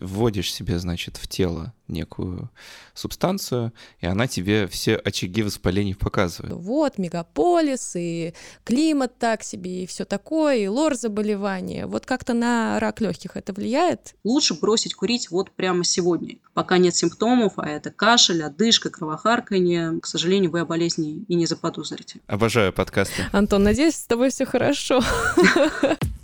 вводишь 0.00 0.52
себе, 0.52 0.78
значит, 0.78 1.16
в 1.16 1.28
тело 1.28 1.72
некую 1.90 2.50
субстанцию, 2.94 3.72
и 4.00 4.06
она 4.06 4.26
тебе 4.26 4.66
все 4.66 4.96
очаги 4.96 5.42
воспалений 5.42 5.94
показывает. 5.94 6.54
Вот, 6.54 6.98
мегаполис, 6.98 7.96
и 7.96 8.34
климат 8.64 9.18
так 9.18 9.42
себе, 9.42 9.84
и 9.84 9.86
все 9.86 10.04
такое, 10.04 10.56
и 10.58 10.66
лор 10.68 10.94
заболевания. 10.94 11.86
Вот 11.86 12.06
как-то 12.06 12.32
на 12.32 12.78
рак 12.80 13.00
легких 13.00 13.36
это 13.36 13.52
влияет? 13.52 14.14
Лучше 14.24 14.54
бросить 14.54 14.94
курить 14.94 15.30
вот 15.30 15.50
прямо 15.50 15.84
сегодня, 15.84 16.36
пока 16.54 16.78
нет 16.78 16.94
симптомов, 16.94 17.54
а 17.56 17.68
это 17.68 17.90
кашель, 17.90 18.42
одышка, 18.42 18.90
кровохарканье. 18.90 19.98
К 20.00 20.06
сожалению, 20.06 20.50
вы 20.50 20.60
о 20.60 20.64
болезни 20.64 21.24
и 21.28 21.34
не 21.34 21.46
заподозрите. 21.46 22.20
Обожаю 22.26 22.72
подкасты. 22.72 23.26
Антон, 23.32 23.64
надеюсь, 23.64 23.96
с 23.96 24.06
тобой 24.06 24.30
все 24.30 24.44
хорошо. 24.44 25.02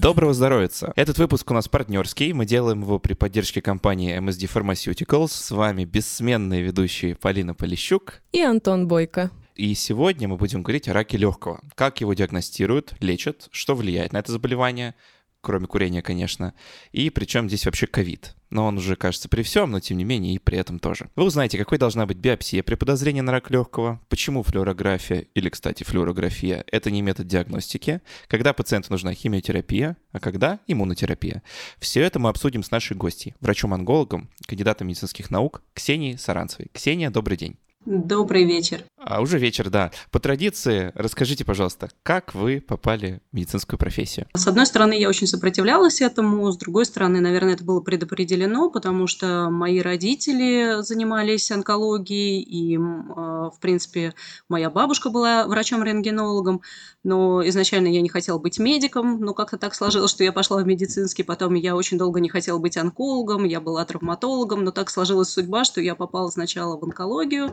Доброго 0.00 0.32
здоровья! 0.32 0.70
Этот 0.96 1.18
выпуск 1.18 1.50
у 1.50 1.52
нас 1.52 1.68
партнерский. 1.68 2.32
Мы 2.32 2.46
делаем 2.46 2.80
его 2.80 2.98
при 2.98 3.12
поддержке 3.12 3.60
компании 3.60 4.18
MSD 4.18 4.50
Pharmaceuticals. 4.50 5.28
С 5.28 5.50
вами 5.50 5.84
бессменные 5.84 6.62
ведущие 6.62 7.14
Полина 7.14 7.52
Полищук 7.54 8.22
и 8.32 8.40
Антон 8.40 8.88
Бойко. 8.88 9.30
И 9.56 9.74
сегодня 9.74 10.26
мы 10.26 10.38
будем 10.38 10.62
говорить 10.62 10.88
о 10.88 10.94
раке 10.94 11.18
легкого. 11.18 11.60
Как 11.74 12.00
его 12.00 12.14
диагностируют, 12.14 12.94
лечат, 13.00 13.48
что 13.50 13.74
влияет 13.74 14.14
на 14.14 14.20
это 14.20 14.32
заболевание, 14.32 14.94
кроме 15.40 15.66
курения, 15.66 16.02
конечно. 16.02 16.54
И 16.92 17.10
причем 17.10 17.48
здесь 17.48 17.66
вообще 17.66 17.86
ковид. 17.86 18.34
Но 18.50 18.66
он 18.66 18.78
уже, 18.78 18.96
кажется, 18.96 19.28
при 19.28 19.42
всем, 19.42 19.70
но 19.70 19.80
тем 19.80 19.96
не 19.96 20.04
менее 20.04 20.34
и 20.34 20.38
при 20.38 20.58
этом 20.58 20.80
тоже. 20.80 21.08
Вы 21.14 21.24
узнаете, 21.24 21.56
какой 21.56 21.78
должна 21.78 22.04
быть 22.04 22.16
биопсия 22.16 22.62
при 22.62 22.74
подозрении 22.74 23.20
на 23.20 23.30
рак 23.30 23.50
легкого, 23.50 24.00
почему 24.08 24.42
флюорография, 24.42 25.26
или, 25.34 25.48
кстати, 25.48 25.84
флюорография, 25.84 26.64
это 26.66 26.90
не 26.90 27.00
метод 27.00 27.28
диагностики, 27.28 28.00
когда 28.26 28.52
пациенту 28.52 28.90
нужна 28.90 29.14
химиотерапия, 29.14 29.96
а 30.10 30.18
когда 30.18 30.58
иммунотерапия. 30.66 31.42
Все 31.78 32.00
это 32.00 32.18
мы 32.18 32.28
обсудим 32.28 32.64
с 32.64 32.72
нашей 32.72 32.96
гостьей, 32.96 33.34
врачом-онкологом, 33.40 34.28
кандидатом 34.46 34.88
медицинских 34.88 35.30
наук 35.30 35.62
Ксенией 35.72 36.18
Саранцевой. 36.18 36.70
Ксения, 36.72 37.10
добрый 37.10 37.36
день. 37.36 37.56
Добрый 37.90 38.44
вечер. 38.44 38.84
А 38.98 39.20
уже 39.20 39.40
вечер, 39.40 39.68
да. 39.68 39.90
По 40.12 40.20
традиции, 40.20 40.92
расскажите, 40.94 41.44
пожалуйста, 41.44 41.88
как 42.04 42.36
вы 42.36 42.60
попали 42.60 43.20
в 43.32 43.34
медицинскую 43.34 43.80
профессию? 43.80 44.28
С 44.32 44.46
одной 44.46 44.66
стороны, 44.66 44.92
я 44.92 45.08
очень 45.08 45.26
сопротивлялась 45.26 46.00
этому, 46.00 46.52
с 46.52 46.56
другой 46.56 46.84
стороны, 46.84 47.18
наверное, 47.18 47.54
это 47.54 47.64
было 47.64 47.80
предопределено, 47.80 48.70
потому 48.70 49.08
что 49.08 49.48
мои 49.50 49.80
родители 49.80 50.82
занимались 50.82 51.50
онкологией, 51.50 52.40
и, 52.42 52.76
а, 52.76 53.50
в 53.50 53.58
принципе, 53.58 54.14
моя 54.48 54.70
бабушка 54.70 55.10
была 55.10 55.48
врачом-рентгенологом, 55.48 56.60
но 57.02 57.44
изначально 57.48 57.88
я 57.88 58.02
не 58.02 58.08
хотела 58.08 58.38
быть 58.38 58.60
медиком, 58.60 59.20
но 59.20 59.34
как-то 59.34 59.58
так 59.58 59.74
сложилось, 59.74 60.12
что 60.12 60.22
я 60.22 60.30
пошла 60.30 60.62
в 60.62 60.66
медицинский, 60.66 61.24
потом 61.24 61.54
я 61.54 61.74
очень 61.74 61.98
долго 61.98 62.20
не 62.20 62.28
хотела 62.28 62.58
быть 62.58 62.76
онкологом, 62.76 63.44
я 63.46 63.60
была 63.60 63.84
травматологом, 63.84 64.62
но 64.62 64.70
так 64.70 64.90
сложилась 64.90 65.30
судьба, 65.30 65.64
что 65.64 65.80
я 65.80 65.96
попала 65.96 66.28
сначала 66.28 66.76
в 66.76 66.84
онкологию, 66.84 67.52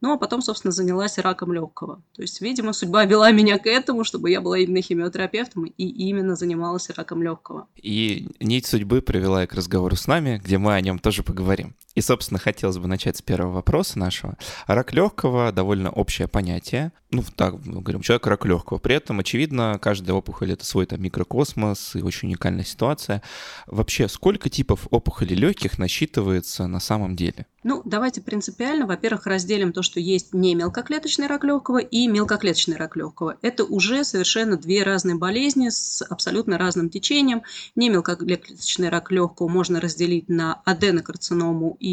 ну, 0.00 0.12
а 0.12 0.18
потом, 0.18 0.42
собственно, 0.42 0.72
занялась 0.72 1.18
раком 1.18 1.52
легкого. 1.52 2.02
То 2.14 2.22
есть, 2.22 2.40
видимо, 2.40 2.72
судьба 2.72 3.04
вела 3.04 3.30
меня 3.32 3.58
к 3.58 3.66
этому, 3.66 4.04
чтобы 4.04 4.30
я 4.30 4.40
была 4.40 4.58
именно 4.58 4.80
химиотерапевтом 4.80 5.64
и 5.64 5.84
именно 5.84 6.36
занималась 6.36 6.88
раком 6.90 7.22
легкого. 7.22 7.66
И 7.76 8.28
нить 8.40 8.66
судьбы 8.66 9.02
привела 9.02 9.46
к 9.46 9.54
разговору 9.54 9.96
с 9.96 10.06
нами, 10.06 10.40
где 10.42 10.58
мы 10.58 10.74
о 10.74 10.80
нем 10.80 10.98
тоже 10.98 11.22
поговорим. 11.22 11.74
И, 11.98 12.00
собственно, 12.00 12.38
хотелось 12.38 12.78
бы 12.78 12.86
начать 12.86 13.16
с 13.16 13.22
первого 13.22 13.54
вопроса 13.54 13.98
нашего. 13.98 14.36
Рак 14.68 14.92
легкого 14.92 15.50
довольно 15.50 15.90
общее 15.90 16.28
понятие. 16.28 16.92
Ну, 17.10 17.24
так 17.34 17.54
мы 17.66 17.80
говорим, 17.80 18.02
человек 18.02 18.24
рак 18.28 18.46
легкого. 18.46 18.78
При 18.78 18.94
этом, 18.94 19.18
очевидно, 19.18 19.80
каждая 19.82 20.14
опухоль 20.14 20.52
это 20.52 20.64
свой 20.64 20.86
там 20.86 21.02
микрокосмос 21.02 21.96
и 21.96 22.02
очень 22.02 22.28
уникальная 22.28 22.64
ситуация. 22.64 23.20
Вообще, 23.66 24.08
сколько 24.08 24.48
типов 24.48 24.86
опухолей 24.90 25.34
легких 25.34 25.76
насчитывается 25.78 26.68
на 26.68 26.78
самом 26.78 27.16
деле? 27.16 27.46
Ну, 27.64 27.82
давайте 27.84 28.20
принципиально, 28.20 28.86
во-первых, 28.86 29.26
разделим 29.26 29.72
то, 29.72 29.82
что 29.82 29.98
есть 29.98 30.32
не 30.32 30.54
мелкоклеточный 30.54 31.26
рак 31.26 31.42
легкого 31.44 31.78
и 31.78 32.06
мелкоклеточный 32.06 32.76
рак 32.76 32.94
легкого. 32.96 33.36
Это 33.42 33.64
уже 33.64 34.04
совершенно 34.04 34.56
две 34.56 34.84
разные 34.84 35.16
болезни 35.16 35.68
с 35.70 36.02
абсолютно 36.02 36.56
разным 36.56 36.88
течением. 36.88 37.42
Не 37.74 37.88
мелкоклеточный 37.88 38.90
рак 38.90 39.10
легкого 39.10 39.48
можно 39.48 39.80
разделить 39.80 40.28
на 40.28 40.62
аденокарциному 40.64 41.76
и 41.80 41.87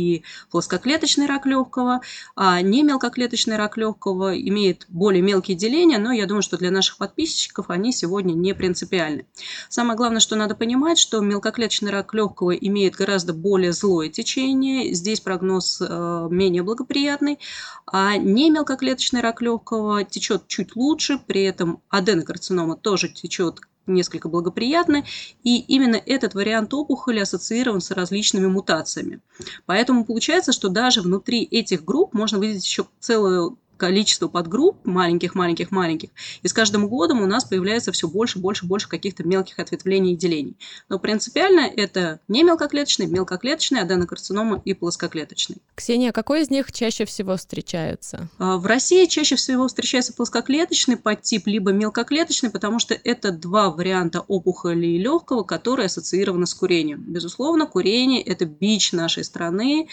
плоскоклеточный 0.51 1.25
рак 1.25 1.45
легкого, 1.45 2.01
а 2.35 2.61
не 2.61 2.83
мелкоклеточный 2.83 3.57
рак 3.57 3.78
легкого 3.78 4.39
имеет 4.39 4.85
более 4.89 5.22
мелкие 5.22 5.57
деления, 5.57 5.97
но 5.97 6.11
я 6.11 6.25
думаю, 6.25 6.41
что 6.41 6.57
для 6.57 6.72
наших 6.72 6.97
подписчиков 6.97 7.69
они 7.69 7.91
сегодня 7.91 8.33
не 8.33 8.53
принципиальны. 8.53 9.25
Самое 9.69 9.97
главное, 9.97 10.19
что 10.19 10.35
надо 10.35 10.56
понимать, 10.56 10.97
что 10.97 11.19
мелкоклеточный 11.19 11.91
рак 11.91 12.13
легкого 12.13 12.51
имеет 12.51 12.95
гораздо 12.95 13.33
более 13.33 13.73
злое 13.73 14.09
течение. 14.09 14.94
Здесь 14.94 15.19
прогноз 15.19 15.81
э, 15.81 16.27
менее 16.29 16.63
благоприятный, 16.63 17.39
а 17.85 18.17
не 18.17 18.50
мелкоклеточный 18.50 19.22
рак 19.22 19.41
легкого 19.41 20.03
течет 20.03 20.47
чуть 20.47 20.75
лучше, 20.75 21.19
при 21.25 21.44
этом 21.44 21.81
аденокарцинома 21.89 22.75
тоже 22.75 23.09
течет 23.09 23.59
несколько 23.88 24.29
благоприятно, 24.29 25.03
и 25.44 25.59
именно 25.59 25.96
этот 25.96 26.34
вариант 26.34 26.73
опухоли 26.73 27.19
ассоциирован 27.19 27.81
с 27.81 27.91
различными 27.91 28.47
мутациями. 28.47 29.19
Поэтому 29.66 30.06
получается, 30.06 30.51
что 30.51 30.69
даже 30.69 31.01
внутри 31.01 31.44
этих 31.44 31.84
групп 31.84 32.13
можно 32.13 32.40
выделить 32.40 32.66
еще 32.66 32.85
целую 33.00 33.57
количество 33.78 34.28
подгрупп 34.28 34.86
маленьких-маленьких-маленьких, 34.86 36.09
и 36.41 36.47
с 36.47 36.53
каждым 36.53 36.88
годом 36.88 37.22
у 37.22 37.25
нас 37.25 37.46
появляется 37.46 37.91
все 37.91 38.08
больше, 38.08 38.40
больше, 38.40 38.66
больше 38.66 38.90
каких-то 38.90 39.24
мелких 39.24 39.59
ответвлений 39.59 40.13
и 40.13 40.16
делений. 40.16 40.58
Но 40.90 41.00
принципиально 41.00 41.62
это 41.62 42.19
не 42.28 42.44
мелкоклеточный, 42.44 43.08
мелкоклеточный, 43.08 43.81
аденокарцинома 43.81 44.62
и 44.63 44.74
плоскоклеточный. 44.74 45.58
Ксения, 45.75 46.12
какой 46.12 46.41
из 46.41 46.50
них 46.50 46.72
чаще 46.72 47.06
всего 47.06 47.38
встречаются? 47.38 48.30
А, 48.38 48.58
в 48.58 48.66
России 48.66 49.06
чаще 49.06 49.36
всего 49.36 49.68
встречается 49.68 50.13
плоскоклеточный 50.13 50.97
подтип, 50.97 51.47
либо 51.47 51.72
мелкоклеточный, 51.72 52.50
потому 52.50 52.80
что 52.80 52.94
это 52.94 53.31
два 53.31 53.69
варианта 53.69 54.22
опухоли 54.22 54.97
легкого, 54.97 55.44
которые 55.44 55.88
ассоциированы 55.88 56.46
с 56.46 56.53
курением. 56.53 57.03
Безусловно, 57.07 57.66
курение– 57.66 58.22
это 58.24 58.46
бич 58.46 58.94
нашей 58.94 59.24
страны, 59.24 59.88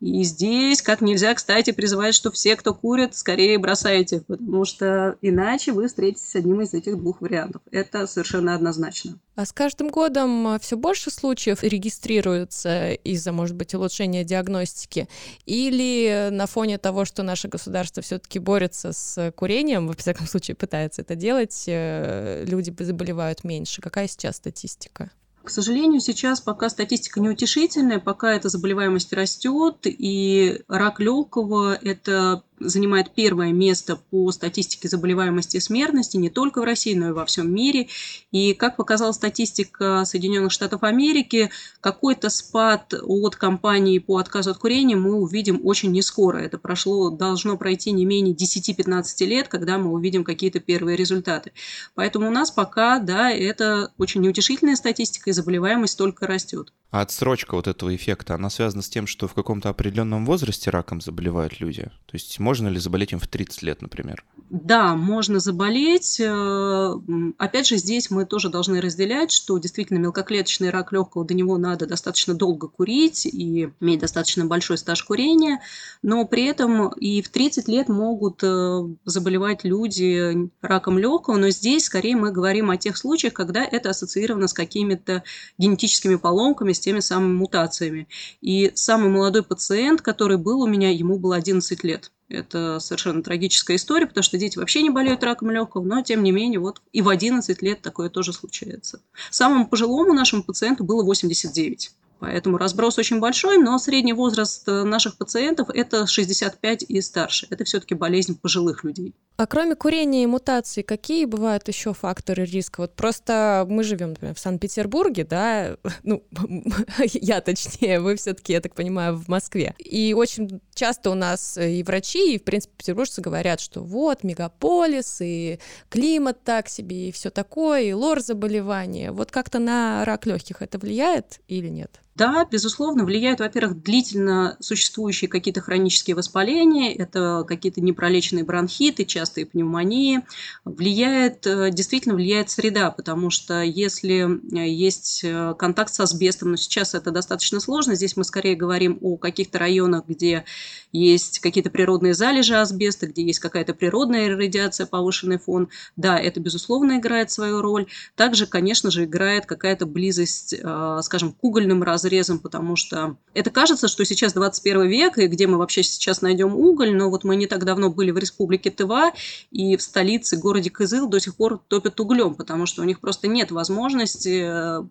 и 0.00 0.22
здесь, 0.22 0.80
как 0.80 1.00
нельзя, 1.00 1.34
кстати, 1.34 1.72
призывать, 1.72 2.14
что 2.14 2.30
все, 2.30 2.54
кто 2.54 2.72
курит, 2.72 3.16
скорее 3.28 3.58
бросайте, 3.58 4.22
потому 4.26 4.64
что 4.64 5.16
иначе 5.20 5.72
вы 5.72 5.88
встретитесь 5.88 6.30
с 6.30 6.34
одним 6.34 6.62
из 6.62 6.72
этих 6.72 6.96
двух 6.96 7.20
вариантов. 7.20 7.60
Это 7.70 8.06
совершенно 8.06 8.54
однозначно. 8.54 9.18
А 9.36 9.44
с 9.44 9.52
каждым 9.52 9.90
годом 9.90 10.58
все 10.60 10.78
больше 10.78 11.10
случаев 11.10 11.62
регистрируется 11.62 12.92
из-за, 12.92 13.32
может 13.32 13.54
быть, 13.54 13.74
улучшения 13.74 14.24
диагностики? 14.24 15.08
Или 15.44 16.30
на 16.32 16.46
фоне 16.46 16.78
того, 16.78 17.04
что 17.04 17.22
наше 17.22 17.48
государство 17.48 18.02
все-таки 18.02 18.38
борется 18.38 18.92
с 18.94 19.30
курением, 19.36 19.88
во 19.88 19.94
всяком 19.94 20.26
случае 20.26 20.54
пытается 20.54 21.02
это 21.02 21.14
делать, 21.14 21.64
э, 21.66 22.46
люди 22.46 22.74
заболевают 22.82 23.44
меньше? 23.44 23.82
Какая 23.82 24.08
сейчас 24.08 24.36
статистика? 24.36 25.10
К 25.48 25.50
сожалению, 25.50 26.00
сейчас 26.00 26.42
пока 26.42 26.68
статистика 26.68 27.20
неутешительная, 27.20 28.00
пока 28.00 28.34
эта 28.34 28.50
заболеваемость 28.50 29.14
растет, 29.14 29.78
и 29.84 30.60
рак 30.68 31.00
легкого– 31.00 31.74
это 31.82 32.42
занимает 32.60 33.14
первое 33.14 33.52
место 33.52 33.96
по 33.96 34.30
статистике 34.32 34.88
заболеваемости 34.88 35.56
и 35.56 35.60
смертности 35.60 36.16
не 36.16 36.30
только 36.30 36.60
в 36.60 36.64
России, 36.64 36.94
но 36.94 37.08
и 37.08 37.12
во 37.12 37.24
всем 37.24 37.52
мире. 37.52 37.88
И, 38.30 38.54
как 38.54 38.76
показала 38.76 39.12
статистика 39.12 40.04
Соединенных 40.04 40.52
Штатов 40.52 40.82
Америки, 40.82 41.50
какой-то 41.80 42.30
спад 42.30 42.94
от 43.02 43.36
компании 43.36 43.98
по 43.98 44.18
отказу 44.18 44.50
от 44.50 44.58
курения 44.58 44.96
мы 44.96 45.14
увидим 45.14 45.60
очень 45.64 45.92
не 45.92 46.02
скоро. 46.02 46.38
Это 46.38 46.58
прошло, 46.58 47.10
должно 47.10 47.56
пройти 47.56 47.92
не 47.92 48.04
менее 48.04 48.34
10-15 48.34 49.26
лет, 49.26 49.48
когда 49.48 49.78
мы 49.78 49.92
увидим 49.92 50.24
какие-то 50.24 50.60
первые 50.60 50.96
результаты. 50.96 51.52
Поэтому 51.94 52.28
у 52.28 52.30
нас 52.30 52.50
пока, 52.50 52.98
да, 52.98 53.30
это 53.30 53.92
очень 53.98 54.20
неутешительная 54.20 54.76
статистика, 54.76 55.30
и 55.30 55.32
заболеваемость 55.32 55.98
только 55.98 56.26
растет. 56.26 56.72
А 56.90 57.02
отсрочка 57.02 57.54
вот 57.54 57.66
этого 57.66 57.94
эффекта, 57.94 58.34
она 58.34 58.48
связана 58.48 58.80
с 58.80 58.88
тем, 58.88 59.06
что 59.06 59.28
в 59.28 59.34
каком-то 59.34 59.68
определенном 59.68 60.24
возрасте 60.24 60.70
раком 60.70 61.02
заболевают 61.02 61.60
люди? 61.60 61.82
То 61.82 62.14
есть 62.14 62.38
можно 62.38 62.68
ли 62.68 62.78
заболеть 62.78 63.12
им 63.12 63.18
в 63.18 63.26
30 63.26 63.62
лет, 63.62 63.82
например? 63.82 64.24
Да, 64.48 64.94
можно 64.94 65.40
заболеть. 65.40 66.18
Э, 66.18 66.94
опять 67.36 67.66
же, 67.66 67.76
здесь 67.76 68.10
мы 68.10 68.24
тоже 68.24 68.48
должны 68.48 68.80
разделять, 68.80 69.30
что 69.30 69.58
действительно 69.58 69.98
мелкоклеточный 69.98 70.70
рак 70.70 70.90
легкого, 70.92 71.26
до 71.26 71.34
него 71.34 71.58
надо 71.58 71.86
достаточно 71.86 72.32
долго 72.32 72.68
курить 72.68 73.26
и 73.26 73.70
иметь 73.80 74.00
достаточно 74.00 74.46
большой 74.46 74.78
стаж 74.78 75.02
курения, 75.02 75.60
но 76.02 76.24
при 76.24 76.46
этом 76.46 76.88
и 76.94 77.20
в 77.20 77.28
30 77.28 77.68
лет 77.68 77.88
могут 77.88 78.42
э, 78.42 78.82
заболевать 79.04 79.64
люди 79.64 80.50
раком 80.62 80.98
легкого, 80.98 81.36
но 81.36 81.50
здесь 81.50 81.84
скорее 81.84 82.16
мы 82.16 82.32
говорим 82.32 82.70
о 82.70 82.78
тех 82.78 82.96
случаях, 82.96 83.34
когда 83.34 83.62
это 83.62 83.90
ассоциировано 83.90 84.48
с 84.48 84.54
какими-то 84.54 85.24
генетическими 85.58 86.14
поломками, 86.14 86.72
с 86.78 86.80
теми 86.80 87.00
самыми 87.00 87.34
мутациями. 87.34 88.08
И 88.40 88.72
самый 88.74 89.10
молодой 89.10 89.42
пациент, 89.42 90.00
который 90.00 90.38
был 90.38 90.62
у 90.62 90.66
меня, 90.66 90.90
ему 90.90 91.18
было 91.18 91.36
11 91.36 91.84
лет. 91.84 92.10
Это 92.28 92.78
совершенно 92.78 93.22
трагическая 93.22 93.76
история, 93.76 94.06
потому 94.06 94.22
что 94.22 94.38
дети 94.38 94.58
вообще 94.58 94.82
не 94.82 94.90
болеют 94.90 95.22
раком 95.22 95.50
легкого, 95.50 95.84
но 95.84 96.02
тем 96.02 96.22
не 96.22 96.30
менее 96.30 96.60
вот 96.60 96.82
и 96.92 97.00
в 97.00 97.08
11 97.08 97.62
лет 97.62 97.80
такое 97.80 98.10
тоже 98.10 98.32
случается. 98.32 99.00
Самому 99.30 99.66
пожилому 99.66 100.12
нашему 100.12 100.42
пациенту 100.42 100.84
было 100.84 101.02
89. 101.02 101.90
Поэтому 102.20 102.58
разброс 102.58 102.98
очень 102.98 103.20
большой, 103.20 103.58
но 103.58 103.78
средний 103.78 104.12
возраст 104.12 104.68
э, 104.68 104.82
наших 104.82 105.16
пациентов– 105.16 105.68
это 105.74 106.06
65 106.06 106.84
и 106.88 107.00
старше. 107.00 107.46
Это 107.50 107.64
все-таки 107.64 107.94
болезнь 107.94 108.38
пожилых 108.38 108.82
людей. 108.82 109.14
А 109.36 109.46
кроме 109.46 109.76
курения 109.76 110.24
и 110.24 110.26
мутаций, 110.26 110.82
какие 110.82 111.24
бывают 111.24 111.68
еще 111.68 111.94
факторы 111.94 112.44
риска? 112.44 112.80
Вот 112.80 112.96
просто 112.96 113.64
мы 113.68 113.84
живем, 113.84 114.10
например, 114.10 114.34
в 114.34 114.40
Санкт-Петербурге, 114.40 115.24
да, 115.24 115.76
ну, 116.02 116.24
я 117.04 117.40
точнее, 117.40 118.00
вы 118.00 118.16
все-таки, 118.16 118.52
я 118.52 118.60
так 118.60 118.74
понимаю, 118.74 119.16
в 119.16 119.28
Москве. 119.28 119.76
И 119.78 120.12
очень 120.12 120.60
часто 120.74 121.10
у 121.10 121.14
нас 121.14 121.56
и 121.56 121.84
врачи, 121.84 122.34
и, 122.34 122.38
в 122.38 122.42
принципе, 122.42 122.74
петербуржцы 122.78 123.20
говорят, 123.20 123.60
что 123.60 123.80
вот, 123.80 124.24
мегаполис, 124.24 125.20
и 125.20 125.60
климат 125.88 126.42
так 126.42 126.68
себе, 126.68 127.08
и 127.08 127.12
все 127.12 127.30
такое, 127.30 127.82
и 127.82 127.92
лор 127.92 128.20
заболевания. 128.20 129.12
Вот 129.12 129.30
как-то 129.30 129.60
на 129.60 130.04
рак 130.04 130.26
легких 130.26 130.62
это 130.62 130.78
влияет 130.78 131.40
или 131.46 131.68
нет? 131.68 132.00
Да, 132.18 132.44
безусловно, 132.50 133.04
влияют, 133.04 133.38
во-первых, 133.38 133.80
длительно 133.80 134.56
существующие 134.58 135.28
какие-то 135.28 135.60
хронические 135.60 136.16
воспаления, 136.16 136.92
это 136.92 137.44
какие-то 137.46 137.80
непролеченные 137.80 138.44
бронхиты, 138.44 139.04
частые 139.04 139.46
пневмонии. 139.46 140.22
Влияет, 140.64 141.46
э, 141.46 141.70
действительно 141.70 142.16
влияет 142.16 142.50
среда, 142.50 142.90
потому 142.90 143.30
что 143.30 143.62
если 143.62 144.26
э, 144.26 144.68
есть 144.68 145.20
э, 145.22 145.54
контакт 145.56 145.94
с 145.94 146.00
асбестом, 146.00 146.50
но 146.50 146.56
сейчас 146.56 146.96
это 146.96 147.12
достаточно 147.12 147.60
сложно, 147.60 147.94
здесь 147.94 148.16
мы 148.16 148.24
скорее 148.24 148.56
говорим 148.56 148.98
о 149.00 149.16
каких-то 149.16 149.60
районах, 149.60 150.02
где 150.08 150.44
есть 150.90 151.38
какие-то 151.38 151.70
природные 151.70 152.14
залежи 152.14 152.56
асбеста, 152.56 153.06
где 153.06 153.22
есть 153.22 153.38
какая-то 153.38 153.74
природная 153.74 154.36
радиация, 154.36 154.86
повышенный 154.86 155.38
фон. 155.38 155.68
Да, 155.94 156.18
это, 156.18 156.40
безусловно, 156.40 156.98
играет 156.98 157.30
свою 157.30 157.62
роль. 157.62 157.86
Также, 158.16 158.46
конечно 158.46 158.90
же, 158.90 159.04
играет 159.04 159.46
какая-то 159.46 159.86
близость, 159.86 160.56
скажем, 161.02 161.32
к 161.32 161.44
угольным 161.44 161.84
разрядам, 161.84 162.07
разрезом, 162.08 162.38
потому 162.38 162.76
что 162.76 163.16
это 163.34 163.50
кажется, 163.50 163.88
что 163.88 164.04
сейчас 164.04 164.32
21 164.32 164.88
век, 164.88 165.18
и 165.18 165.26
где 165.26 165.46
мы 165.46 165.58
вообще 165.58 165.82
сейчас 165.82 166.22
найдем 166.22 166.54
уголь, 166.54 166.94
но 166.94 167.10
вот 167.10 167.24
мы 167.24 167.36
не 167.36 167.46
так 167.46 167.64
давно 167.64 167.90
были 167.90 168.10
в 168.10 168.18
республике 168.18 168.70
Тыва, 168.70 169.12
и 169.50 169.76
в 169.76 169.82
столице, 169.82 170.36
городе 170.36 170.70
Кызыл 170.70 171.08
до 171.08 171.20
сих 171.20 171.36
пор 171.36 171.58
топят 171.68 172.00
углем, 172.00 172.34
потому 172.34 172.66
что 172.66 172.82
у 172.82 172.84
них 172.84 173.00
просто 173.00 173.28
нет 173.28 173.50
возможности 173.50 174.42
э, 174.42 174.84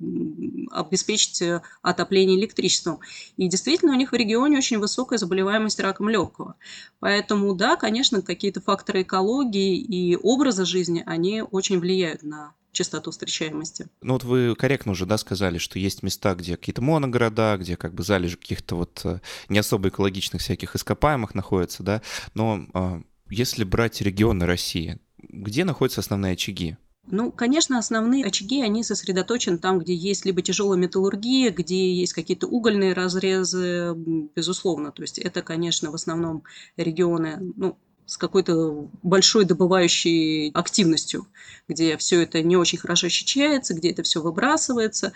обеспечить 0.72 1.42
э, 1.42 1.62
отопление 1.82 2.38
электричеством. 2.38 3.00
И 3.38 3.48
действительно, 3.48 3.94
у 3.94 3.96
них 3.96 4.12
в 4.12 4.16
регионе 4.16 4.58
очень 4.58 4.80
высокая 4.80 5.18
заболеваемость 5.18 5.80
раком 5.80 6.10
легкого. 6.10 6.56
Поэтому, 7.00 7.54
да, 7.56 7.76
конечно, 7.76 8.22
какие-то 8.22 8.62
факторы 8.62 9.02
экологии 9.02 9.78
и 9.78 10.16
образа 10.16 10.66
жизни, 10.66 11.04
они 11.06 11.42
очень 11.42 11.80
влияют 11.80 12.24
на 12.24 12.54
частоту 12.72 13.12
встречаемости. 13.12 13.88
Ну 14.02 14.14
вот 14.14 14.24
вы 14.24 14.56
корректно 14.56 14.92
уже, 14.92 15.06
да, 15.06 15.18
сказали, 15.18 15.58
что 15.58 15.80
есть 15.80 16.04
места, 16.04 16.36
где 16.36 16.58
какие-то 16.58 16.82
моногорода, 16.82 17.58
где 17.58 17.76
как 17.76 17.94
бы 17.94 18.04
залежи 18.04 18.38
каких-то 18.38 18.76
вот 18.76 19.02
э, 19.04 19.20
не 19.50 19.60
особо 19.60 19.90
экологичных 19.90 20.42
всяких 20.42 20.76
ископаемых 20.76 21.34
находятся, 21.36 21.84
да, 21.84 22.02
но 22.34 22.68
а, 22.74 23.02
если 23.30 23.64
брать 23.64 24.02
регионы 24.02 24.46
России, 24.46 25.00
где 25.18 25.66
находятся 25.66 26.02
основные 26.02 26.34
очаги? 26.34 26.78
Ну, 27.10 27.32
конечно, 27.32 27.78
основные 27.78 28.26
очаги, 28.26 28.62
они 28.62 28.84
сосредоточены 28.84 29.58
там, 29.58 29.80
где 29.80 29.96
есть 29.96 30.26
либо 30.26 30.42
тяжелая 30.42 30.78
металлургия, 30.78 31.52
где 31.52 31.94
есть 31.94 32.12
какие-то 32.12 32.48
угольные 32.48 32.94
разрезы, 32.94 33.94
безусловно. 33.96 34.92
То 34.92 35.04
есть 35.04 35.18
это, 35.18 35.42
конечно, 35.42 35.90
в 35.90 35.96
основном 35.96 36.44
регионы, 36.76 37.54
ну, 37.56 37.78
с 38.08 38.18
какой-то 38.18 38.90
большой 39.04 39.46
добывающей 39.46 40.50
активностью, 40.52 41.28
где 41.68 41.98
все 41.98 42.24
это 42.24 42.42
не 42.42 42.56
очень 42.56 42.80
хорошо 42.80 43.08
ощущается, 43.08 43.74
где 43.76 43.92
это 43.92 44.02
все 44.02 44.22
выбрасывается. 44.22 45.14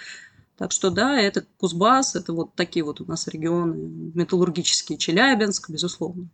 Так 0.57 0.71
что 0.71 0.91
да, 0.91 1.19
это 1.19 1.45
Кузбасс, 1.57 2.15
это 2.15 2.33
вот 2.33 2.53
такие 2.53 2.83
вот 2.83 3.01
у 3.01 3.05
нас 3.05 3.27
регионы, 3.27 3.75
металлургические, 4.13 4.97
Челябинск, 4.97 5.69
безусловно. 5.69 6.29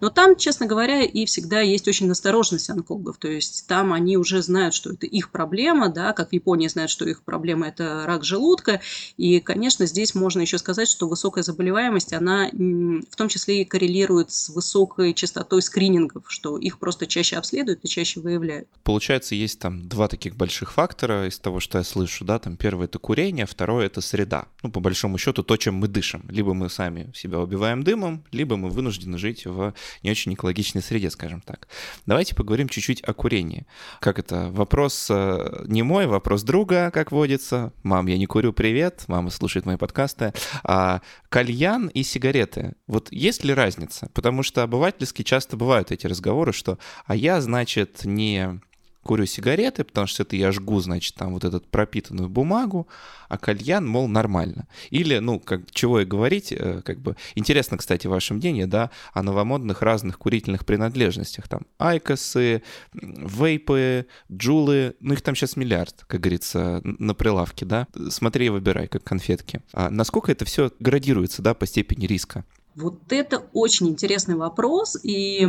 Но 0.00 0.10
там, 0.10 0.36
честно 0.36 0.66
говоря, 0.66 1.02
и 1.02 1.26
всегда 1.26 1.60
есть 1.60 1.88
очень 1.88 2.10
осторожность 2.10 2.70
онкологов. 2.70 3.18
То 3.18 3.28
есть 3.28 3.66
там 3.66 3.92
они 3.92 4.16
уже 4.16 4.42
знают, 4.42 4.74
что 4.74 4.90
это 4.90 5.06
их 5.06 5.30
проблема, 5.30 5.88
да, 5.88 6.12
как 6.12 6.30
в 6.30 6.32
Японии 6.32 6.68
знают, 6.68 6.90
что 6.90 7.08
их 7.08 7.22
проблема– 7.22 7.68
это 7.68 8.04
рак 8.06 8.24
желудка. 8.24 8.80
И, 9.16 9.40
конечно, 9.40 9.86
здесь 9.86 10.14
можно 10.14 10.40
еще 10.40 10.58
сказать, 10.58 10.88
что 10.88 11.08
высокая 11.08 11.42
заболеваемость, 11.42 12.12
она 12.12 12.48
в 12.52 13.16
том 13.16 13.28
числе 13.28 13.62
и 13.62 13.64
коррелирует 13.64 14.32
с 14.32 14.48
высокой 14.48 15.14
частотой 15.14 15.62
скринингов, 15.62 16.24
что 16.28 16.58
их 16.58 16.78
просто 16.78 17.06
чаще 17.06 17.36
обследуют 17.36 17.80
и 17.82 17.88
чаще 17.88 18.20
выявляют. 18.20 18.68
Получается, 18.82 19.34
есть 19.34 19.58
там 19.58 19.88
два 19.88 20.08
таких 20.08 20.36
больших 20.36 20.72
фактора 20.72 21.26
из 21.28 21.38
того, 21.38 21.60
что 21.60 21.78
я 21.78 21.84
слышу, 21.84 22.24
да, 22.24 22.38
там 22.38 22.56
первое– 22.56 22.84
это 22.86 22.98
курение, 22.98 23.46
второе– 23.46 23.86
это 23.88 24.00
среда. 24.00 24.46
Ну, 24.62 24.70
по 24.70 24.80
большому 24.80 25.18
счету, 25.18 25.42
то, 25.42 25.56
чем 25.56 25.74
мы 25.74 25.88
дышим. 25.88 26.24
Либо 26.28 26.54
мы 26.54 26.68
сами 26.70 27.10
себя 27.14 27.40
убиваем 27.40 27.82
дымом, 27.82 28.24
либо 28.32 28.56
мы 28.56 28.70
вынуждены 28.70 29.18
жить 29.18 29.46
в 29.46 29.65
не 30.02 30.10
очень 30.10 30.34
экологичной 30.34 30.82
среде, 30.82 31.10
скажем 31.10 31.40
так. 31.40 31.68
Давайте 32.06 32.34
поговорим 32.34 32.68
чуть-чуть 32.68 33.02
о 33.02 33.14
курении. 33.14 33.66
Как 34.00 34.18
это? 34.18 34.50
Вопрос 34.50 35.08
э, 35.10 35.64
не 35.66 35.82
мой, 35.82 36.06
вопрос 36.06 36.42
друга, 36.42 36.90
как 36.90 37.12
водится. 37.12 37.72
Мам, 37.82 38.06
я 38.06 38.18
не 38.18 38.26
курю, 38.26 38.52
привет. 38.52 39.04
Мама 39.08 39.30
слушает 39.30 39.66
мои 39.66 39.76
подкасты. 39.76 40.32
А, 40.64 41.00
кальян 41.28 41.88
и 41.88 42.02
сигареты. 42.02 42.74
Вот 42.86 43.12
есть 43.12 43.44
ли 43.44 43.54
разница? 43.54 44.08
Потому 44.14 44.42
что 44.42 44.62
обывательски 44.62 45.22
часто 45.22 45.56
бывают 45.56 45.92
эти 45.92 46.06
разговоры, 46.06 46.52
что 46.52 46.78
«а 47.06 47.14
я, 47.14 47.40
значит, 47.40 48.04
не 48.04 48.60
курю 49.06 49.26
сигареты, 49.26 49.84
потому 49.84 50.06
что 50.06 50.24
это 50.24 50.36
я 50.36 50.52
жгу, 50.52 50.80
значит, 50.80 51.14
там 51.14 51.32
вот 51.32 51.44
эту 51.44 51.60
пропитанную 51.60 52.28
бумагу, 52.28 52.88
а 53.28 53.38
кальян, 53.38 53.86
мол, 53.86 54.08
нормально. 54.08 54.66
Или, 54.90 55.18
ну, 55.18 55.40
как, 55.40 55.70
чего 55.70 56.00
и 56.00 56.04
говорить, 56.04 56.52
э, 56.52 56.82
как 56.84 57.00
бы, 57.00 57.16
интересно, 57.34 57.78
кстати, 57.78 58.06
ваше 58.06 58.34
мнение, 58.34 58.66
да, 58.66 58.90
о 59.12 59.22
новомодных 59.22 59.82
разных 59.82 60.18
курительных 60.18 60.66
принадлежностях, 60.66 61.48
там, 61.48 61.62
айкосы, 61.78 62.62
вейпы, 62.92 64.06
джулы, 64.30 64.94
ну, 65.00 65.14
их 65.14 65.22
там 65.22 65.34
сейчас 65.34 65.56
миллиард, 65.56 66.04
как 66.06 66.20
говорится, 66.20 66.80
на 66.84 67.14
прилавке, 67.14 67.64
да, 67.64 67.86
смотри 68.10 68.46
и 68.46 68.50
выбирай, 68.50 68.88
как 68.88 69.04
конфетки. 69.04 69.62
А 69.72 69.90
насколько 69.90 70.32
это 70.32 70.44
все 70.44 70.70
градируется, 70.80 71.42
да, 71.42 71.54
по 71.54 71.66
степени 71.66 72.06
риска? 72.06 72.44
Вот 72.76 73.10
это 73.10 73.48
очень 73.54 73.88
интересный 73.88 74.34
вопрос, 74.34 74.98
и 75.02 75.48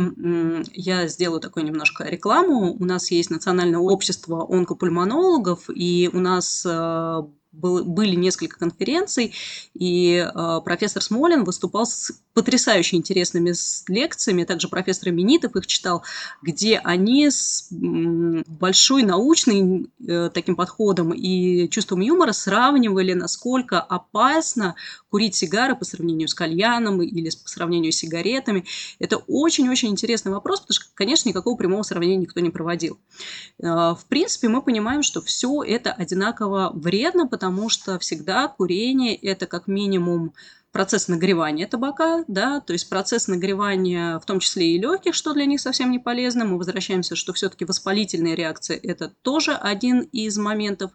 я 0.72 1.06
сделаю 1.08 1.40
такую 1.40 1.66
немножко 1.66 2.04
рекламу. 2.04 2.74
У 2.74 2.84
нас 2.86 3.10
есть 3.10 3.28
Национальное 3.28 3.80
общество 3.80 4.46
онкопульмонологов, 4.48 5.68
и 5.68 6.08
у 6.10 6.20
нас 6.20 6.64
э, 6.66 7.22
был, 7.52 7.84
были 7.84 8.14
несколько 8.14 8.58
конференций, 8.58 9.34
и 9.74 10.16
э, 10.16 10.60
профессор 10.64 11.02
Смолин 11.02 11.44
выступал 11.44 11.86
с 11.86 12.12
потрясающе 12.34 12.96
интересными 12.96 13.52
лекциями, 13.90 14.44
также 14.44 14.68
профессор 14.68 15.10
Минитов 15.10 15.56
их 15.56 15.66
читал, 15.66 16.04
где 16.42 16.78
они 16.78 17.30
с 17.30 17.66
большой 17.70 19.02
научным 19.02 19.90
э, 20.06 20.30
таким 20.32 20.54
подходом 20.54 21.12
и 21.12 21.68
чувством 21.68 22.00
юмора 22.00 22.32
сравнивали, 22.32 23.12
насколько 23.14 23.80
опасно 23.80 24.76
курить 25.10 25.34
сигары 25.34 25.74
по 25.74 25.84
сравнению 25.84 26.28
с 26.28 26.34
кальяном 26.34 27.02
или 27.02 27.30
по 27.30 27.48
сравнению 27.48 27.92
с 27.92 27.96
сигаретами. 27.96 28.64
Это 28.98 29.16
очень-очень 29.16 29.88
интересный 29.88 30.30
вопрос, 30.32 30.60
потому 30.60 30.74
что, 30.74 30.84
конечно, 30.94 31.28
никакого 31.28 31.56
прямого 31.56 31.82
сравнения 31.82 32.18
никто 32.18 32.40
не 32.40 32.50
проводил. 32.50 32.98
Э, 33.58 33.94
в 33.98 34.04
принципе, 34.08 34.48
мы 34.48 34.62
понимаем, 34.62 35.02
что 35.02 35.20
все 35.22 35.62
это 35.62 35.92
одинаково 35.92 36.70
вредно, 36.74 37.26
потому 37.26 37.47
что 37.68 37.98
всегда 37.98 38.48
курение– 38.48 39.14
это 39.16 39.46
как 39.46 39.66
минимум 39.66 40.32
процесс 40.72 41.08
нагревания 41.08 41.66
табака, 41.66 42.24
да, 42.28 42.60
то 42.60 42.72
есть 42.72 42.88
процесс 42.88 43.26
нагревания 43.26 44.18
в 44.18 44.26
том 44.26 44.38
числе 44.38 44.74
и 44.74 44.78
легких, 44.78 45.14
что 45.14 45.32
для 45.32 45.46
них 45.46 45.60
совсем 45.60 45.90
не 45.90 45.98
полезно. 45.98 46.44
Мы 46.44 46.58
возвращаемся, 46.58 47.16
что 47.16 47.32
все-таки 47.32 47.64
воспалительные 47.64 48.36
реакции– 48.36 48.76
это 48.82 49.12
тоже 49.22 49.52
один 49.54 50.00
из 50.00 50.36
моментов 50.38 50.92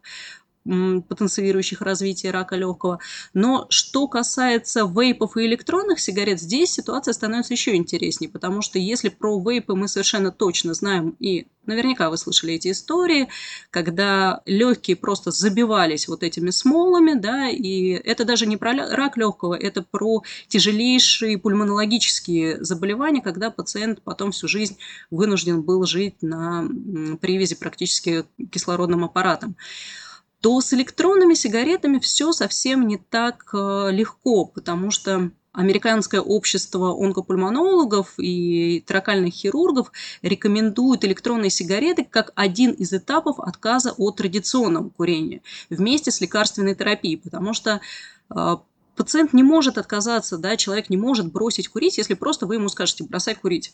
потенцирующих 0.64 1.82
развитие 1.82 2.32
рака 2.32 2.56
легкого. 2.56 3.00
Но 3.34 3.66
что 3.70 4.08
касается 4.08 4.86
вейпов 4.86 5.38
и 5.38 5.46
электронных 5.46 6.00
сигарет, 6.00 6.40
здесь 6.40 6.72
ситуация 6.72 7.14
становится 7.14 7.54
еще 7.54 7.76
интереснее, 7.76 8.30
потому 8.30 8.62
что 8.62 8.80
если 8.80 9.10
про 9.10 9.40
вейпы 9.40 9.76
мы 9.76 9.88
совершенно 9.88 10.32
точно 10.32 10.74
знаем, 10.74 11.16
и 11.20 11.48
наверняка 11.66 12.10
вы 12.10 12.18
слышали 12.18 12.54
эти 12.54 12.72
истории, 12.72 13.30
когда 13.72 14.42
легкие 14.46 14.96
просто 14.96 15.32
забивались 15.32 16.08
вот 16.08 16.24
этими 16.24 16.50
смолами, 16.50 17.14
да, 17.14 17.50
и 17.50 17.92
это 17.92 18.26
даже 18.26 18.46
не 18.46 18.58
про 18.58 18.74
рак 18.74 19.18
легкого, 19.18 19.56
это 19.56 19.82
про 19.82 20.24
тяжелейшие 20.48 21.38
пульмонологические 21.38 22.64
заболевания, 22.64 23.22
когда 23.22 23.50
пациент 23.50 24.02
потом 24.04 24.32
всю 24.32 24.48
жизнь 24.48 24.78
вынужден 25.12 25.62
был 25.62 25.86
жить 25.86 26.22
на 26.22 26.68
привязи 27.22 27.56
практически 27.56 28.26
кислородным 28.52 29.04
аппаратом. 29.06 29.56
То 30.44 30.60
с 30.60 30.74
электронными 30.74 31.36
сигаретами 31.36 32.00
все 32.00 32.34
совсем 32.34 32.86
не 32.86 32.98
так 32.98 33.50
э, 33.54 33.92
легко, 33.92 34.44
потому 34.44 34.92
что 34.92 35.32
Американское 35.54 36.20
общество 36.20 36.92
онкопульмонологов 36.92 38.16
и 38.18 38.84
тракальных 38.86 39.36
хирургов 39.36 39.92
рекомендует 40.22 41.06
электронные 41.06 41.50
сигареты 41.50 42.04
как 42.04 42.34
один 42.36 42.72
из 42.72 42.92
этапов 42.92 43.40
отказа 43.40 43.94
от 43.94 44.18
традиционного 44.18 44.90
курения 44.90 45.42
вместе 45.70 46.12
с 46.12 46.20
лекарственной 46.20 46.76
терапией, 46.76 47.18
потому 47.18 47.54
что 47.54 47.80
э, 48.30 48.58
пациент 48.96 49.32
не 49.32 49.44
может 49.44 49.78
отказаться, 49.78 50.38
да, 50.38 50.58
человек 50.58 50.90
не 50.90 50.98
может 50.98 51.32
бросить 51.32 51.68
курить, 51.68 51.98
если 51.98 52.16
просто 52.16 52.48
вы 52.48 52.56
ему 52.56 52.68
скажете 52.68 53.04
«бросай 53.04 53.36
курить». 53.36 53.74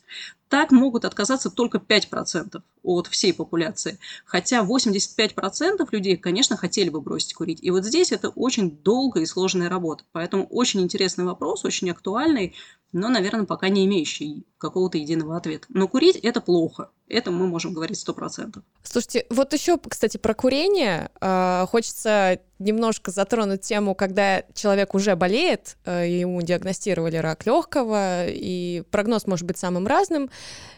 Так 0.49 0.71
могут 0.71 1.05
отказаться 1.05 1.49
только 1.49 1.79
5% 1.79 2.61
от 2.83 3.07
всей 3.07 3.33
популяции. 3.33 3.99
Хотя 4.25 4.63
85% 4.63 5.87
людей, 5.91 6.17
конечно, 6.17 6.57
хотели 6.57 6.89
бы 6.89 7.01
бросить 7.01 7.33
курить. 7.33 7.59
И 7.61 7.71
вот 7.71 7.85
здесь 7.85 8.11
это 8.11 8.29
очень 8.29 8.71
долгая 8.71 9.23
и 9.23 9.27
сложная 9.27 9.69
работа. 9.69 10.03
Поэтому 10.11 10.45
очень 10.45 10.81
интересный 10.81 11.25
вопрос, 11.25 11.65
очень 11.65 11.89
актуальный, 11.91 12.55
но, 12.91 13.09
наверное, 13.09 13.45
пока 13.45 13.69
не 13.69 13.85
имеющий 13.85 14.45
какого-то 14.57 14.97
единого 14.97 15.37
ответа. 15.37 15.67
Но 15.69 15.87
курить– 15.87 16.15
это 16.23 16.41
плохо. 16.41 16.89
Это 17.07 17.29
мы 17.29 17.47
можем 17.47 17.73
говорить 17.73 17.99
сто 17.99 18.13
процентов. 18.13 18.63
Слушайте, 18.83 19.25
вот 19.29 19.53
еще, 19.53 19.77
кстати, 19.77 20.17
про 20.17 20.33
курение. 20.33 21.11
Э, 21.21 21.65
хочется 21.69 22.39
немножко 22.57 23.11
затронуть 23.11 23.61
тему, 23.61 23.93
когда 23.93 24.43
человек 24.53 24.95
уже 24.95 25.15
болеет, 25.15 25.77
э, 25.85 26.07
ему 26.09 26.41
диагностировали 26.41 27.17
рак 27.17 27.45
легкого, 27.45 28.27
и 28.27 28.83
прогноз 28.89 29.27
может 29.27 29.45
быть 29.45 29.57
самым 29.57 29.85
разным. 29.87 30.29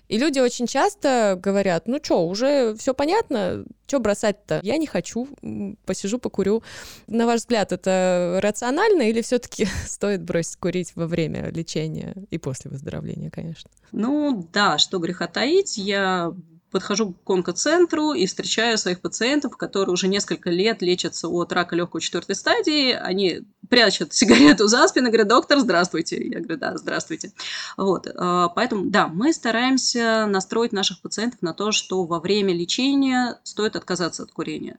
И 0.09 0.17
люди 0.17 0.39
очень 0.39 0.67
часто 0.67 1.39
говорят, 1.41 1.87
ну 1.87 1.99
что, 2.03 2.27
уже 2.27 2.75
все 2.75 2.93
понятно, 2.93 3.65
что 3.87 3.99
бросать-то? 3.99 4.59
Я 4.63 4.77
не 4.77 4.87
хочу, 4.87 5.27
посижу, 5.85 6.19
покурю. 6.19 6.63
На 7.07 7.25
ваш 7.25 7.41
взгляд, 7.41 7.71
это 7.71 8.39
рационально 8.41 9.03
или 9.03 9.21
все-таки 9.21 9.67
стоит 9.85 10.23
бросить 10.23 10.57
курить 10.57 10.93
во 10.95 11.07
время 11.07 11.49
лечения 11.51 12.15
и 12.29 12.37
после 12.37 12.71
выздоровления, 12.71 13.29
конечно? 13.29 13.69
Ну 13.91 14.47
да, 14.53 14.77
что 14.77 14.99
греха 14.99 15.27
таить, 15.27 15.77
я 15.77 16.33
подхожу 16.71 17.13
к 17.13 17.29
онкоцентру 17.29 18.13
и 18.13 18.25
встречаю 18.25 18.77
своих 18.77 19.01
пациентов, 19.01 19.57
которые 19.57 19.93
уже 19.93 20.07
несколько 20.07 20.49
лет 20.49 20.81
лечатся 20.81 21.27
от 21.27 21.51
рака 21.51 21.75
легкой 21.75 22.01
четвертой 22.01 22.35
стадии. 22.35 22.91
Они 22.93 23.41
прячут 23.69 24.13
сигарету 24.13 24.67
за 24.67 24.87
спину 24.87 25.09
говорят, 25.09 25.27
доктор, 25.27 25.59
здравствуйте. 25.59 26.17
Я 26.23 26.39
говорю, 26.39 26.57
да, 26.57 26.77
здравствуйте. 26.77 27.33
Вот, 27.77 28.07
а, 28.15 28.49
поэтому, 28.49 28.89
да, 28.89 29.07
мы 29.07 29.33
стараемся 29.33 30.25
настроить 30.27 30.71
наших 30.71 31.01
пациентов 31.01 31.41
на 31.41 31.53
то, 31.53 31.71
что 31.71 32.05
во 32.05 32.19
время 32.19 32.53
лечения 32.53 33.39
стоит 33.43 33.75
отказаться 33.75 34.23
от 34.23 34.31
курения. 34.31 34.77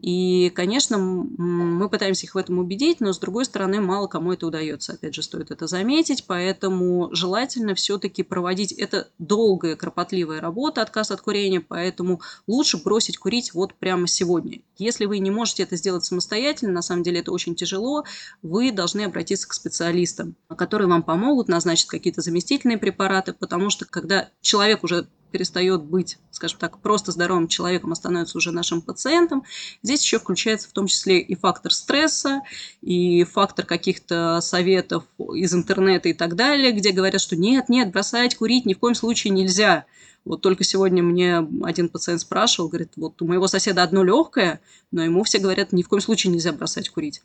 И, 0.00 0.50
конечно, 0.54 0.96
мы 0.98 1.88
пытаемся 1.88 2.24
их 2.26 2.34
в 2.34 2.38
этом 2.38 2.58
убедить, 2.58 3.00
но, 3.00 3.12
с 3.12 3.18
другой 3.18 3.44
стороны, 3.44 3.80
мало 3.80 4.06
кому 4.06 4.32
это 4.32 4.46
удается. 4.46 4.94
Опять 4.94 5.14
же, 5.14 5.22
стоит 5.22 5.50
это 5.50 5.66
заметить, 5.66 6.24
поэтому 6.26 7.14
желательно 7.14 7.74
все-таки 7.74 8.22
проводить 8.22 8.72
это 8.72 9.10
долгая, 9.18 9.76
кропотливая 9.76 10.40
работа, 10.40 10.80
отказ 10.80 11.10
от 11.10 11.20
курения, 11.20 11.60
поэтому 11.60 12.22
лучше 12.46 12.82
бросить 12.82 13.18
курить 13.18 13.52
вот 13.52 13.74
прямо 13.74 14.06
сегодня. 14.06 14.60
Если 14.78 15.04
вы 15.04 15.18
не 15.18 15.30
можете 15.30 15.62
это 15.64 15.76
сделать 15.76 16.04
самостоятельно, 16.04 16.72
на 16.72 16.82
самом 16.82 17.02
деле 17.02 17.20
это 17.20 17.30
очень 17.30 17.54
тяжело, 17.54 18.04
вы 18.40 18.72
должны 18.72 19.02
обратиться 19.02 19.46
к 19.46 19.52
специалистам, 19.52 20.36
которые 20.56 20.88
вам 20.88 21.02
помогут, 21.02 21.48
назначить 21.48 21.86
какие-то 21.86 22.22
заместительные 22.22 22.78
препараты, 22.78 23.34
потому 23.34 23.68
что 23.68 23.84
когда 23.84 24.30
человек 24.40 24.84
уже 24.84 25.06
перестает 25.32 25.82
быть, 25.82 26.18
скажем 26.30 26.58
так, 26.58 26.78
просто 26.78 27.10
здоровым 27.10 27.48
человеком, 27.48 27.92
а 27.92 27.96
становится 27.96 28.38
уже 28.38 28.52
нашим 28.52 28.82
пациентом. 28.82 29.42
Здесь 29.82 30.02
еще 30.02 30.18
включается 30.18 30.68
в 30.68 30.72
том 30.72 30.86
числе 30.86 31.18
и 31.18 31.34
фактор 31.34 31.72
стресса, 31.72 32.42
и 32.80 33.24
фактор 33.24 33.66
каких-то 33.66 34.40
советов 34.40 35.04
из 35.34 35.52
интернета 35.54 36.08
и 36.08 36.12
так 36.12 36.36
далее, 36.36 36.72
где 36.72 36.92
говорят, 36.92 37.20
что 37.20 37.34
нет, 37.34 37.68
нет, 37.68 37.90
бросать 37.90 38.36
курить 38.36 38.66
ни 38.66 38.74
в 38.74 38.78
коем 38.78 38.94
случае 38.94 39.32
нельзя. 39.32 39.86
Вот 40.24 40.40
только 40.40 40.62
сегодня 40.62 41.02
мне 41.02 41.44
один 41.64 41.88
пациент 41.88 42.20
спрашивал, 42.20 42.68
говорит, 42.68 42.92
вот 42.96 43.20
у 43.20 43.26
моего 43.26 43.48
соседа 43.48 43.82
одно 43.82 44.04
легкое, 44.04 44.60
но 44.92 45.02
ему 45.02 45.24
все 45.24 45.38
говорят, 45.38 45.72
ни 45.72 45.82
в 45.82 45.88
коем 45.88 46.00
случае 46.00 46.32
нельзя 46.32 46.52
бросать 46.52 46.90
курить. 46.90 47.22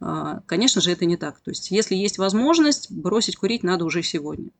А, 0.00 0.40
конечно 0.46 0.80
же, 0.80 0.90
это 0.90 1.04
не 1.04 1.16
так. 1.16 1.40
То 1.40 1.50
есть, 1.50 1.70
если 1.70 1.94
есть 1.94 2.18
возможность, 2.18 2.90
бросить 2.90 3.36
курить 3.36 3.62
надо 3.62 3.84
уже 3.84 4.02
сегодня. 4.02 4.50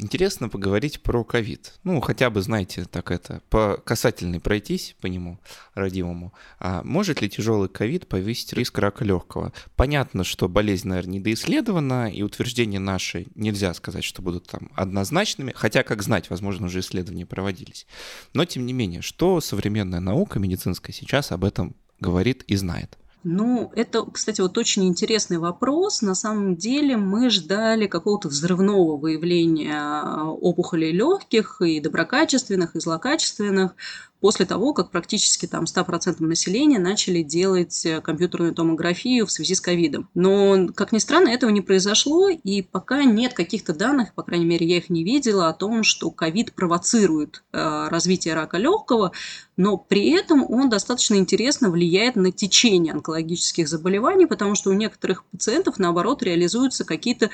Интересно 0.00 0.48
поговорить 0.48 1.02
про 1.02 1.24
ковид. 1.24 1.74
Ну, 1.82 2.00
хотя 2.00 2.30
бы, 2.30 2.40
знаете, 2.40 2.84
так 2.84 3.10
это, 3.10 3.42
по 3.50 3.82
касательной 3.84 4.38
пройтись 4.38 4.94
по 5.00 5.08
нему, 5.08 5.40
родимому. 5.74 6.32
А 6.60 6.84
может 6.84 7.20
ли 7.20 7.28
тяжелый 7.28 7.68
ковид 7.68 8.06
повысить 8.06 8.52
риск 8.52 8.78
рака 8.78 9.04
легкого? 9.04 9.52
Понятно, 9.74 10.22
что 10.22 10.48
болезнь, 10.48 10.86
наверное, 10.86 11.14
недоисследована, 11.14 12.12
и 12.12 12.22
утверждения 12.22 12.78
наши 12.78 13.26
нельзя 13.34 13.74
сказать, 13.74 14.04
что 14.04 14.22
будут 14.22 14.46
там 14.46 14.70
однозначными, 14.76 15.52
хотя, 15.56 15.82
как 15.82 16.00
знать, 16.02 16.30
возможно, 16.30 16.66
уже 16.66 16.78
исследования 16.78 17.26
проводились. 17.26 17.84
Но, 18.34 18.44
тем 18.44 18.66
не 18.66 18.72
менее, 18.72 19.02
что 19.02 19.40
современная 19.40 20.00
наука 20.00 20.38
медицинская 20.38 20.94
сейчас 20.94 21.32
об 21.32 21.42
этом 21.42 21.74
говорит 21.98 22.44
и 22.46 22.54
знает? 22.54 22.96
Ну, 23.24 23.72
это, 23.74 24.04
кстати, 24.04 24.40
вот 24.40 24.56
очень 24.58 24.86
интересный 24.86 25.38
вопрос. 25.38 26.02
На 26.02 26.14
самом 26.14 26.56
деле 26.56 26.96
мы 26.96 27.30
ждали 27.30 27.86
какого-то 27.86 28.28
взрывного 28.28 28.96
выявления 28.96 29.74
а, 29.76 30.30
опухолей 30.30 30.92
легких 30.92 31.60
и 31.60 31.80
доброкачественных, 31.80 32.76
и 32.76 32.80
злокачественных 32.80 33.74
после 34.20 34.46
того, 34.46 34.72
как 34.74 34.90
практически 34.90 35.46
там 35.46 35.64
100% 35.64 36.16
населения 36.24 36.78
начали 36.78 37.22
делать 37.22 37.86
э, 37.86 38.00
компьютерную 38.00 38.54
томографию 38.54 39.26
в 39.26 39.32
связи 39.32 39.54
с 39.54 39.60
ковидом. 39.60 40.08
Но, 40.14 40.68
как 40.74 40.92
ни 40.92 40.98
странно, 40.98 41.28
этого 41.28 41.50
не 41.50 41.60
произошло, 41.60 42.28
и 42.28 42.62
пока 42.62 43.04
нет 43.04 43.34
каких-то 43.34 43.72
данных, 43.74 44.14
по 44.14 44.22
крайней 44.22 44.46
мере, 44.46 44.66
я 44.66 44.78
их 44.78 44.90
не 44.90 45.04
видела, 45.04 45.48
о 45.48 45.52
том, 45.52 45.84
что 45.84 46.10
ковид 46.10 46.52
провоцирует 46.54 47.44
э, 47.52 47.88
развитие 47.90 48.34
рака 48.34 48.58
легкого, 48.58 49.12
но 49.56 49.76
при 49.76 50.10
этом 50.10 50.44
он 50.48 50.68
достаточно 50.68 51.16
интересно 51.16 51.70
влияет 51.70 52.16
на 52.16 52.32
течение 52.32 52.92
онкологических 52.92 53.68
заболеваний, 53.68 54.26
потому 54.26 54.54
что 54.54 54.70
у 54.70 54.72
некоторых 54.72 55.24
пациентов, 55.26 55.78
наоборот, 55.78 56.22
реализуются 56.22 56.84
какие-то 56.84 57.30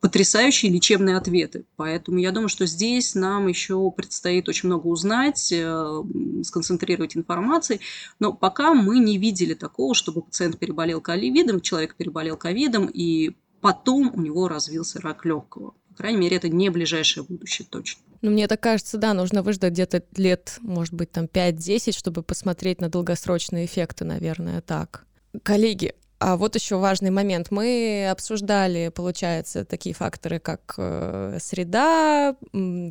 потрясающие 0.00 0.70
лечебные 0.70 1.16
ответы. 1.16 1.64
Поэтому 1.76 2.18
я 2.18 2.30
думаю, 2.30 2.48
что 2.48 2.66
здесь 2.66 3.14
нам 3.14 3.48
еще 3.48 3.90
предстоит 3.90 4.48
очень 4.48 4.68
много 4.68 4.86
узнать, 4.86 5.52
э, 5.52 6.02
сконцентрировать 6.44 7.16
информацию. 7.16 7.80
Но 8.18 8.32
пока 8.32 8.74
мы 8.74 8.98
не 8.98 9.18
видели 9.18 9.54
такого, 9.54 9.94
чтобы 9.94 10.22
пациент 10.22 10.58
переболел 10.58 11.00
ковидом, 11.00 11.60
человек 11.60 11.96
переболел 11.96 12.36
ковидом, 12.36 12.86
и 12.86 13.36
потом 13.60 14.12
у 14.14 14.20
него 14.20 14.48
развился 14.48 15.00
рак 15.00 15.24
легкого. 15.24 15.74
По 15.90 15.94
крайней 15.94 16.18
мере, 16.18 16.36
это 16.36 16.48
не 16.48 16.70
ближайшее 16.70 17.24
будущее 17.24 17.66
точно. 17.68 18.02
Ну, 18.20 18.30
мне 18.30 18.48
так 18.48 18.60
кажется, 18.60 18.98
да, 18.98 19.14
нужно 19.14 19.42
выждать 19.42 19.72
где-то 19.72 20.02
лет, 20.16 20.58
может 20.60 20.94
быть, 20.94 21.12
там 21.12 21.26
5-10, 21.26 21.96
чтобы 21.96 22.22
посмотреть 22.22 22.80
на 22.80 22.88
долгосрочные 22.88 23.66
эффекты, 23.66 24.04
наверное, 24.04 24.60
так. 24.60 25.06
Коллеги, 25.42 25.94
а 26.20 26.36
вот 26.36 26.56
еще 26.56 26.76
важный 26.76 27.10
момент. 27.10 27.52
Мы 27.52 28.08
обсуждали, 28.10 28.88
получается, 28.88 29.64
такие 29.64 29.94
факторы, 29.94 30.40
как 30.40 30.74
э, 30.76 31.38
среда, 31.40 32.34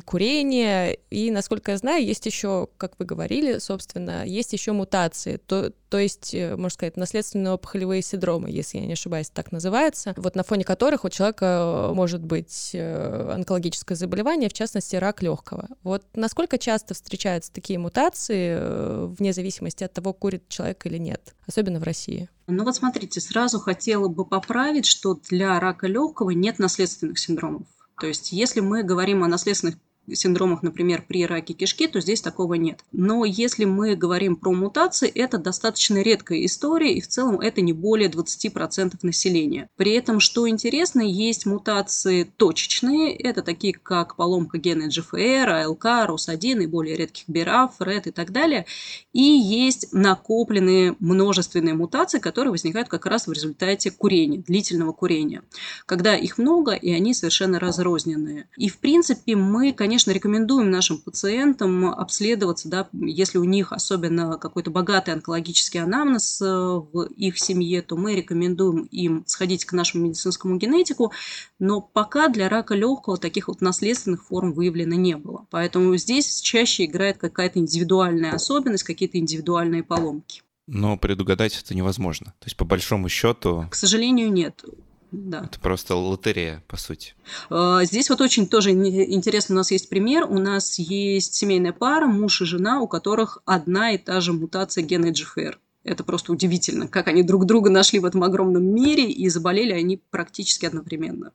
курение, 0.06 0.98
и, 1.10 1.30
насколько 1.30 1.72
я 1.72 1.76
знаю, 1.76 2.04
есть 2.04 2.24
еще, 2.24 2.68
как 2.78 2.92
вы 2.98 3.04
говорили, 3.04 3.58
собственно, 3.58 4.24
есть 4.24 4.54
еще 4.54 4.72
мутации, 4.72 5.36
то, 5.36 5.72
то 5.90 5.98
есть, 5.98 6.32
э, 6.32 6.56
можно 6.56 6.70
сказать, 6.70 6.96
наследственные 6.96 7.52
опухолевые 7.52 8.00
синдромы, 8.00 8.50
если 8.50 8.78
я 8.78 8.86
не 8.86 8.94
ошибаюсь, 8.94 9.28
так 9.28 9.52
называется, 9.52 10.14
вот 10.16 10.34
на 10.34 10.42
фоне 10.42 10.64
которых 10.64 11.04
у 11.04 11.10
человека 11.10 11.90
может 11.92 12.22
быть 12.24 12.70
э, 12.72 13.32
онкологическое 13.34 13.96
заболевание, 13.96 14.48
в 14.48 14.54
частности, 14.54 14.96
рак 14.96 15.20
легкого. 15.20 15.68
Вот 15.82 16.02
насколько 16.14 16.56
часто 16.56 16.94
встречаются 16.94 17.52
такие 17.52 17.78
мутации, 17.78 19.06
вне 19.06 19.34
зависимости 19.34 19.84
от 19.84 19.92
того, 19.92 20.14
курит 20.14 20.48
человек 20.48 20.86
или 20.86 20.96
нет, 20.96 21.34
особенно 21.46 21.78
в 21.78 21.82
России? 21.82 22.30
Ну 22.50 22.64
вот 22.64 22.76
смотрите, 22.76 23.20
сразу 23.20 23.60
хотела 23.60 24.08
бы 24.08 24.24
поправить, 24.24 24.86
что 24.86 25.14
для 25.14 25.60
рака 25.60 25.86
легкого 25.86 26.30
нет 26.30 26.58
наследственных 26.58 27.18
синдромов. 27.18 27.66
То 28.00 28.06
есть 28.06 28.32
если 28.32 28.60
мы 28.60 28.82
говорим 28.82 29.22
о 29.22 29.28
наследственных 29.28 29.76
синдромах, 30.14 30.62
например, 30.62 31.04
при 31.06 31.26
раке 31.26 31.54
кишки, 31.54 31.86
то 31.86 32.00
здесь 32.00 32.20
такого 32.20 32.54
нет. 32.54 32.80
Но 32.92 33.24
если 33.24 33.64
мы 33.64 33.94
говорим 33.94 34.36
про 34.36 34.52
мутации, 34.52 35.08
это 35.08 35.38
достаточно 35.38 36.02
редкая 36.02 36.44
история, 36.44 36.94
и 36.94 37.00
в 37.00 37.08
целом 37.08 37.40
это 37.40 37.60
не 37.60 37.72
более 37.72 38.08
20% 38.08 38.98
населения. 39.02 39.68
При 39.76 39.92
этом, 39.92 40.20
что 40.20 40.48
интересно, 40.48 41.00
есть 41.00 41.46
мутации 41.46 42.24
точечные, 42.24 43.14
это 43.14 43.42
такие 43.42 43.74
как 43.74 44.16
поломка 44.16 44.58
гена 44.58 44.88
GFR, 44.88 45.64
АЛК, 45.64 45.84
ROS1 45.84 46.62
и 46.62 46.66
более 46.66 46.96
редких 46.96 47.28
BRAF, 47.28 47.72
RED 47.78 48.08
и 48.08 48.10
так 48.10 48.32
далее. 48.32 48.66
И 49.12 49.22
есть 49.22 49.92
накопленные 49.92 50.96
множественные 50.98 51.74
мутации, 51.74 52.18
которые 52.18 52.50
возникают 52.50 52.88
как 52.88 53.06
раз 53.06 53.26
в 53.26 53.32
результате 53.32 53.90
курения, 53.90 54.38
длительного 54.38 54.92
курения, 54.92 55.42
когда 55.86 56.16
их 56.16 56.38
много, 56.38 56.72
и 56.72 56.92
они 56.92 57.14
совершенно 57.14 57.58
разрозненные. 57.58 58.48
И, 58.56 58.68
в 58.68 58.78
принципе, 58.78 59.36
мы, 59.36 59.72
конечно, 59.72 59.97
конечно, 59.98 60.12
рекомендуем 60.12 60.70
нашим 60.70 60.98
пациентам 60.98 61.86
обследоваться, 61.86 62.68
да, 62.68 62.88
если 62.92 63.38
у 63.38 63.42
них 63.44 63.72
особенно 63.72 64.38
какой-то 64.38 64.70
богатый 64.70 65.10
онкологический 65.10 65.82
анамнез 65.82 66.40
э, 66.40 66.44
в 66.46 67.08
их 67.16 67.36
семье, 67.36 67.82
то 67.82 67.96
мы 67.96 68.14
рекомендуем 68.14 68.84
им 68.92 69.24
сходить 69.26 69.64
к 69.64 69.72
нашему 69.72 70.04
медицинскому 70.04 70.56
генетику, 70.56 71.12
но 71.58 71.80
пока 71.80 72.28
для 72.28 72.48
рака 72.48 72.76
легкого 72.76 73.16
таких 73.16 73.48
вот 73.48 73.60
наследственных 73.60 74.24
форм 74.24 74.52
выявлено 74.52 74.94
не 74.94 75.16
было. 75.16 75.48
Поэтому 75.50 75.96
здесь 75.96 76.40
чаще 76.42 76.84
играет 76.84 77.18
какая-то 77.18 77.58
индивидуальная 77.58 78.34
особенность, 78.34 78.84
какие-то 78.84 79.18
индивидуальные 79.18 79.82
поломки. 79.82 80.42
Но 80.68 80.98
предугадать 80.98 81.58
это 81.60 81.74
невозможно. 81.74 82.26
То 82.38 82.44
есть, 82.44 82.56
по 82.56 82.66
большому 82.66 83.08
счету... 83.08 83.66
К 83.70 83.74
сожалению, 83.74 84.30
нет. 84.30 84.62
Да. 85.10 85.42
Это 85.44 85.58
просто 85.58 85.96
лотерея, 85.96 86.62
по 86.66 86.76
сути. 86.76 87.14
А, 87.50 87.84
здесь 87.84 88.10
вот 88.10 88.20
очень 88.20 88.46
тоже 88.46 88.72
интересно, 88.72 89.54
у 89.54 89.58
нас 89.58 89.70
есть 89.70 89.88
пример. 89.88 90.24
У 90.24 90.38
нас 90.38 90.78
есть 90.78 91.34
семейная 91.34 91.72
пара, 91.72 92.06
муж 92.06 92.42
и 92.42 92.44
жена, 92.44 92.80
у 92.80 92.88
которых 92.88 93.38
одна 93.44 93.92
и 93.92 93.98
та 93.98 94.20
же 94.20 94.32
мутация 94.32 94.82
гена 94.82 95.10
GFR. 95.10 95.56
Это 95.84 96.04
просто 96.04 96.32
удивительно, 96.32 96.86
как 96.86 97.08
они 97.08 97.22
друг 97.22 97.46
друга 97.46 97.70
нашли 97.70 97.98
в 97.98 98.04
этом 98.04 98.22
огромном 98.22 98.64
мире, 98.64 99.10
и 99.10 99.28
заболели 99.28 99.72
они 99.72 99.96
практически 99.96 100.66
одновременно. 100.66 101.32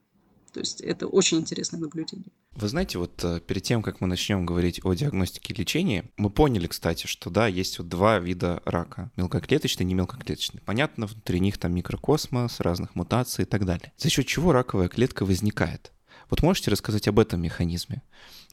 То 0.54 0.60
есть 0.60 0.82
это 0.82 1.08
очень 1.08 1.40
интересное 1.40 1.80
наблюдение. 1.80 2.28
Вы 2.52 2.68
знаете, 2.68 3.00
вот 3.00 3.24
э, 3.24 3.40
перед 3.40 3.64
тем, 3.64 3.82
как 3.82 4.02
мы 4.02 4.08
начнем 4.08 4.46
говорить 4.46 4.80
о 4.84 4.94
диагностике 4.94 5.54
и 5.54 5.58
лечении, 5.58 6.04
мы 6.18 6.30
поняли, 6.30 6.68
кстати, 6.68 7.08
что 7.08 7.32
да, 7.32 7.48
есть 7.48 7.80
вот 7.80 7.90
два 7.90 8.20
вида 8.20 8.62
рака. 8.66 9.12
Мелкоклеточный 9.18 9.84
и 9.84 9.90
немелкоклеточный. 9.90 10.62
Понятно, 10.62 11.08
внутри 11.08 11.40
них 11.40 11.58
там 11.58 11.74
микрокосмос, 11.74 12.60
разных 12.60 12.94
мутаций 12.94 13.46
и 13.46 13.48
так 13.48 13.66
далее. 13.66 13.92
За 13.98 14.10
счет 14.10 14.28
чего 14.28 14.52
раковая 14.52 14.90
клетка 14.90 15.26
возникает? 15.26 15.92
Вот 16.30 16.44
можете 16.44 16.70
рассказать 16.70 17.08
об 17.08 17.20
этом 17.20 17.42
механизме? 17.42 18.04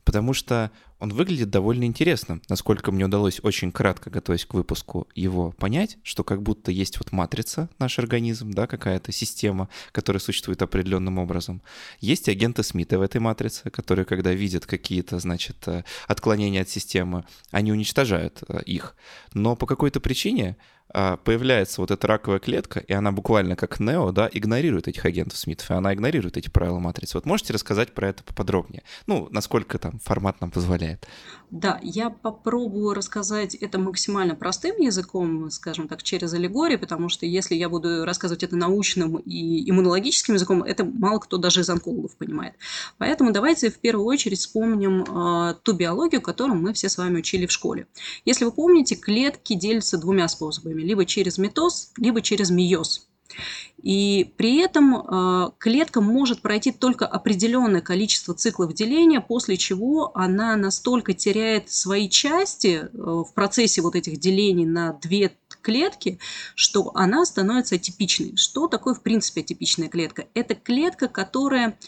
Потому 0.04 0.32
что 0.32 0.70
он 0.98 1.10
выглядит 1.10 1.50
довольно 1.50 1.84
интересно, 1.84 2.40
насколько 2.48 2.92
мне 2.92 3.06
удалось 3.06 3.40
очень 3.42 3.72
кратко, 3.72 4.10
готовясь 4.10 4.44
к 4.44 4.54
выпуску, 4.54 5.08
его 5.14 5.52
понять, 5.52 5.96
что 6.02 6.24
как 6.24 6.42
будто 6.42 6.70
есть 6.70 6.98
вот 6.98 7.10
матрица, 7.12 7.70
наш 7.78 7.98
организм, 7.98 8.50
да, 8.50 8.66
какая-то 8.66 9.10
система, 9.12 9.68
которая 9.92 10.20
существует 10.20 10.60
определенным 10.60 11.18
образом. 11.18 11.62
Есть 12.00 12.28
агенты 12.28 12.62
Смита 12.62 12.98
в 12.98 13.02
этой 13.02 13.20
матрице, 13.20 13.70
которые, 13.70 14.04
когда 14.04 14.32
видят 14.32 14.66
какие-то, 14.66 15.18
значит, 15.18 15.56
э, 15.66 15.84
отклонения 16.06 16.62
от 16.62 16.68
системы, 16.68 17.24
они 17.50 17.72
уничтожают 17.72 18.42
э, 18.48 18.62
их. 18.64 18.94
Но 19.32 19.56
по 19.56 19.66
какой-то 19.66 20.00
причине 20.00 20.56
появляется 20.92 21.80
вот 21.80 21.90
эта 21.90 22.06
раковая 22.06 22.38
клетка, 22.38 22.80
и 22.80 22.92
она 22.92 23.12
буквально 23.12 23.56
как 23.56 23.80
Нео, 23.80 24.12
да, 24.12 24.28
игнорирует 24.32 24.88
этих 24.88 25.04
агентов 25.04 25.38
Смитов, 25.38 25.70
и 25.70 25.74
она 25.74 25.94
игнорирует 25.94 26.36
эти 26.36 26.48
правила 26.48 26.78
матрицы. 26.78 27.16
Вот 27.16 27.26
можете 27.26 27.52
рассказать 27.52 27.92
про 27.92 28.08
это 28.08 28.24
поподробнее? 28.24 28.82
Ну, 29.06 29.28
насколько 29.30 29.78
там 29.78 29.98
формат 29.98 30.40
нам 30.40 30.50
позволяет. 30.50 31.06
Да, 31.50 31.80
я 31.82 32.10
попробую 32.10 32.94
рассказать 32.94 33.56
это 33.56 33.78
максимально 33.78 34.36
простым 34.36 34.76
языком, 34.80 35.50
скажем 35.50 35.88
так, 35.88 36.02
через 36.02 36.32
аллегорию, 36.32 36.78
потому 36.78 37.08
что 37.08 37.26
если 37.26 37.56
я 37.56 37.68
буду 37.68 38.04
рассказывать 38.04 38.44
это 38.44 38.54
научным 38.54 39.16
и 39.16 39.68
иммунологическим 39.68 40.34
языком, 40.34 40.62
это 40.62 40.84
мало 40.84 41.18
кто 41.18 41.38
даже 41.38 41.62
из 41.62 41.68
онкологов 41.68 42.16
понимает. 42.16 42.54
Поэтому 42.98 43.32
давайте 43.32 43.70
в 43.70 43.80
первую 43.80 44.06
очередь 44.06 44.38
вспомним 44.38 45.02
э, 45.02 45.54
ту 45.64 45.72
биологию, 45.72 46.22
которую 46.22 46.60
мы 46.60 46.72
все 46.72 46.88
с 46.88 46.96
вами 46.96 47.18
учили 47.18 47.46
в 47.46 47.52
школе. 47.52 47.88
Если 48.24 48.44
вы 48.44 48.52
помните, 48.52 48.94
клетки 48.94 49.54
делятся 49.54 49.98
двумя 49.98 50.28
способами 50.28 50.82
либо 50.82 51.04
через 51.04 51.36
метоз, 51.36 51.90
либо 51.96 52.22
через 52.22 52.50
миоз. 52.50 53.08
И 53.82 54.32
при 54.36 54.58
этом 54.58 54.96
э, 54.96 55.50
клетка 55.58 56.00
может 56.00 56.42
пройти 56.42 56.70
только 56.70 57.06
определенное 57.06 57.80
количество 57.80 58.34
циклов 58.34 58.74
деления, 58.74 59.20
после 59.20 59.56
чего 59.56 60.12
она 60.14 60.56
настолько 60.56 61.14
теряет 61.14 61.70
свои 61.70 62.08
части 62.08 62.82
э, 62.82 62.86
в 62.92 63.32
процессе 63.34 63.80
вот 63.80 63.96
этих 63.96 64.18
делений 64.18 64.66
на 64.66 64.92
две 64.92 65.32
клетки, 65.62 66.18
что 66.54 66.90
она 66.94 67.24
становится 67.24 67.76
атипичной. 67.76 68.36
Что 68.36 68.68
такое, 68.68 68.94
в 68.94 69.02
принципе, 69.02 69.40
атипичная 69.40 69.88
клетка? 69.88 70.26
Это 70.34 70.54
клетка, 70.54 71.08
которая 71.08 71.78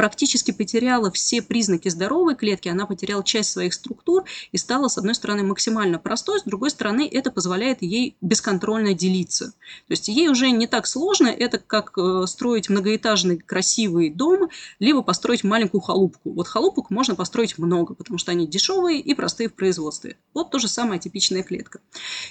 практически 0.00 0.50
потеряла 0.50 1.10
все 1.10 1.42
признаки 1.42 1.90
здоровой 1.90 2.34
клетки, 2.34 2.70
она 2.70 2.86
потеряла 2.86 3.22
часть 3.22 3.50
своих 3.50 3.74
структур 3.74 4.24
и 4.50 4.56
стала, 4.56 4.88
с 4.88 4.96
одной 4.96 5.14
стороны, 5.14 5.42
максимально 5.42 5.98
простой, 5.98 6.40
с 6.40 6.44
другой 6.44 6.70
стороны, 6.70 7.06
это 7.06 7.30
позволяет 7.30 7.82
ей 7.82 8.16
бесконтрольно 8.22 8.94
делиться. 8.94 9.52
То 9.88 9.90
есть 9.90 10.08
ей 10.08 10.30
уже 10.30 10.52
не 10.52 10.66
так 10.66 10.86
сложно, 10.86 11.26
это 11.26 11.58
как 11.58 11.98
э, 11.98 12.24
строить 12.26 12.70
многоэтажный 12.70 13.36
красивый 13.36 14.08
дом, 14.08 14.48
либо 14.78 15.02
построить 15.02 15.44
маленькую 15.44 15.82
халупку. 15.82 16.32
Вот 16.32 16.48
халупок 16.48 16.88
можно 16.88 17.14
построить 17.14 17.58
много, 17.58 17.92
потому 17.92 18.16
что 18.16 18.30
они 18.30 18.46
дешевые 18.46 19.00
и 19.00 19.12
простые 19.12 19.50
в 19.50 19.54
производстве. 19.54 20.16
Вот 20.32 20.50
то 20.50 20.58
же 20.58 20.68
самое 20.68 20.98
типичная 20.98 21.42
клетка. 21.42 21.80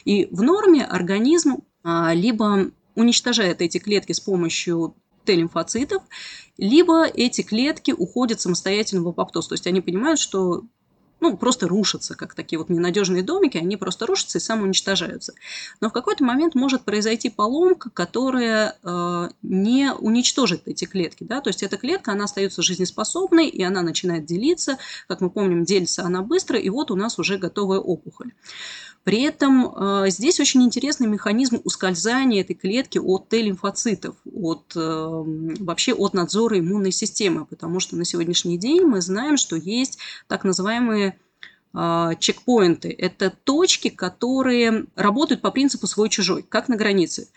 И 0.06 0.28
в 0.32 0.42
норме 0.42 0.84
организм 0.84 1.60
а, 1.84 2.16
либо 2.16 2.72
уничтожает 2.96 3.62
эти 3.62 3.78
клетки 3.78 4.14
с 4.14 4.20
помощью 4.20 4.96
Т-лимфоцитов, 5.26 6.04
либо 6.58 7.06
эти 7.06 7.42
клетки 7.42 7.92
уходят 7.92 8.42
самостоятельно 8.42 9.04
в 9.04 9.08
апоптоз. 9.08 9.48
То 9.48 9.54
есть 9.54 9.68
они 9.68 9.82
понимают, 9.82 10.20
что 10.20 10.64
ну, 11.22 11.36
просто 11.36 11.68
рушатся, 11.68 12.16
как 12.16 12.34
такие 12.34 12.58
вот 12.58 12.70
ненадежные 12.70 13.24
домики, 13.24 13.58
они 13.58 13.78
просто 13.78 14.06
рушатся 14.06 14.38
и 14.38 14.42
самоуничтожаются. 14.42 15.34
Но 15.82 15.90
в 15.90 15.94
какой-то 15.94 16.24
момент 16.24 16.56
может 16.56 16.84
произойти 16.84 17.30
поломка, 17.30 17.90
которая 17.90 18.78
э, 18.84 19.30
не 19.42 19.94
уничтожит 19.94 20.62
эти 20.66 20.86
клетки. 20.86 21.24
Да? 21.24 21.42
То 21.42 21.50
есть 21.50 21.64
эта 21.64 21.78
клетка, 21.78 22.14
она 22.14 22.26
остается 22.26 22.62
жизнеспособной, 22.62 23.48
и 23.48 23.62
она 23.64 23.82
начинает 23.82 24.26
делиться. 24.26 24.78
Как 25.08 25.22
мы 25.22 25.30
помним, 25.30 25.66
делится 25.66 26.04
она 26.04 26.22
быстро, 26.22 26.58
и 26.58 26.70
вот 26.70 26.92
у 26.92 26.96
нас 26.96 27.20
уже 27.20 27.38
готовая 27.38 27.80
опухоль. 27.80 28.32
При 29.04 29.22
этом 29.24 29.74
э, 29.76 30.10
здесь 30.10 30.40
очень 30.40 30.62
интересный 30.64 31.08
механизм 31.08 31.62
ускользания 31.64 32.42
этой 32.42 32.54
клетки 32.54 32.98
от 32.98 33.30
Т-лимфоцитов, 33.30 34.16
от, 34.32 34.74
э, 34.76 34.80
вообще 35.60 35.94
от 35.94 36.14
надзора 36.14 36.60
иммунной 36.60 36.92
системы, 36.92 37.46
потому 37.46 37.80
что 37.80 37.96
на 37.96 38.06
сегодняшний 38.06 38.58
день 38.58 38.84
мы 38.84 39.02
знаем, 39.02 39.38
что 39.38 39.56
есть 39.56 40.00
так 40.28 40.44
называемые 40.44 41.18
э, 41.74 42.12
чекпоинты. 42.20 42.94
Это 42.98 43.34
точки, 43.44 43.90
которые 43.90 44.86
работают 44.96 45.42
по 45.42 45.52
принципу 45.52 45.88
свой-чужой, 45.88 46.44
как 46.48 46.68
на 46.68 46.76
границе. 46.76 47.30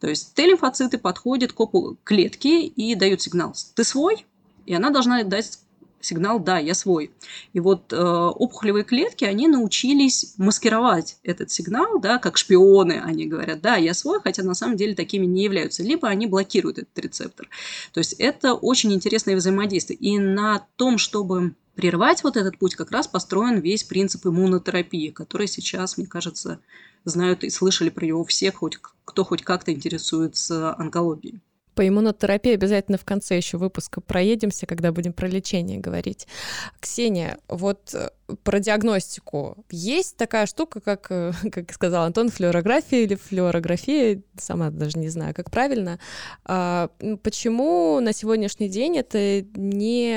То 0.00 0.08
есть 0.08 0.34
Т-лимфоциты 0.34 0.98
подходят 0.98 1.52
к 1.52 1.66
клетке 2.02 2.62
и 2.62 2.94
дают 2.94 3.20
сигнал 3.20 3.54
«ты 3.74 3.84
свой?», 3.84 4.26
и 4.66 4.74
она 4.74 4.90
должна 4.90 5.22
дать 5.24 5.58
сигнал 6.00 6.40
«да, 6.40 6.58
я 6.58 6.74
свой». 6.74 7.10
И 7.52 7.60
вот 7.60 7.92
э, 7.92 7.96
опухолевые 7.96 8.84
клетки, 8.84 9.24
они 9.24 9.48
научились 9.48 10.34
маскировать 10.36 11.18
этот 11.22 11.50
сигнал, 11.50 12.00
да, 12.00 12.18
как 12.18 12.36
шпионы. 12.36 13.00
Они 13.04 13.26
говорят 13.26 13.60
«да, 13.60 13.76
я 13.76 13.94
свой», 13.94 14.20
хотя 14.20 14.42
на 14.42 14.54
самом 14.54 14.76
деле 14.76 14.94
такими 14.94 15.26
не 15.26 15.44
являются. 15.44 15.82
Либо 15.82 16.08
они 16.08 16.26
блокируют 16.26 16.78
этот 16.78 16.98
рецептор. 16.98 17.48
То 17.92 17.98
есть 17.98 18.14
это 18.14 18.54
очень 18.54 18.92
интересное 18.92 19.36
взаимодействие. 19.36 19.98
И 19.98 20.18
на 20.18 20.66
том, 20.76 20.98
чтобы 20.98 21.54
прервать 21.74 22.22
вот 22.24 22.36
этот 22.36 22.58
путь, 22.58 22.74
как 22.74 22.90
раз 22.90 23.08
построен 23.08 23.60
весь 23.60 23.84
принцип 23.84 24.26
иммунотерапии, 24.26 25.08
который 25.08 25.46
сейчас, 25.46 25.96
мне 25.96 26.06
кажется, 26.06 26.60
знают 27.04 27.44
и 27.44 27.50
слышали 27.50 27.88
про 27.88 28.04
него 28.04 28.24
все, 28.24 28.52
хоть, 28.52 28.78
кто 29.04 29.24
хоть 29.24 29.42
как-то 29.42 29.72
интересуется 29.72 30.74
онкологией. 30.76 31.40
По 31.74 31.86
иммунотерапии 31.86 32.54
обязательно 32.54 32.98
в 32.98 33.04
конце 33.04 33.36
еще 33.36 33.56
выпуска 33.56 34.00
проедемся, 34.00 34.66
когда 34.66 34.92
будем 34.92 35.12
про 35.12 35.28
лечение 35.28 35.78
говорить. 35.78 36.26
Ксения, 36.80 37.38
вот 37.48 37.94
э, 37.94 38.10
про 38.42 38.60
диагностику. 38.60 39.64
Есть 39.70 40.16
такая 40.16 40.46
штука, 40.46 40.80
как, 40.80 41.06
э, 41.10 41.32
как 41.52 41.72
сказал 41.72 42.04
Антон, 42.04 42.28
флюорография 42.28 43.00
или 43.00 43.14
флюорография, 43.14 44.22
сама 44.38 44.70
даже 44.70 44.98
не 44.98 45.08
знаю, 45.08 45.34
как 45.34 45.50
правильно. 45.50 45.98
А, 46.44 46.90
почему 47.22 48.00
на 48.00 48.12
сегодняшний 48.12 48.68
день 48.68 48.98
это 48.98 49.42
не 49.54 50.10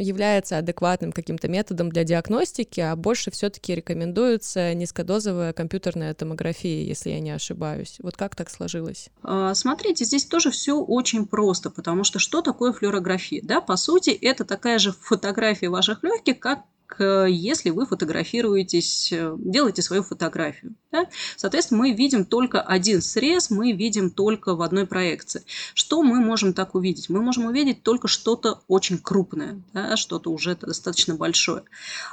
является 0.00 0.58
адекватным 0.58 1.12
каким-то 1.12 1.48
методом 1.48 1.90
для 1.90 2.04
диагностики, 2.04 2.80
а 2.80 2.96
больше 2.96 3.30
все-таки 3.30 3.74
рекомендуется 3.74 4.74
низкодозовая 4.74 5.52
компьютерная 5.52 6.14
томография, 6.14 6.84
если 6.84 7.10
я 7.10 7.20
не 7.20 7.30
ошибаюсь? 7.30 7.96
Вот 8.00 8.16
как 8.16 8.36
так 8.36 8.50
сложилось? 8.50 9.08
А, 9.22 9.54
смотрите, 9.54 10.04
здесь 10.04 10.24
тоже 10.26 10.50
все 10.50 10.78
очень 10.78 11.26
просто, 11.26 11.70
потому 11.70 12.04
что 12.04 12.18
что 12.18 12.42
такое 12.42 12.72
флюорография? 12.72 13.40
Да, 13.42 13.60
по 13.60 13.76
сути, 13.76 14.10
это 14.10 14.44
такая 14.44 14.78
же 14.78 14.92
фотография 14.92 15.68
ваших 15.68 16.02
легких, 16.02 16.38
как 16.38 16.60
если 16.98 17.70
вы 17.70 17.86
фотографируетесь, 17.86 19.12
э, 19.12 19.34
делаете 19.38 19.82
свою 19.82 20.02
фотографию. 20.02 20.74
Да? 20.92 21.06
Соответственно, 21.36 21.80
мы 21.80 21.92
видим 21.92 22.24
только 22.24 22.60
один 22.60 23.02
срез, 23.02 23.50
мы 23.50 23.72
видим 23.72 24.10
только 24.10 24.54
в 24.54 24.62
одной 24.62 24.86
проекции. 24.86 25.42
Что 25.74 26.02
мы 26.02 26.20
можем 26.20 26.52
так 26.52 26.74
увидеть? 26.74 27.08
Мы 27.08 27.20
можем 27.20 27.46
увидеть 27.46 27.82
только 27.82 28.08
что-то 28.08 28.60
очень 28.68 28.98
крупное, 28.98 29.60
да? 29.72 29.96
что-то 29.96 30.30
уже 30.30 30.56
достаточно 30.56 31.14
большое. 31.14 31.64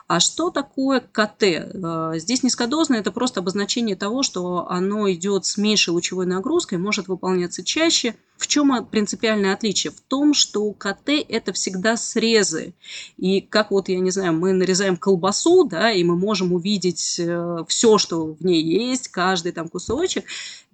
А 0.07 0.19
что 0.19 0.49
такое 0.49 0.99
КТ? 0.99 1.43
Э, 1.43 2.13
здесь 2.15 2.43
низкодозное– 2.43 2.99
это 3.01 3.11
просто 3.11 3.39
обозначение 3.39 3.95
того, 3.95 4.23
что 4.23 4.69
оно 4.69 5.11
идет 5.11 5.45
с 5.45 5.57
меньшей 5.57 5.91
лучевой 5.91 6.25
нагрузкой, 6.25 6.77
может 6.77 7.07
выполняться 7.07 7.63
чаще– 7.63 8.15
В 8.43 8.47
чем 8.47 8.85
принципиальное 8.87 9.53
отличие? 9.53 9.91
В 9.91 10.01
том, 10.01 10.33
что 10.33 10.73
КТ– 10.73 11.07
это 11.29 11.53
всегда 11.53 11.95
срезы. 11.95 12.73
И 13.15 13.39
как 13.39 13.71
вот, 13.71 13.87
я 13.87 13.97
не 14.01 14.11
знаю, 14.11 14.33
мы 14.33 14.51
нарезаем 14.51 14.97
колбасу, 14.97 15.63
да, 15.63 15.93
и 15.93 16.03
мы 16.03 16.17
можем 16.17 16.51
увидеть 16.51 17.21
э, 17.21 17.63
все, 17.69 17.97
что 17.97 18.33
в 18.33 18.43
ней 18.43 18.61
есть, 18.61 19.07
каждый 19.07 19.53
там 19.53 19.69
кусочек. 19.69 20.25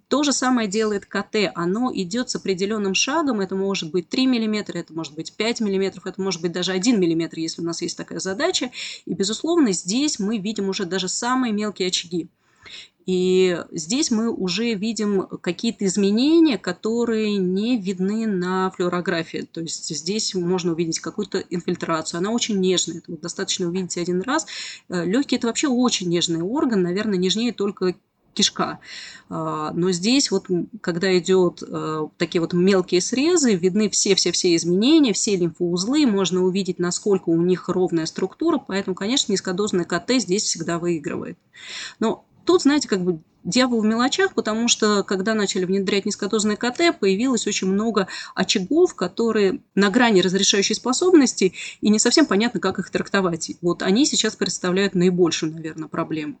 То 0.08 0.24
же 0.24 0.32
самое 0.32 0.66
делает 0.66 1.06
КТ. 1.06 1.52
Оно 1.54 1.92
идет 1.94 2.28
с 2.28 2.34
определенным 2.34 2.94
шагом. 2.94 3.40
Это 3.40 3.54
может 3.54 3.92
быть 3.92 4.08
3 4.08 4.26
мм, 4.26 4.76
это 4.76 4.92
может 4.92 5.14
быть 5.14 5.32
5 5.32 5.60
мм, 5.60 6.02
это 6.04 6.20
может 6.20 6.42
быть 6.42 6.50
даже 6.50 6.72
1 6.72 6.96
мм, 6.96 7.30
если 7.36 7.62
у 7.62 7.64
нас 7.64 7.82
есть 7.82 7.96
такая 7.96 8.18
задача. 8.18 8.72
И, 9.06 9.14
безусловно, 9.14 9.70
здесь 9.70 10.18
мы 10.18 10.38
видим 10.38 10.70
уже 10.70 10.86
даже 10.86 11.06
самые 11.06 11.52
мелкие 11.52 11.86
очаги. 11.86 12.26
И 13.06 13.58
здесь 13.72 14.10
мы 14.10 14.30
уже 14.30 14.74
видим 14.74 15.26
какие-то 15.42 15.84
изменения, 15.86 16.58
которые 16.58 17.38
не 17.38 17.76
видны 17.76 18.26
на 18.26 18.70
флюорографии. 18.70 19.48
То 19.50 19.60
есть 19.60 19.88
здесь 19.88 20.34
можно 20.34 20.72
увидеть 20.72 21.00
какую-то 21.00 21.38
инфильтрацию. 21.38 22.18
Она 22.18 22.30
очень 22.30 22.60
нежная. 22.60 22.98
Это 22.98 23.16
достаточно 23.16 23.66
увидеть 23.66 23.96
один 23.96 24.20
раз. 24.22 24.46
Э, 24.88 25.04
Легкий– 25.04 25.36
это 25.36 25.48
вообще 25.48 25.66
очень 25.66 26.08
нежный 26.08 26.42
орган, 26.42 26.82
наверное, 26.82 27.18
нежнее 27.18 27.52
только 27.52 27.96
кишка. 28.34 28.78
А, 29.28 29.72
но 29.72 29.90
здесь 29.92 30.30
вот, 30.30 30.46
когда 30.80 31.16
идет 31.18 31.62
э, 31.66 32.08
такие 32.16 32.40
вот 32.40 32.52
мелкие 32.52 33.00
срезы, 33.00 33.54
видны 33.54 33.90
все-все-все 33.90 34.54
изменения, 34.56 35.12
все 35.12 35.36
лимфоузлы, 35.36 36.06
можно 36.06 36.42
увидеть, 36.42 36.78
насколько 36.78 37.30
у 37.30 37.40
них 37.42 37.68
ровная 37.68 38.06
структура, 38.06 38.58
поэтому, 38.58 38.94
конечно, 38.94 39.32
низкодозный 39.32 39.84
КТ 39.84 40.12
здесь 40.18 40.44
всегда 40.44 40.78
выигрывает. 40.78 41.38
Но 41.98 42.24
тут, 42.44 42.62
знаете, 42.62 42.88
как 42.88 43.02
бы 43.02 43.20
дьявол 43.44 43.80
в 43.80 43.84
мелочах, 43.84 44.34
потому 44.34 44.68
что 44.68 45.02
когда 45.02 45.34
начали 45.34 45.64
внедрять 45.64 46.06
низкодозный 46.06 46.56
КТ, 46.56 46.98
появилось 46.98 47.46
очень 47.46 47.68
много 47.68 48.08
очагов, 48.34 48.94
которые 48.94 49.60
на 49.74 49.90
грани 49.90 50.20
разрешающей 50.20 50.74
способности, 50.74 51.54
и 51.80 51.88
не 51.88 51.98
совсем 51.98 52.26
понятно, 52.26 52.60
как 52.60 52.78
их 52.78 52.90
трактовать. 52.90 53.52
Вот 53.62 53.82
они 53.82 54.04
сейчас 54.04 54.36
представляют 54.36 54.94
наибольшую, 54.94 55.52
наверное, 55.52 55.88
проблему. 55.88 56.38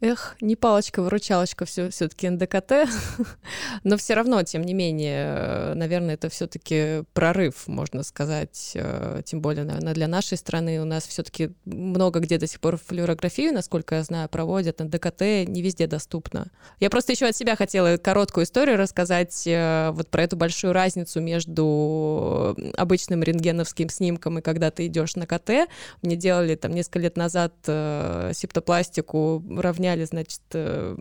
Эх, 0.00 0.36
не 0.40 0.56
палочка-выручалочка 0.56 1.64
все, 1.64 1.88
все-таки 1.88 2.28
НДКТ, 2.28 2.90
но 3.84 3.96
все 3.96 4.14
равно, 4.14 4.42
тем 4.42 4.62
не 4.62 4.74
менее, 4.74 5.72
наверное, 5.74 6.14
это 6.14 6.28
все-таки 6.28 7.04
прорыв, 7.12 7.68
можно 7.68 8.02
сказать, 8.02 8.72
э, 8.74 9.22
тем 9.24 9.40
более, 9.40 9.64
наверное, 9.64 9.94
для 9.94 10.08
нашей 10.08 10.36
страны. 10.36 10.80
У 10.80 10.84
нас 10.84 11.06
все-таки 11.06 11.52
много 11.64 12.20
где 12.20 12.38
до 12.38 12.46
сих 12.46 12.60
пор 12.60 12.76
флюорографию, 12.76 13.54
насколько 13.54 13.94
я 13.94 14.02
знаю, 14.02 14.28
проводят, 14.28 14.80
НДКТ 14.80 15.48
не 15.48 15.62
везде 15.62 15.86
доступно. 15.86 16.48
Я 16.80 16.90
просто 16.90 17.12
еще 17.12 17.26
от 17.26 17.36
себя 17.36 17.56
хотела 17.56 17.96
короткую 17.96 18.44
историю 18.44 18.76
рассказать 18.76 19.46
э, 19.46 19.90
вот 19.92 20.10
про 20.10 20.24
эту 20.24 20.36
большую 20.36 20.72
разницу 20.72 21.20
между 21.20 22.56
обычным 22.76 23.22
рентгеновским 23.22 23.88
снимком 23.88 24.40
и 24.40 24.42
когда 24.42 24.70
ты 24.70 24.86
идешь 24.86 25.16
на 25.16 25.26
КТ. 25.26 25.68
Мне 26.02 26.16
делали 26.16 26.56
там 26.56 26.72
несколько 26.72 26.98
лет 26.98 27.16
назад 27.16 27.54
э, 27.68 28.32
септопластику 28.34 29.42
равняли 29.56 29.83
сняли, 29.84 30.04
значит, 30.04 30.40
э, 30.54 30.96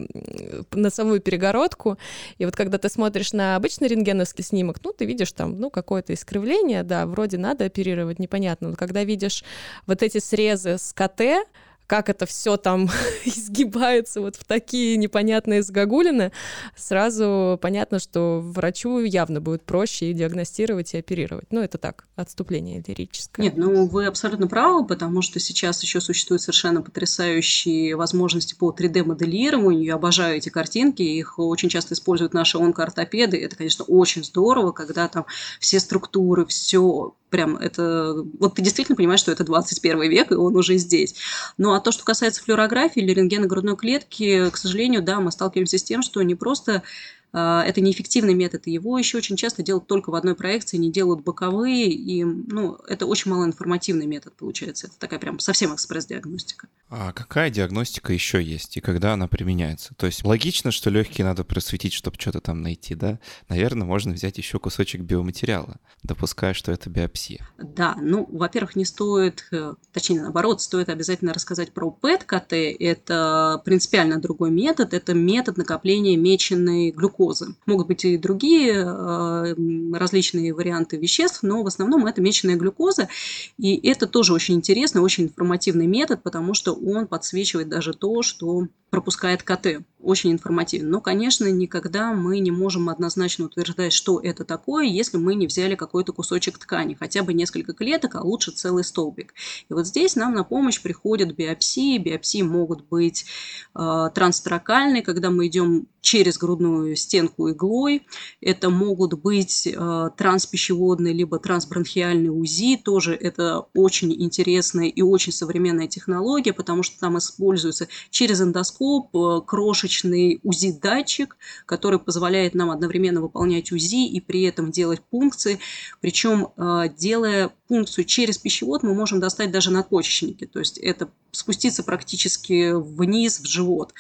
носовую 0.72 1.22
перегородку, 1.22 1.98
и 2.38 2.46
вот 2.46 2.56
когда 2.56 2.78
ты 2.78 2.90
смотришь 2.90 3.32
на 3.32 3.56
обычный 3.56 3.88
рентгеновский 3.88 4.44
снимок, 4.44 4.80
ну, 4.84 4.92
ты 4.92 5.06
видишь 5.06 5.32
там, 5.32 5.58
ну, 5.58 5.70
какое-то 5.70 6.14
искривление, 6.14 6.84
да, 6.84 7.06
вроде 7.06 7.38
надо 7.38 7.64
оперировать, 7.66 8.20
непонятно, 8.20 8.70
но 8.70 8.76
когда 8.76 9.06
видишь 9.06 9.46
вот 9.88 10.04
эти 10.04 10.18
срезы 10.18 10.78
с 10.78 10.92
КТ, 10.94 11.48
как 11.94 12.10
это 12.10 12.26
все 12.26 12.58
там 12.58 12.90
изгибается 13.24 14.20
вот 14.20 14.36
в 14.36 14.46
такие 14.46 14.98
непонятные 14.98 15.62
сгогулины, 15.62 16.32
сразу 16.76 17.60
понятно, 17.62 18.00
что 18.00 18.42
врачу 18.44 18.98
явно 19.02 19.40
будет 19.42 19.62
проще 19.62 20.10
и 20.10 20.14
диагностировать, 20.14 20.96
и 20.96 20.98
оперировать. 20.98 21.46
Ну, 21.52 21.62
это 21.62 21.78
так, 21.78 22.08
отступление 22.16 22.84
лирическое. 22.88 23.46
Нет, 23.46 23.58
ну 23.58 23.86
вы 23.86 24.08
абсолютно 24.08 24.48
правы, 24.48 24.88
потому 24.88 25.22
что 25.22 25.40
сейчас 25.40 25.84
еще 25.84 26.02
существуют 26.02 26.42
совершенно 26.42 26.82
потрясающие 26.82 27.96
возможности 27.96 28.56
по 28.56 28.72
3D-моделированию. 28.72 29.84
Я 29.84 29.94
обожаю 29.94 30.38
эти 30.38 30.50
картинки, 30.50 31.04
их 31.04 31.38
очень 31.38 31.70
часто 31.70 31.94
используют 31.94 32.34
наши 32.34 32.58
онкоортопеды. 32.58 33.38
Это, 33.38 33.56
конечно, 33.56 33.86
очень 33.86 34.24
здорово, 34.24 34.72
когда 34.72 35.08
там 35.08 35.28
все 35.60 35.80
структуры, 35.80 36.48
все 36.48 37.14
прям 37.34 37.58
это... 37.58 38.14
Вот 38.40 38.54
ты 38.54 38.62
действительно 38.62 38.96
понимаешь, 38.96 39.20
что 39.20 39.32
это 39.32 39.44
21 39.44 40.02
век, 40.04 40.32
и 40.32 40.36
он 40.36 40.56
уже 40.56 40.78
здесь. 40.78 41.16
Ну, 41.58 41.74
а 41.74 41.80
то, 41.80 41.92
что 41.92 42.04
касается 42.04 42.44
флюорографии 42.44 43.02
или 43.02 43.12
рентгена 43.12 43.48
грудной 43.48 43.76
клетки, 43.76 44.52
к 44.52 44.56
сожалению, 44.56 45.02
да, 45.02 45.20
мы 45.20 45.32
сталкиваемся 45.32 45.80
с 45.80 45.84
тем, 45.84 46.04
что 46.04 46.22
не 46.22 46.36
просто 46.36 46.84
а, 47.32 47.64
это 47.66 47.82
неэффективный 47.82 48.36
метод, 48.36 48.68
и 48.68 48.72
его 48.72 49.00
еще 49.00 49.18
очень 49.18 49.36
часто 49.36 49.64
делают 49.64 49.88
только 49.88 50.12
в 50.12 50.16
одной 50.16 50.36
проекции, 50.36 50.78
не 50.78 50.92
делают 50.92 51.24
боковые, 51.24 51.92
и 51.92 52.24
ну, 52.24 52.78
это 52.88 53.08
очень 53.08 53.32
малоинформативный 53.32 54.06
метод 54.06 54.36
получается. 54.36 54.86
Это 54.86 55.00
такая 55.00 55.20
прям 55.20 55.40
совсем 55.40 55.74
экспресс-диагностика. 55.74 56.68
А 56.90 57.12
какая 57.12 57.50
диагностика 57.50 58.14
еще 58.14 58.42
есть, 58.42 58.78
и 58.78 58.82
когда 58.82 59.14
она 59.14 59.28
применяется? 59.28 59.96
То 59.96 60.06
есть 60.06 60.24
логично, 60.24 60.70
что 60.70 60.92
легкие 60.92 61.26
надо 61.26 61.44
просветить, 61.44 61.94
чтобы 61.94 62.18
что-то 62.20 62.40
там 62.40 62.62
найти, 62.62 62.94
да? 62.94 63.20
Наверное, 63.50 63.88
можно 63.88 64.14
взять 64.14 64.38
еще 64.38 64.60
кусочек 64.60 65.02
биоматериала, 65.02 65.78
допуская, 66.04 66.54
что 66.54 66.72
это 66.72 66.92
биопсия. 66.92 67.48
Да, 67.58 67.96
ну, 68.00 68.28
во-первых, 68.32 68.76
не 68.76 68.86
стоит, 68.86 69.48
э, 69.52 69.74
точнее, 69.92 70.22
наоборот, 70.22 70.62
стоит 70.62 70.90
обязательно 70.90 71.34
рассказать 71.34 71.74
про 71.74 71.90
ПЭТ-КТ. 71.90 72.54
Это 72.80 73.62
принципиально 73.66 74.22
другой 74.22 74.52
метод, 74.52 74.94
это 74.94 75.16
метод 75.16 75.58
накопления 75.58 76.16
меченной 76.16 76.92
глюкозы. 76.92 77.56
Могут 77.66 77.88
быть 77.88 78.06
и 78.06 78.18
другие 78.18 78.86
э, 78.86 79.56
различные 79.98 80.54
варианты 80.54 80.98
веществ, 80.98 81.42
но 81.42 81.64
в 81.64 81.68
основном 81.68 82.06
это 82.06 82.22
меченая 82.22 82.56
глюкоза. 82.56 83.10
И 83.58 83.76
это 83.88 84.06
тоже 84.06 84.34
очень 84.34 84.54
интересный, 84.54 85.02
очень 85.02 85.24
информативный 85.24 85.88
метод, 85.88 86.22
потому 86.22 86.54
что 86.54 86.73
он 86.74 87.08
подсвечивает 87.08 87.70
даже 87.70 87.94
то, 87.94 88.22
что 88.22 88.68
пропускает 88.94 89.42
КТ. 89.42 89.84
Очень 90.00 90.34
информативно. 90.34 90.90
Но, 90.90 91.02
конечно, 91.02 91.50
никогда 91.50 92.14
мы 92.14 92.38
не 92.40 92.52
можем 92.52 92.90
однозначно 92.90 93.46
утверждать, 93.46 93.92
что 93.92 94.20
это 94.20 94.44
такое, 94.44 94.86
если 94.86 95.18
мы 95.18 95.34
не 95.34 95.48
взяли 95.48 95.74
какой-то 95.74 96.14
кусочек 96.14 96.60
ткани, 96.60 96.94
хотя 96.94 97.24
бы 97.24 97.34
несколько 97.34 97.74
клеток, 97.74 98.14
а 98.14 98.22
лучше 98.22 98.52
целый 98.52 98.84
столбик. 98.84 99.34
И 99.68 99.74
вот 99.74 99.88
здесь 99.88 100.16
нам 100.16 100.36
на 100.36 100.44
помощь 100.44 100.80
приходят 100.80 101.36
биопсии. 101.36 101.98
Биопсии 101.98 102.44
могут 102.44 102.88
быть 102.88 103.26
э, 103.74 104.10
трансторакальные, 104.14 105.02
когда 105.02 105.32
мы 105.32 105.48
идем 105.48 105.88
через 106.02 106.38
грудную 106.38 106.96
стенку 106.98 107.50
иглой. 107.50 108.06
Это 108.42 108.70
могут 108.70 109.14
быть 109.14 109.66
э, 109.66 110.10
транспищеводные 110.18 111.14
либо 111.14 111.40
трансбронхиальные 111.40 112.30
УЗИ. 112.30 112.78
Тоже 112.84 113.16
это 113.16 113.66
очень 113.74 114.14
интересная 114.22 114.88
и 114.88 115.02
очень 115.02 115.32
современная 115.32 115.88
технология, 115.88 116.52
потому 116.52 116.84
что 116.84 117.00
там 117.00 117.18
используется 117.18 117.88
через 118.12 118.42
эндоскоп 118.42 118.83
микроскоп, 118.84 119.16
э, 119.16 119.42
крошечный 119.46 120.40
УЗИ-датчик, 120.44 121.38
который 121.66 122.00
позволяет 122.00 122.54
нам 122.54 122.72
одновременно 122.72 123.22
выполнять 123.22 123.72
УЗИ 123.72 124.08
и 124.08 124.20
при 124.20 124.44
этом 124.44 124.72
делать 124.72 125.02
пункции. 125.02 125.60
Причем, 126.02 126.50
э, 126.58 126.90
делая 126.98 127.52
пункцию 127.74 128.06
через 128.06 128.38
пищевод, 128.38 128.84
мы 128.84 128.94
можем 128.94 129.20
достать 129.20 129.50
даже 129.50 129.72
надпочечники. 129.72 130.46
То 130.46 130.60
есть 130.60 130.78
это 130.78 131.10
спуститься 131.32 131.82
практически 131.82 132.72
вниз, 132.72 133.40
в 133.40 133.48
живот. 133.48 133.96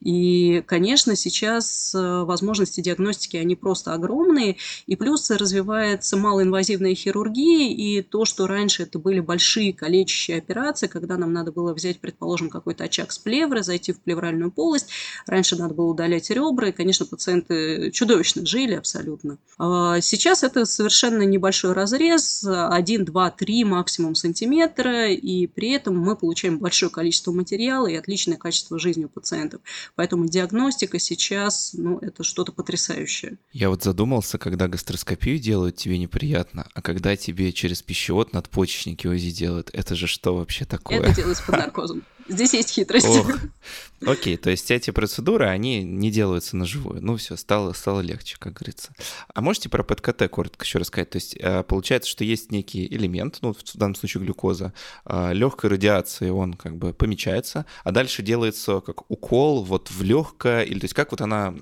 И, 0.00 0.62
конечно, 0.66 1.16
сейчас 1.16 1.94
э, 1.94 2.24
возможности 2.24 2.82
диагностики, 2.82 3.38
они 3.38 3.56
просто 3.56 3.94
огромные. 3.94 4.58
И 4.86 4.94
плюс 4.94 5.30
развивается 5.30 6.18
малоинвазивная 6.18 6.94
хирургия, 6.94 7.74
и 7.74 8.02
то, 8.02 8.26
что 8.26 8.46
раньше 8.46 8.82
это 8.82 8.98
были 8.98 9.20
большие 9.20 9.72
калечащие 9.72 10.36
операции, 10.36 10.86
когда 10.86 11.16
нам 11.16 11.32
надо 11.32 11.50
было 11.50 11.72
взять, 11.72 12.00
предположим, 12.00 12.50
какой-то 12.50 12.84
очаг 12.84 13.12
с 13.12 13.18
плевры, 13.18 13.62
зайти 13.62 13.92
в 13.94 14.00
плевральную 14.00 14.52
полость. 14.52 14.88
Раньше 15.26 15.56
надо 15.56 15.72
было 15.72 15.86
удалять 15.86 16.28
ребра, 16.28 16.68
и, 16.68 16.72
конечно, 16.72 17.06
пациенты 17.06 17.90
чудовищно 17.92 18.44
жили 18.44 18.74
абсолютно. 18.74 19.38
А 19.56 20.02
сейчас 20.02 20.42
это 20.42 20.66
совершенно 20.66 21.22
небольшой 21.22 21.72
разрез, 21.72 22.44
1, 22.46 23.06
2, 23.14 23.30
3 23.30 23.64
максимум 23.64 24.16
сантиметра, 24.16 25.12
и 25.12 25.46
при 25.46 25.70
этом 25.70 25.96
мы 25.96 26.16
получаем 26.16 26.58
большое 26.58 26.90
количество 26.90 27.30
материала 27.30 27.86
и 27.86 27.94
отличное 27.94 28.36
качество 28.36 28.76
жизни 28.76 29.04
у 29.04 29.08
пациентов. 29.08 29.60
Поэтому 29.94 30.26
диагностика 30.26 30.98
сейчас, 30.98 31.74
ну, 31.74 31.98
это 31.98 32.24
что-то 32.24 32.50
потрясающее. 32.50 33.38
Я 33.52 33.70
вот 33.70 33.84
задумался, 33.84 34.36
когда 34.36 34.66
гастроскопию 34.66 35.38
делают, 35.38 35.76
тебе 35.76 35.96
неприятно, 35.96 36.66
а 36.74 36.82
когда 36.82 37.14
тебе 37.14 37.52
через 37.52 37.82
пищевод 37.82 38.32
надпочечники 38.32 39.06
УЗИ 39.06 39.30
делают, 39.30 39.70
это 39.72 39.94
же 39.94 40.08
что 40.08 40.34
вообще 40.34 40.64
такое? 40.64 40.98
Это 40.98 41.14
делается 41.14 41.44
под 41.46 41.58
наркозом. 41.58 42.02
Здесь 42.28 42.54
есть 42.54 42.70
хитрость. 42.70 43.06
Ох. 43.06 43.38
Окей, 44.06 44.36
то 44.36 44.50
есть 44.50 44.70
эти 44.70 44.90
процедуры, 44.90 45.46
они 45.46 45.82
не 45.82 46.10
делаются 46.10 46.56
на 46.56 46.66
живую. 46.66 47.00
Ну 47.00 47.16
все, 47.16 47.36
стало, 47.36 47.72
стало 47.72 48.00
легче, 48.00 48.36
как 48.38 48.54
говорится. 48.54 48.92
А 49.32 49.40
можете 49.40 49.68
про 49.68 49.82
ПТКТ 49.82 50.28
коротко 50.28 50.64
еще 50.64 50.78
рассказать? 50.78 51.10
То 51.10 51.16
есть 51.16 51.36
э, 51.38 51.62
получается, 51.62 52.10
что 52.10 52.24
есть 52.24 52.52
некий 52.52 52.86
элемент, 52.86 53.38
ну 53.40 53.54
в 53.54 53.76
данном 53.76 53.94
случае 53.94 54.22
глюкоза, 54.22 54.74
э, 55.06 55.32
легкой 55.32 55.70
радиации 55.70 56.28
он 56.28 56.54
как 56.54 56.76
бы 56.76 56.92
помечается, 56.92 57.66
а 57.82 57.92
дальше 57.92 58.22
делается 58.22 58.80
как 58.80 59.10
укол 59.10 59.64
вот 59.64 59.90
в 59.90 60.02
легкое, 60.02 60.62
или 60.62 60.80
то 60.80 60.84
есть 60.84 60.94
как 60.94 61.12
вот 61.12 61.20
она... 61.20 61.54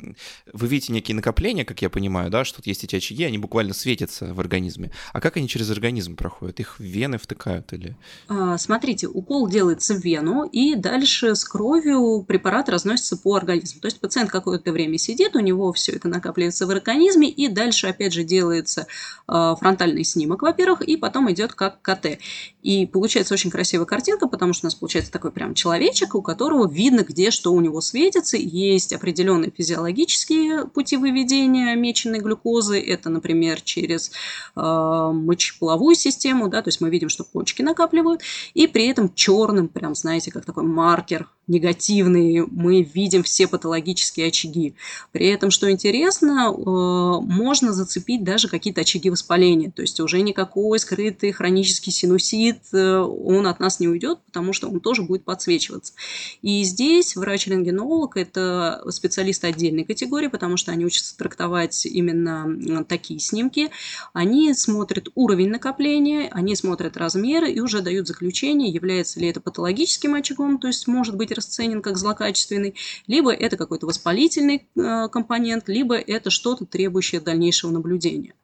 Вы 0.52 0.66
видите 0.66 0.92
некие 0.92 1.14
накопления, 1.14 1.64
как 1.64 1.80
я 1.82 1.90
понимаю, 1.90 2.30
да, 2.30 2.44
что 2.44 2.56
тут 2.56 2.66
есть 2.66 2.82
эти 2.82 2.96
очаги, 2.96 3.24
они 3.24 3.38
буквально 3.38 3.74
светятся 3.74 4.34
в 4.34 4.40
организме. 4.40 4.90
А 5.12 5.20
как 5.20 5.36
они 5.36 5.48
через 5.48 5.70
организм 5.70 6.16
проходят? 6.16 6.58
Их 6.60 6.78
в 6.78 6.82
вены 6.82 7.18
втыкают 7.18 7.72
или... 7.72 7.96
А, 8.28 8.58
смотрите, 8.58 9.06
укол 9.06 9.48
делается 9.48 9.94
в 9.94 10.02
вену, 10.02 10.48
и 10.52 10.74
дальше 10.74 11.34
с 11.34 11.44
кровью 11.44 12.24
препарат 12.28 12.68
разносится 12.68 13.16
по 13.16 13.34
организму. 13.34 13.80
То 13.80 13.86
есть 13.86 13.98
пациент 13.98 14.30
какое-то 14.30 14.70
время 14.70 14.98
сидит, 14.98 15.34
у 15.34 15.40
него 15.40 15.72
все 15.72 15.92
это 15.92 16.08
накапливается 16.08 16.66
в 16.66 16.70
организме, 16.70 17.28
и 17.28 17.48
дальше 17.48 17.86
опять 17.86 18.12
же 18.12 18.22
делается 18.22 18.86
э, 19.28 19.54
фронтальный 19.58 20.04
снимок, 20.04 20.42
во-первых, 20.42 20.82
и 20.82 20.96
потом 20.96 21.32
идет 21.32 21.54
как 21.54 21.80
КТ. 21.80 22.18
И 22.62 22.86
получается 22.86 23.32
очень 23.32 23.50
красивая 23.50 23.86
картинка, 23.86 24.28
потому 24.28 24.52
что 24.52 24.66
у 24.66 24.68
нас 24.68 24.74
получается 24.74 25.10
такой 25.10 25.32
прям 25.32 25.54
человечек, 25.54 26.14
у 26.14 26.22
которого 26.22 26.68
видно, 26.68 27.02
где 27.02 27.30
что 27.30 27.52
у 27.52 27.60
него 27.60 27.80
светится. 27.80 28.36
Есть 28.36 28.92
определенные 28.92 29.50
физиологические 29.50 30.66
пути 30.66 30.98
выведения 30.98 31.74
меченной 31.74 32.20
глюкозы. 32.20 32.78
Это, 32.78 33.08
например, 33.08 33.62
через 33.62 34.12
э, 34.54 34.60
мочеполовую 34.60 35.94
систему, 35.94 36.48
да, 36.48 36.60
то 36.60 36.68
есть 36.68 36.82
мы 36.82 36.90
видим, 36.90 37.08
что 37.08 37.24
почки 37.24 37.62
накапливают, 37.62 38.20
и 38.52 38.66
при 38.66 38.86
этом 38.88 39.14
черным, 39.14 39.68
прям, 39.68 39.94
знаете, 39.94 40.30
как 40.30 40.41
такой 40.44 40.64
маркер 40.64 41.28
негативные, 41.48 42.46
мы 42.46 42.82
видим 42.82 43.24
все 43.24 43.48
патологические 43.48 44.28
очаги. 44.28 44.74
При 45.10 45.26
этом, 45.26 45.50
что 45.50 45.70
интересно, 45.70 46.52
э, 46.54 46.60
можно 46.60 47.72
зацепить 47.72 48.22
даже 48.22 48.48
какие-то 48.48 48.82
очаги 48.82 49.10
воспаления. 49.10 49.70
То 49.70 49.82
есть 49.82 49.98
уже 49.98 50.20
никакой 50.22 50.78
скрытый 50.78 51.32
хронический 51.32 51.90
синусит, 51.90 52.58
э, 52.72 52.98
он 52.98 53.46
от 53.48 53.58
нас 53.58 53.80
не 53.80 53.88
уйдет, 53.88 54.20
потому 54.26 54.52
что 54.52 54.68
он 54.68 54.78
тоже 54.78 55.02
будет 55.02 55.24
подсвечиваться. 55.24 55.94
И 56.42 56.62
здесь 56.62 57.16
врач-рентгенолог– 57.16 58.12
это 58.16 58.84
специалисты 58.90 59.48
отдельной 59.48 59.84
категории, 59.84 60.28
потому 60.28 60.56
что 60.56 60.70
они 60.70 60.84
учатся 60.84 61.16
трактовать 61.16 61.86
именно 61.86 62.84
такие 62.84 63.18
снимки. 63.18 63.70
Они 64.12 64.54
смотрят 64.54 65.08
уровень 65.16 65.50
накопления, 65.50 66.28
они 66.30 66.54
смотрят 66.54 66.96
размеры 66.96 67.50
и 67.50 67.60
уже 67.60 67.80
дают 67.80 68.06
заключение, 68.06 68.70
является 68.70 69.18
ли 69.18 69.28
это 69.28 69.40
патологическим 69.40 70.14
очагом, 70.14 70.58
то 70.58 70.68
есть 70.68 70.86
может 70.86 71.16
быть 71.16 71.32
расценен 71.42 71.82
как 71.82 71.98
злокачественный, 71.98 72.74
либо 73.06 73.32
это 73.32 73.56
какой-то 73.56 73.86
воспалительный 73.86 74.68
э, 74.76 75.08
компонент, 75.08 75.68
либо 75.68 75.96
это 75.96 76.30
что-то 76.30 76.64
требующее 76.64 77.20
дальнейшего 77.20 77.70
наблюдения. 77.70 78.34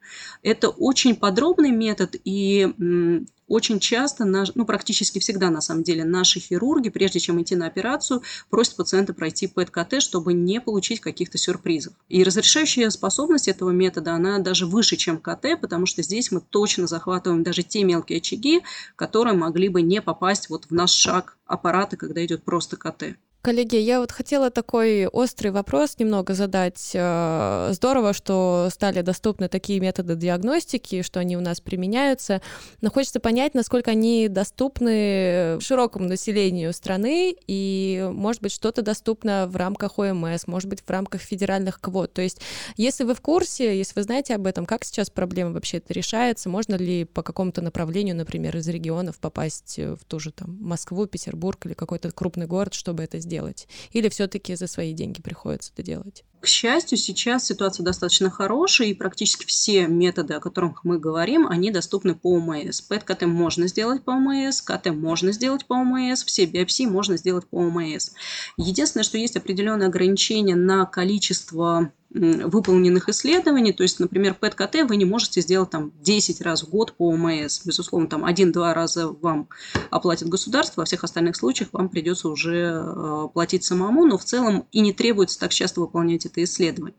Это 0.42 0.68
очень 0.68 1.14
подробный 1.14 1.70
метод, 1.70 2.16
и 2.24 3.24
очень 3.48 3.80
часто, 3.80 4.24
ну 4.24 4.64
практически 4.64 5.18
всегда 5.18 5.50
на 5.50 5.60
самом 5.60 5.82
деле, 5.82 6.04
наши 6.04 6.38
хирурги, 6.38 6.90
прежде 6.90 7.18
чем 7.18 7.40
идти 7.42 7.56
на 7.56 7.66
операцию, 7.66 8.22
просят 8.50 8.76
пациента 8.76 9.14
пройти 9.14 9.46
ПЭТ-КТ, 9.46 10.00
чтобы 10.00 10.34
не 10.34 10.60
получить 10.60 11.00
каких-то 11.00 11.38
сюрпризов. 11.38 11.94
И 12.08 12.22
разрешающая 12.22 12.90
способность 12.90 13.48
этого 13.48 13.70
метода, 13.70 14.12
она 14.12 14.38
даже 14.38 14.66
выше, 14.66 14.96
чем 14.96 15.18
КТ, 15.18 15.60
потому 15.60 15.86
что 15.86 16.02
здесь 16.02 16.30
мы 16.30 16.40
точно 16.40 16.86
захватываем 16.86 17.42
даже 17.42 17.62
те 17.62 17.84
мелкие 17.84 18.18
очаги, 18.18 18.62
которые 18.96 19.34
могли 19.34 19.68
бы 19.68 19.82
не 19.82 20.02
попасть 20.02 20.50
вот 20.50 20.66
в 20.66 20.70
наш 20.70 20.90
шаг 20.90 21.36
аппарата, 21.46 21.96
когда 21.96 22.24
идет 22.24 22.44
просто 22.44 22.76
КТ. 22.76 23.16
Коллеги, 23.40 23.76
я 23.76 24.00
вот 24.00 24.10
хотела 24.10 24.50
такой 24.50 25.06
острый 25.06 25.48
вопрос 25.48 25.96
немного 26.00 26.34
задать. 26.34 26.90
Э, 26.92 27.68
здорово, 27.72 28.12
что 28.12 28.66
стали 28.68 29.00
доступны 29.02 29.48
такие 29.48 29.78
методы 29.78 30.16
диагностики, 30.16 31.02
что 31.02 31.20
они 31.20 31.36
у 31.36 31.40
нас 31.40 31.60
применяются, 31.60 32.42
но 32.80 32.90
хочется 32.90 33.20
понять, 33.20 33.54
насколько 33.54 33.92
они 33.92 34.26
доступны 34.26 35.60
широкому 35.60 36.08
населению 36.08 36.72
страны, 36.72 37.36
и, 37.46 38.10
может 38.12 38.42
быть, 38.42 38.50
что-то 38.50 38.82
доступно 38.82 39.46
в 39.46 39.54
рамках 39.54 40.00
ОМС, 40.00 40.48
может 40.48 40.68
быть, 40.68 40.80
в 40.84 40.90
рамках 40.90 41.20
федеральных 41.20 41.80
квот. 41.80 42.12
То 42.12 42.22
есть, 42.22 42.40
если 42.76 43.04
вы 43.04 43.14
в 43.14 43.20
курсе, 43.20 43.78
если 43.78 43.92
вы 43.94 44.02
знаете 44.02 44.34
об 44.34 44.48
этом, 44.48 44.66
как 44.66 44.84
сейчас 44.84 45.10
проблема 45.10 45.52
вообще 45.52 45.76
это 45.76 45.94
решается, 45.94 46.48
можно 46.48 46.74
ли 46.74 47.04
по 47.04 47.22
какому-то 47.22 47.62
направлению, 47.62 48.16
например, 48.16 48.56
из 48.56 48.66
регионов 48.66 49.20
попасть 49.20 49.78
в 49.78 50.00
ту 50.08 50.18
же 50.18 50.32
там 50.32 50.58
Москву, 50.60 51.06
Петербург 51.06 51.64
или 51.66 51.74
какой-то 51.74 52.10
крупный 52.10 52.46
город, 52.46 52.74
чтобы 52.74 53.04
это 53.04 53.20
сделать? 53.20 53.27
Сделать? 53.28 53.68
Или 53.92 54.08
все-таки 54.08 54.56
за 54.56 54.66
свои 54.66 54.94
деньги 54.94 55.20
приходится 55.20 55.70
это 55.74 55.82
делать? 55.82 56.24
К 56.40 56.46
счастью, 56.46 56.96
сейчас 56.96 57.46
ситуация 57.46 57.84
достаточно 57.84 58.30
хорошая, 58.30 58.88
и 58.88 58.94
практически 58.94 59.44
все 59.44 59.86
методы, 59.86 60.34
о 60.34 60.40
которых 60.40 60.84
мы 60.84 60.98
говорим, 60.98 61.46
они 61.46 61.70
доступны 61.70 62.14
по 62.14 62.36
ОМС. 62.36 62.80
ПЭТ-КТ 62.80 63.22
можно 63.22 63.66
сделать 63.66 64.04
по 64.04 64.12
ОМС, 64.12 64.62
КТ 64.62 64.86
можно 64.86 65.32
сделать 65.32 65.66
по 65.66 65.74
ОМС, 65.74 66.24
все 66.24 66.46
биопсии 66.46 66.86
можно 66.86 67.16
сделать 67.16 67.46
по 67.48 67.56
ОМС. 67.56 68.10
Единственное, 68.56 69.04
что 69.04 69.18
есть 69.18 69.36
определенное 69.36 69.88
ограничение 69.88 70.56
на 70.56 70.86
количество 70.86 71.92
выполненных 72.10 73.10
исследований. 73.10 73.72
То 73.72 73.82
есть, 73.82 74.00
например, 74.00 74.34
ПЭТ-КТ 74.34 74.88
вы 74.88 74.96
не 74.96 75.04
можете 75.04 75.42
сделать 75.42 75.70
там 75.70 75.92
10 76.00 76.40
раз 76.40 76.62
в 76.62 76.70
год 76.70 76.94
по 76.94 77.10
ОМС. 77.10 77.60
Безусловно, 77.66 78.08
там 78.08 78.24
1-2 78.24 78.72
раза 78.72 79.08
вам 79.08 79.48
оплатит 79.90 80.28
государство, 80.28 80.80
во 80.80 80.84
всех 80.86 81.04
остальных 81.04 81.36
случаях 81.36 81.68
вам 81.72 81.90
придется 81.90 82.28
уже 82.28 82.82
э, 82.82 83.28
платить 83.32 83.64
самому, 83.64 84.06
но 84.06 84.16
в 84.16 84.24
целом 84.24 84.66
и 84.72 84.80
не 84.80 84.94
требуется 84.94 85.38
так 85.38 85.52
часто 85.52 85.80
выполнять 85.80 86.24
это 86.24 86.42
исследование. 86.42 86.96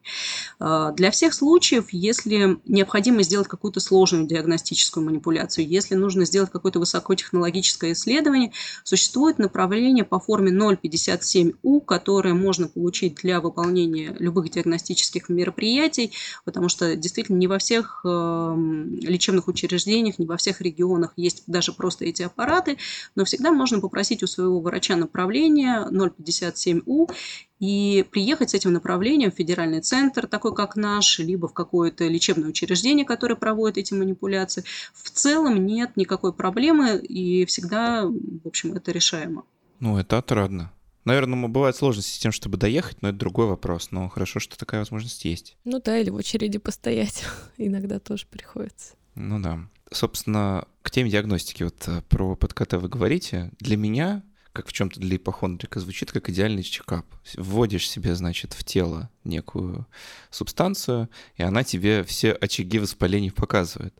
Э, 0.59 0.91
для 0.95 1.09
всех 1.09 1.33
случаев, 1.33 1.87
если 1.91 2.59
необходимо 2.65 3.23
сделать 3.23 3.47
какую-то 3.47 3.79
сложную 3.79 4.27
диагностическую 4.27 5.03
манипуляцию, 5.03 5.67
если 5.67 5.95
нужно 5.95 6.25
сделать 6.25 6.51
какое-то 6.51 6.77
высокотехнологическое 6.77 7.93
исследование, 7.93 8.51
существует 8.83 9.39
направление 9.39 10.03
по 10.03 10.19
форме 10.19 10.51
057У, 10.51 11.81
которое 11.81 12.35
можно 12.35 12.67
получить 12.67 13.15
для 13.15 13.41
выполнения 13.41 14.15
любых 14.19 14.51
диагностических 14.51 14.98
профилактических 14.99 15.29
мероприятий, 15.29 16.11
потому 16.45 16.69
что 16.69 16.95
действительно 16.95 17.37
не 17.37 17.47
во 17.47 17.57
всех 17.57 18.01
эм, 18.05 18.95
лечебных 18.99 19.47
учреждениях, 19.47 20.19
не 20.19 20.25
во 20.25 20.37
всех 20.37 20.61
регионах 20.61 21.13
есть 21.15 21.43
даже 21.47 21.73
просто 21.73 22.05
эти 22.05 22.23
аппараты, 22.23 22.77
но 23.15 23.25
всегда 23.25 23.51
можно 23.51 23.79
попросить 23.79 24.23
у 24.23 24.27
своего 24.27 24.59
врача 24.59 24.95
направление 24.95 25.87
057У 25.91 27.11
и 27.59 28.05
приехать 28.11 28.51
с 28.51 28.53
этим 28.53 28.73
направлением 28.73 29.31
в 29.31 29.35
федеральный 29.35 29.81
центр, 29.81 30.27
такой 30.27 30.53
как 30.55 30.75
наш, 30.75 31.19
либо 31.19 31.47
в 31.47 31.53
какое-то 31.53 32.07
лечебное 32.07 32.49
учреждение, 32.49 33.05
которое 33.05 33.35
проводит 33.35 33.77
эти 33.77 33.93
манипуляции. 33.93 34.63
В 34.93 35.09
целом 35.09 35.65
нет 35.65 35.97
никакой 35.97 36.33
проблемы, 36.33 36.97
и 36.97 37.45
всегда, 37.45 38.05
в 38.05 38.47
общем, 38.47 38.73
это 38.73 38.91
решаемо. 38.91 39.43
Ну, 39.79 39.97
это 39.97 40.17
отрадно. 40.17 40.71
Наверное, 41.05 41.47
бывают 41.47 41.75
сложности 41.75 42.15
с 42.15 42.19
тем, 42.19 42.31
чтобы 42.31 42.57
доехать, 42.57 43.01
но 43.01 43.09
это 43.09 43.17
другой 43.17 43.47
вопрос. 43.47 43.91
Но 43.91 44.09
хорошо, 44.09 44.39
что 44.39 44.57
такая 44.57 44.81
возможность 44.81 45.25
есть. 45.25 45.57
Ну 45.63 45.81
да, 45.83 45.97
или 45.97 46.09
в 46.09 46.15
очереди 46.15 46.57
постоять. 46.57 47.23
Иногда 47.57 47.99
тоже 47.99 48.25
приходится. 48.27 48.95
Ну 49.15 49.39
да. 49.39 49.59
Собственно, 49.91 50.65
к 50.81 50.91
теме 50.91 51.09
диагностики. 51.09 51.63
Вот 51.63 51.87
э, 51.87 52.01
про 52.09 52.35
ПТКТ 52.35 52.73
вы 52.73 52.89
говорите. 52.89 53.51
Для 53.59 53.77
меня, 53.77 54.23
как 54.53 54.67
в 54.67 54.73
чем-то 54.73 54.99
для 54.99 55.15
ипохондрика, 55.15 55.79
звучит 55.79 56.11
как 56.11 56.29
идеальный 56.29 56.63
чекап. 56.63 57.05
Вводишь 57.35 57.89
себе, 57.89 58.15
значит, 58.15 58.53
в 58.53 58.63
тело 58.63 59.09
некую 59.23 59.87
субстанцию, 60.29 61.09
и 61.37 61.43
она 61.43 61.63
тебе 61.63 62.03
все 62.03 62.33
очаги 62.33 62.77
воспалений 62.77 63.31
показывает. 63.31 63.93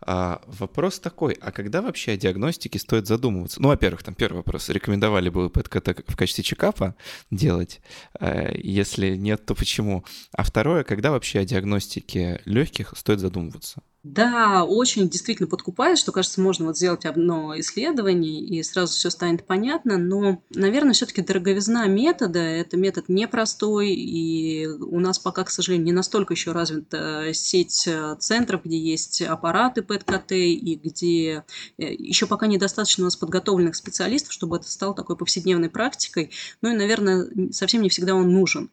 А, 0.00 0.42
вопрос 0.46 1.00
такой, 1.00 1.36
а 1.40 1.50
когда 1.50 1.82
вообще 1.82 2.12
о 2.12 2.16
диагностике 2.16 2.78
стоит 2.78 3.06
задумываться? 3.06 3.60
Ну, 3.60 3.68
во-первых, 3.68 4.02
там 4.02 4.14
первый 4.14 4.38
вопрос, 4.38 4.68
рекомендовали 4.68 5.28
бы 5.28 5.50
ПЭТ-КТ 5.50 6.04
в 6.06 6.16
качестве 6.16 6.44
чекапа 6.44 6.94
делать? 7.30 7.80
А, 8.18 8.52
если 8.54 9.16
нет, 9.16 9.44
то 9.44 9.54
почему? 9.54 10.04
А 10.32 10.42
второе, 10.42 10.84
когда 10.84 11.10
вообще 11.10 11.40
о 11.40 11.44
диагностике 11.44 12.40
легких 12.44 12.94
стоит 12.96 13.20
задумываться? 13.20 13.82
Да, 14.04 14.64
очень 14.64 15.08
действительно 15.08 15.48
подкупает, 15.48 15.98
что, 15.98 16.12
кажется, 16.12 16.40
можно 16.40 16.66
вот 16.66 16.76
сделать 16.76 17.04
одно 17.04 17.58
исследование, 17.58 18.40
и 18.40 18.62
сразу 18.62 18.94
все 18.94 19.10
станет 19.10 19.44
понятно, 19.44 19.98
но, 19.98 20.40
наверное, 20.50 20.92
все-таки 20.92 21.20
дороговизна 21.20 21.86
метода, 21.86 22.38
это 22.38 22.76
метод 22.76 23.08
непростой, 23.08 23.90
и 23.90 24.66
у 24.66 25.00
нас 25.00 25.18
пока, 25.18 25.42
к 25.44 25.50
сожалению, 25.50 25.86
не 25.86 25.92
настолько 25.92 26.32
еще 26.34 26.52
развита 26.52 27.32
сеть 27.34 27.88
э, 27.88 28.16
центров, 28.20 28.64
где 28.64 28.78
есть 28.78 29.20
аппараты 29.20 29.82
ПЭТ-КТ, 29.88 30.32
и 30.32 30.80
где 30.82 31.44
э, 31.78 31.92
еще 31.92 32.26
пока 32.26 32.46
недостаточно 32.46 33.02
у 33.02 33.06
нас 33.06 33.16
подготовленных 33.16 33.74
специалистов, 33.74 34.32
чтобы 34.32 34.58
это 34.58 34.70
стало 34.70 34.94
такой 34.94 35.16
повседневной 35.16 35.70
практикой, 35.70 36.30
ну 36.62 36.70
и, 36.70 36.76
наверное, 36.76 37.28
совсем 37.50 37.82
не 37.82 37.88
всегда 37.88 38.14
он 38.14 38.32
нужен. 38.32 38.70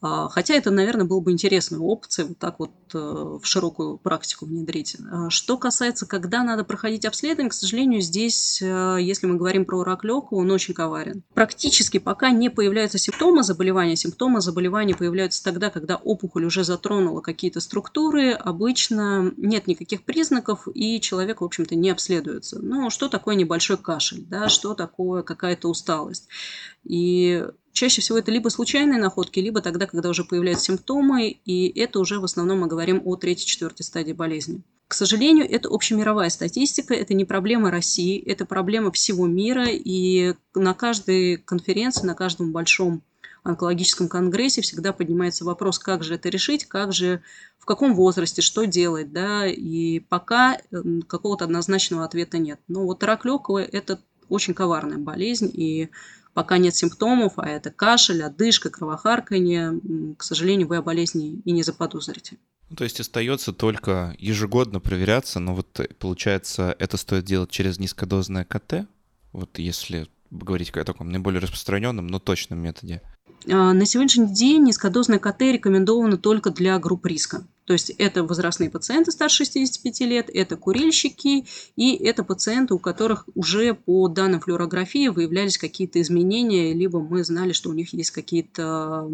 А, 0.00 0.28
хотя 0.28 0.54
это, 0.54 0.70
наверное, 0.70 1.06
был 1.06 1.20
бы 1.20 1.32
интересной 1.32 1.80
опцией 1.80 2.28
вот 2.28 2.38
так 2.38 2.60
вот 2.60 2.70
э, 2.94 2.98
в 2.98 3.40
широкую 3.42 3.98
практику 3.98 4.46
внедрить. 4.46 4.96
А, 5.10 5.28
что 5.28 5.58
касается, 5.58 6.06
когда 6.06 6.44
надо 6.44 6.62
проходить 6.62 7.04
обследование, 7.04 7.50
к 7.50 7.54
сожалению, 7.54 8.00
здесь, 8.00 8.62
э, 8.62 8.98
если 9.00 9.26
мы 9.26 9.36
говорим 9.36 9.64
про 9.64 9.82
рак 9.82 10.04
легкого, 10.04 10.38
он 10.38 10.50
очень 10.52 10.72
коварен. 10.72 11.24
Практически 11.34 11.98
пока 11.98 12.30
не 12.30 12.48
появляются 12.48 12.98
симптомы 12.98 13.42
заболевания, 13.42 13.96
симптомы 13.96 14.40
заболевания 14.40 14.94
появляются 14.94 15.42
тогда, 15.42 15.68
когда 15.68 15.96
опухоль 15.96 16.44
уже 16.44 16.62
затронула 16.62 17.20
какие-то 17.20 17.58
структуры, 17.58 18.32
обычно 18.32 19.32
нет 19.36 19.66
никаких 19.66 20.04
признаков, 20.04 20.68
и 20.72 21.00
человек, 21.00 21.40
в 21.40 21.44
общем-то, 21.44 21.74
не 21.74 21.90
обследуется. 21.90 22.60
Ну, 22.62 22.90
что 22.90 23.08
такое 23.08 23.34
небольшой 23.34 23.78
кашель, 23.78 24.24
да, 24.28 24.48
что 24.48 24.74
такое 24.74 25.24
какая-то 25.24 25.68
усталость. 25.68 26.28
И 26.84 27.44
Чаще 27.78 28.00
всего 28.00 28.18
это 28.18 28.32
либо 28.32 28.48
случайные 28.48 28.98
находки, 28.98 29.38
либо 29.38 29.60
тогда, 29.60 29.86
когда 29.86 30.08
уже 30.08 30.24
появляются 30.24 30.64
симптомы, 30.64 31.28
и 31.28 31.68
это 31.78 32.00
уже 32.00 32.18
в 32.18 32.24
основном 32.24 32.58
мы 32.58 32.66
говорим 32.66 33.00
о 33.04 33.14
третьей-четвертой 33.14 33.84
стадии 33.84 34.12
болезни. 34.12 34.62
К 34.88 34.94
сожалению, 34.94 35.48
это 35.48 35.68
общемировая 35.68 36.28
статистика, 36.30 36.92
это 36.92 37.14
не 37.14 37.24
проблема 37.24 37.70
России, 37.70 38.20
это 38.20 38.46
проблема 38.46 38.90
всего 38.90 39.28
мира, 39.28 39.66
и 39.68 40.34
на 40.56 40.74
каждой 40.74 41.36
конференции, 41.36 42.04
на 42.04 42.16
каждом 42.16 42.50
большом 42.50 43.00
онкологическом 43.44 44.08
конгрессе 44.08 44.60
всегда 44.60 44.92
поднимается 44.92 45.44
вопрос, 45.44 45.78
как 45.78 46.02
же 46.02 46.16
это 46.16 46.30
решить, 46.30 46.64
как 46.64 46.92
же, 46.92 47.22
в 47.60 47.64
каком 47.64 47.94
возрасте, 47.94 48.42
что 48.42 48.64
делать, 48.64 49.12
да, 49.12 49.46
и 49.46 50.00
пока 50.00 50.58
какого-то 51.06 51.44
однозначного 51.44 52.04
ответа 52.04 52.38
нет. 52.38 52.58
Но 52.66 52.86
вот 52.86 53.04
рак 53.04 53.24
легкого– 53.24 53.58
это 53.62 54.00
очень 54.28 54.54
коварная 54.54 54.98
болезнь, 54.98 55.48
и 55.52 55.90
пока 56.38 56.58
нет 56.58 56.76
симптомов, 56.76 57.32
а 57.38 57.48
это 57.48 57.72
кашель, 57.72 58.22
одышка, 58.22 58.70
кровохарканье, 58.70 59.80
к 60.16 60.22
сожалению, 60.22 60.68
вы 60.68 60.76
о 60.76 60.82
болезни 60.82 61.42
и 61.44 61.50
не 61.50 61.64
заподозрите. 61.64 62.36
Ну, 62.70 62.76
то 62.76 62.84
есть 62.84 63.00
остается 63.00 63.52
только 63.52 64.14
ежегодно 64.20 64.78
проверяться, 64.78 65.40
но 65.40 65.56
вот 65.56 65.80
э, 65.80 65.88
получается, 65.98 66.76
это 66.78 66.96
стоит 66.96 67.24
делать 67.24 67.50
через 67.50 67.80
низкодозное 67.80 68.44
КТ, 68.44 68.86
вот 69.32 69.58
если 69.58 70.06
говорить 70.30 70.70
о 70.76 70.84
таком 70.84 71.10
наиболее 71.10 71.40
распространенном, 71.40 72.06
но 72.06 72.20
точном 72.20 72.60
методе. 72.60 73.02
А, 73.50 73.72
на 73.72 73.84
сегодняшний 73.84 74.32
день 74.32 74.62
низкодозное 74.62 75.18
КТ 75.18 75.40
рекомендовано 75.40 76.18
только 76.18 76.52
для 76.52 76.78
групп 76.78 77.04
риска. 77.06 77.44
То 77.68 77.74
есть 77.74 77.90
это 77.98 78.24
возрастные 78.24 78.70
пациенты 78.70 79.12
старше 79.12 79.44
65 79.44 80.00
лет, 80.00 80.30
это 80.32 80.56
курильщики 80.56 81.44
и 81.76 81.96
это 81.96 82.24
пациенты, 82.24 82.72
у 82.72 82.78
которых 82.78 83.26
уже 83.34 83.74
по 83.74 84.08
данным 84.08 84.40
флюорографии 84.40 85.08
выявлялись 85.08 85.58
какие-то 85.58 86.00
изменения, 86.00 86.72
либо 86.72 86.98
мы 86.98 87.22
знали, 87.24 87.52
что 87.52 87.68
у 87.68 87.74
них 87.74 87.92
есть 87.92 88.10
какие-то 88.10 89.06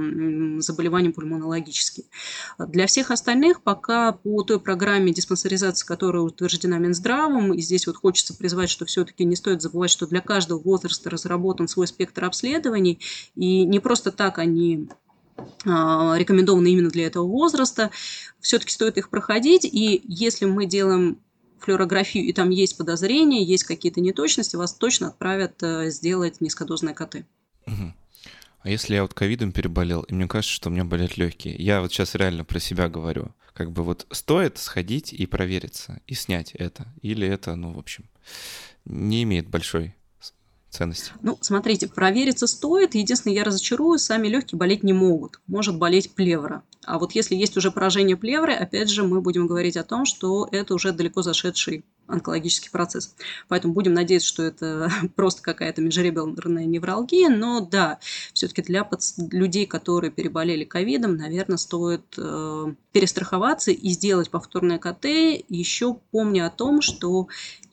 заболевания 0.59 1.11
пульмонологические. 1.11 2.07
Для 2.61 2.87
всех 2.87 3.11
остальных 3.11 3.61
пока 3.61 4.13
по 4.13 4.45
той 4.45 4.61
программе 4.61 5.13
диспансеризации, 5.13 5.85
которая 5.85 6.23
утверждена 6.23 6.79
Минздравом, 6.79 7.55
и 7.55 7.61
здесь 7.61 7.89
вот 7.89 7.97
хочется 7.97 8.37
призвать, 8.37 8.71
что 8.71 8.85
все-таки 8.85 9.25
не 9.25 9.35
стоит 9.35 9.63
забывать, 9.63 9.91
что 9.91 10.07
для 10.07 10.21
каждого 10.21 10.61
возраста 10.61 11.11
разработан 11.11 11.67
свой 11.67 11.89
спектр 11.89 12.25
обследований, 12.25 13.01
и 13.35 13.65
не 13.65 13.81
просто 13.81 14.13
так 14.13 14.39
они 14.39 14.87
а, 15.67 16.15
рекомендованы 16.17 16.69
именно 16.69 16.91
для 16.91 17.07
этого 17.07 17.27
возраста, 17.27 17.91
все-таки 18.45 18.73
стоит 18.73 18.99
их 18.99 19.09
проходить, 19.09 19.65
и 19.65 20.03
если 20.05 20.45
мы 20.45 20.67
делаем 20.67 21.19
флюорографию, 21.59 22.25
и 22.25 22.33
там 22.35 22.51
есть 22.51 22.77
подозрения, 22.77 23.43
есть 23.43 23.65
какие-то 23.65 24.03
неточности, 24.03 24.55
вас 24.55 24.75
точно 24.75 25.09
отправят 25.09 25.63
э, 25.63 25.91
сделать 25.91 26.43
низкодозное 26.43 26.93
КТ. 26.93 27.25
А 27.67 28.71
если 28.71 28.95
я 28.95 29.03
вот 29.03 29.15
ковидом 29.15 29.53
переболел, 29.53 30.03
и 30.03 30.15
мне 30.15 30.29
кажется, 30.29 30.55
что 30.55 30.69
у 30.69 30.73
меня 30.73 30.85
болят 30.85 31.17
легкие, 31.17 31.55
я 31.57 31.81
вот 31.81 31.93
сейчас 31.93 32.15
реально 32.15 32.45
про 32.45 32.59
себя 32.59 32.89
говорю, 32.89 33.35
как 33.55 33.73
бы 33.73 33.83
вот 33.83 34.07
стоит 34.11 34.59
сходить 34.59 35.13
и 35.13 35.27
провериться, 35.27 36.01
и 36.07 36.15
снять 36.15 36.53
это, 36.53 36.87
или 37.01 37.27
это, 37.27 37.55
ну, 37.57 37.73
в 37.73 37.79
общем, 37.79 38.05
не 38.85 39.23
имеет 39.23 39.49
большой 39.49 39.95
ценности? 40.75 41.13
Ну, 41.23 41.39
смотрите, 41.41 41.89
провериться 41.89 42.47
стоит. 42.47 42.95
Единственное, 42.95 43.37
я 43.37 43.45
разочарую, 43.45 43.99
сами 43.99 44.29
легкие 44.29 44.59
болеть 44.59 44.83
не 44.83 44.93
могут. 44.93 45.41
Может 45.47 45.79
болеть 45.79 46.15
плевра. 46.15 46.63
А 46.85 46.99
вот 46.99 47.13
если 47.13 47.35
есть 47.35 47.57
уже 47.57 47.71
поражение 47.71 48.17
плевры, 48.17 48.53
опять 48.53 48.91
же, 48.91 49.05
мы 49.05 49.21
будем 49.21 49.47
говорить 49.47 49.77
о 49.77 49.85
том, 49.85 50.05
что 50.05 50.49
это 50.51 50.75
уже 50.75 50.93
далеко 50.93 51.23
зашедший 51.23 51.85
онкологический 52.07 52.71
процесс. 52.71 53.15
Поэтому 53.49 53.75
будем 53.75 53.95
надеяться, 53.95 54.29
что 54.29 54.43
это 54.43 54.91
просто 55.17 55.43
какая-то 55.43 55.81
межреберная 55.81 56.65
невралгия. 56.65 57.29
Но 57.29 57.61
да, 57.61 57.99
все-таки 58.33 58.63
для 58.63 58.89
людей, 59.31 59.67
которые 59.67 60.11
переболели 60.11 60.65
ковидом, 60.65 61.17
наверное, 61.17 61.57
стоит 61.57 62.03
э, 62.17 62.75
перестраховаться 62.93 63.71
и 63.71 63.89
сделать 63.91 64.31
повторное 64.31 64.79
КТ, 64.79 65.05
еще 65.49 65.99
помня 66.11 66.47
о 66.47 66.51
том, 66.51 66.81
что 66.81 67.29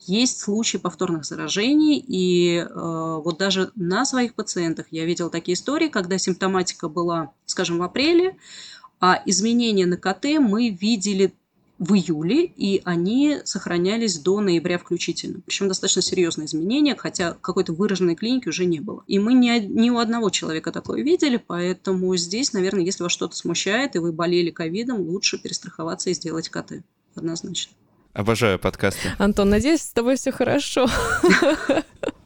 есть 0.06 0.40
случаи 0.40 0.78
повторных 0.78 1.24
заражений, 1.24 1.98
и 1.98 2.58
э, 2.58 3.20
вот 3.24 3.38
даже 3.38 3.70
на 3.76 4.04
своих 4.04 4.34
пациентах 4.34 4.86
я 4.90 5.04
видела 5.04 5.30
такие 5.30 5.54
истории, 5.54 5.88
когда 5.88 6.18
симптоматика 6.18 6.88
была, 6.88 7.32
скажем, 7.46 7.78
в 7.78 7.82
апреле, 7.82 8.36
а 9.00 9.20
изменения 9.26 9.86
на 9.86 9.96
КТ 9.96 10.38
мы 10.38 10.70
видели 10.70 11.34
в 11.82 11.94
июле, 11.94 12.44
и 12.44 12.80
они 12.84 13.38
сохранялись 13.42 14.16
до 14.18 14.40
ноября 14.40 14.78
включительно. 14.78 15.40
Причем 15.44 15.66
достаточно 15.66 16.00
серьезные 16.00 16.46
изменения, 16.46 16.94
хотя 16.94 17.34
какой-то 17.40 17.72
выраженной 17.72 18.14
клиники 18.14 18.48
уже 18.48 18.66
не 18.66 18.78
было. 18.78 19.02
И 19.08 19.18
мы 19.18 19.34
ни, 19.34 19.58
ни 19.58 19.90
у 19.90 19.98
одного 19.98 20.30
человека 20.30 20.70
такое 20.70 21.02
видели, 21.02 21.42
поэтому 21.44 22.14
здесь, 22.16 22.52
наверное, 22.52 22.84
если 22.84 23.02
вас 23.02 23.10
что-то 23.10 23.34
смущает, 23.34 23.96
и 23.96 23.98
вы 23.98 24.12
болели 24.12 24.50
ковидом, 24.50 25.00
лучше 25.00 25.38
перестраховаться 25.38 26.10
и 26.10 26.14
сделать 26.14 26.48
КТ. 26.50 26.84
Однозначно. 27.16 27.72
Обожаю 28.12 28.60
подкасты. 28.60 29.14
Антон, 29.18 29.50
надеюсь, 29.50 29.82
с 29.82 29.92
тобой 29.92 30.14
все 30.14 30.30
хорошо. 30.30 30.88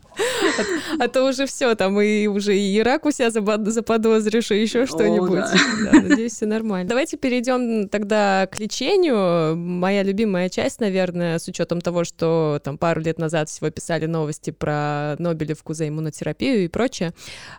А, 0.98 1.04
а 1.04 1.08
то 1.08 1.24
уже 1.24 1.46
все, 1.46 1.74
там 1.74 2.00
и 2.00 2.26
уже 2.26 2.56
и 2.56 2.80
рак 2.82 3.06
у 3.06 3.10
себя 3.10 3.30
заподозришь, 3.30 4.50
и 4.50 4.60
еще 4.60 4.86
что-нибудь. 4.86 5.40
Да. 5.40 5.92
Да, 5.92 6.00
надеюсь, 6.00 6.32
все 6.32 6.46
нормально. 6.46 6.88
Давайте 6.88 7.16
перейдем 7.16 7.88
тогда 7.88 8.48
к 8.50 8.58
лечению. 8.58 9.56
Моя 9.56 10.02
любимая 10.02 10.48
часть, 10.48 10.80
наверное, 10.80 11.38
с 11.38 11.48
учетом 11.48 11.80
того, 11.80 12.04
что 12.04 12.60
там 12.62 12.78
пару 12.78 13.00
лет 13.00 13.18
назад 13.18 13.48
всего 13.48 13.70
писали 13.70 14.06
новости 14.06 14.50
про 14.50 15.16
Нобелевку 15.18 15.74
за 15.74 15.88
иммунотерапию 15.88 16.64
и 16.64 16.68
прочее. 16.68 17.12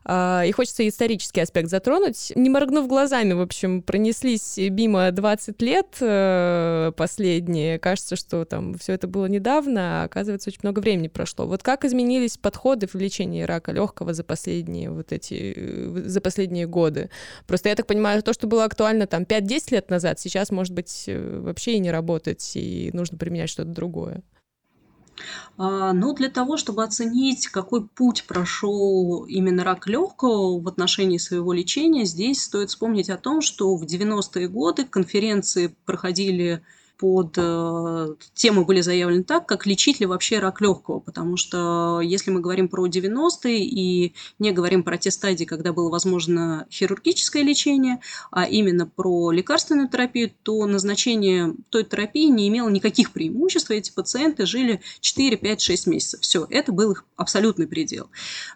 А, 0.03 0.43
и 0.45 0.51
хочется 0.51 0.87
исторический 0.87 1.41
аспект 1.41 1.69
затронуть. 1.69 2.31
Не 2.35 2.49
моргнув 2.49 2.87
глазами, 2.87 3.33
в 3.33 3.41
общем, 3.41 3.81
пронеслись 3.81 4.57
мимо 4.57 5.11
20 5.11 5.61
лет 5.61 5.87
э, 5.99 6.91
последние. 6.95 7.79
Кажется, 7.79 8.15
что 8.15 8.45
там 8.45 8.75
все 8.75 8.93
это 8.93 9.07
было 9.07 9.25
недавно, 9.25 10.01
а 10.01 10.05
оказывается, 10.05 10.49
очень 10.49 10.59
много 10.63 10.79
времени 10.79 11.07
прошло. 11.07 11.45
Вот 11.45 11.63
как 11.63 11.85
изменились 11.85 12.37
подходы 12.47 12.87
в 12.87 12.95
лечении 12.95 13.41
рака 13.41 13.73
легкого 13.73 14.13
за 14.13 14.23
последние 14.23 14.89
вот 14.89 15.11
эти, 15.11 15.53
э, 15.53 16.03
за 16.05 16.21
последние 16.21 16.65
годы. 16.65 17.09
Просто 17.45 17.67
я 17.67 17.75
так 17.75 17.87
понимаю, 17.87 18.23
то, 18.23 18.31
что 18.31 18.47
было 18.47 18.63
актуально 18.63 19.05
там 19.05 19.23
5-10 19.25 19.71
лет 19.71 19.89
назад, 19.89 20.17
сейчас, 20.21 20.49
может 20.49 20.73
быть, 20.73 21.03
э, 21.07 21.39
вообще 21.41 21.73
и 21.73 21.79
не 21.79 21.91
работать, 21.91 22.51
и 22.55 22.89
нужно 22.93 23.17
применять 23.17 23.49
что-то 23.49 23.71
другое. 23.71 24.23
А, 25.57 25.91
ну, 25.91 26.13
для 26.13 26.29
того, 26.29 26.55
чтобы 26.55 26.85
оценить, 26.85 27.47
какой 27.49 27.85
путь 27.85 28.23
прошел 28.25 29.25
именно 29.25 29.65
рак 29.65 29.87
легкого 29.87 30.61
в 30.61 30.67
отношении 30.69 31.17
своего 31.17 31.51
лечения, 31.51 32.05
здесь 32.05 32.41
стоит 32.43 32.69
вспомнить 32.69 33.09
о 33.09 33.17
том, 33.17 33.41
что 33.41 33.75
в 33.75 33.83
90-е 33.83 34.47
годы 34.47 34.85
конференции 34.85 35.75
проходили 35.85 36.61
под 36.97 37.35
э, 37.37 38.15
темы 38.33 38.65
были 38.65 38.81
заявлены 38.81 39.23
так, 39.23 39.45
как 39.45 39.65
лечить 39.65 39.99
ли 39.99 40.05
вообще 40.05 40.39
рак 40.39 40.61
легкого, 40.61 40.99
потому 40.99 41.37
что 41.37 42.01
если 42.01 42.31
мы 42.31 42.39
говорим 42.39 42.69
про 42.69 42.87
90-е 42.87 43.59
и 43.59 44.13
не 44.39 44.51
говорим 44.51 44.83
про 44.83 44.97
те 44.97 45.11
стадии, 45.11 45.45
когда 45.45 45.73
было 45.73 45.89
возможно 45.89 46.65
хирургическое 46.71 47.43
лечение, 47.43 47.99
а 48.31 48.45
именно 48.45 48.87
про 48.87 49.31
лекарственную 49.31 49.89
терапию, 49.89 50.31
то 50.43 50.65
назначение 50.65 51.53
той 51.69 51.83
терапии 51.83 52.29
не 52.29 52.47
имело 52.47 52.69
никаких 52.69 53.11
преимуществ, 53.11 53.69
эти 53.69 53.91
пациенты 53.91 54.45
жили 54.45 54.81
4, 55.01 55.37
5, 55.37 55.61
6 55.61 55.87
месяцев. 55.87 56.21
Все, 56.21 56.47
это 56.49 56.71
был 56.71 56.91
их 56.91 57.05
абсолютный 57.15 57.67
предел. 57.67 58.09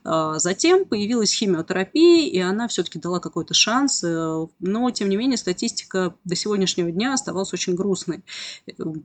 А 0.03 0.39
затем 0.39 0.85
появилась 0.85 1.31
химиотерапия, 1.31 2.27
и 2.27 2.39
она 2.39 2.67
все-таки 2.67 2.99
дала 2.99 3.19
какой-то 3.19 3.53
шанс, 3.53 4.03
э, 4.03 4.47
но, 4.59 4.91
тем 4.91 5.09
не 5.09 5.17
менее, 5.17 5.37
статистика 5.37 6.15
до 6.23 6.35
сегодняшнего 6.35 6.91
дня 6.91 7.13
оставалась 7.13 7.53
очень 7.53 7.75
грустной. 7.75 8.23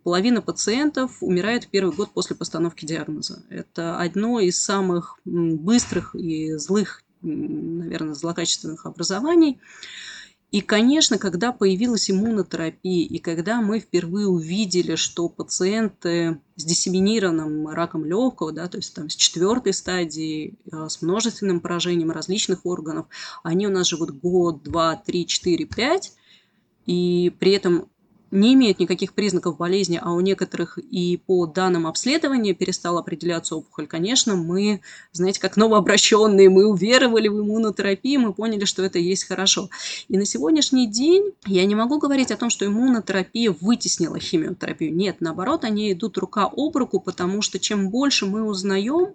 Половина 0.03 0.43
пациентов 0.43 1.19
умирает 1.21 1.65
в 1.65 1.69
первый 1.69 1.95
год 1.95 2.11
после 2.13 2.37
постановки 2.37 2.85
диагноза. 2.85 3.43
Это 3.49 3.99
одно 3.99 4.41
из 4.41 4.63
самых 4.63 5.19
быстрых 5.25 6.15
и 6.15 6.55
злых, 6.55 7.03
наверное, 7.23 8.15
злокачественных 8.15 8.87
образований. 8.87 9.61
И, 10.53 10.61
конечно, 10.61 11.19
когда 11.19 11.53
появилась 11.53 12.09
иммунотерапия, 12.11 13.07
и 13.07 13.19
когда 13.19 13.61
мы 13.61 13.81
впервые 13.81 14.29
увидели, 14.29 14.95
что 14.95 15.29
пациенты 15.29 16.41
с 16.55 16.65
диссеминированным 16.65 17.69
раком 17.69 18.05
легкого, 18.05 18.53
да, 18.53 18.69
то 18.69 18.77
есть 18.79 18.95
там 18.95 19.11
с 19.11 19.17
четвертой 19.17 19.73
стадии, 19.73 20.55
э, 20.71 20.89
с 20.89 21.03
множественным 21.03 21.61
поражением 21.61 22.13
различных 22.13 22.65
органов, 22.65 23.07
они 23.43 23.67
у 23.67 23.71
нас 23.71 23.89
живут 23.89 24.13
год, 24.21 24.63
два, 24.63 24.95
три, 24.97 25.27
четыре, 25.27 25.65
пять, 25.65 26.13
и 26.87 27.35
при 27.41 27.51
этом 27.51 27.91
не 28.31 28.55
имеют 28.55 28.79
никаких 28.79 29.13
признаков 29.13 29.57
болезни, 29.57 30.01
а 30.03 30.13
у 30.13 30.21
некоторых 30.21 30.79
и 30.79 31.17
по 31.17 31.47
данным 31.47 31.87
обследования 31.87 32.55
перестала 32.55 33.01
определяться 33.01 33.57
опухоль, 33.57 33.87
конечно, 33.87 34.37
мы, 34.37 34.81
знаете, 35.13 35.41
как 35.41 35.57
новообращенные, 35.57 36.51
мы 36.51 36.67
уверовали 36.67 37.29
в 37.29 37.41
иммунотерапию, 37.41 38.21
мы 38.21 38.33
поняли, 38.33 38.65
что 38.65 38.83
это 38.83 38.99
есть 38.99 39.25
хорошо. 39.25 39.71
И 40.09 40.17
на 40.19 40.25
сегодняшний 40.27 40.87
день 40.87 41.33
я 41.47 41.65
не 41.65 41.75
могу 41.75 41.99
говорить 41.99 42.31
о 42.31 42.37
том, 42.37 42.51
что 42.51 42.67
иммунотерапия 42.67 43.55
вытеснила 43.61 44.19
химиотерапию. 44.19 44.95
Нет, 44.95 45.17
наоборот, 45.21 45.65
они 45.65 45.93
идут 45.93 46.19
рука 46.19 46.51
об 46.53 46.77
руку, 46.77 47.01
потому 47.01 47.43
что 47.43 47.59
чем 47.59 47.91
больше 47.91 48.27
мы 48.27 48.43
узнаем, 48.43 49.15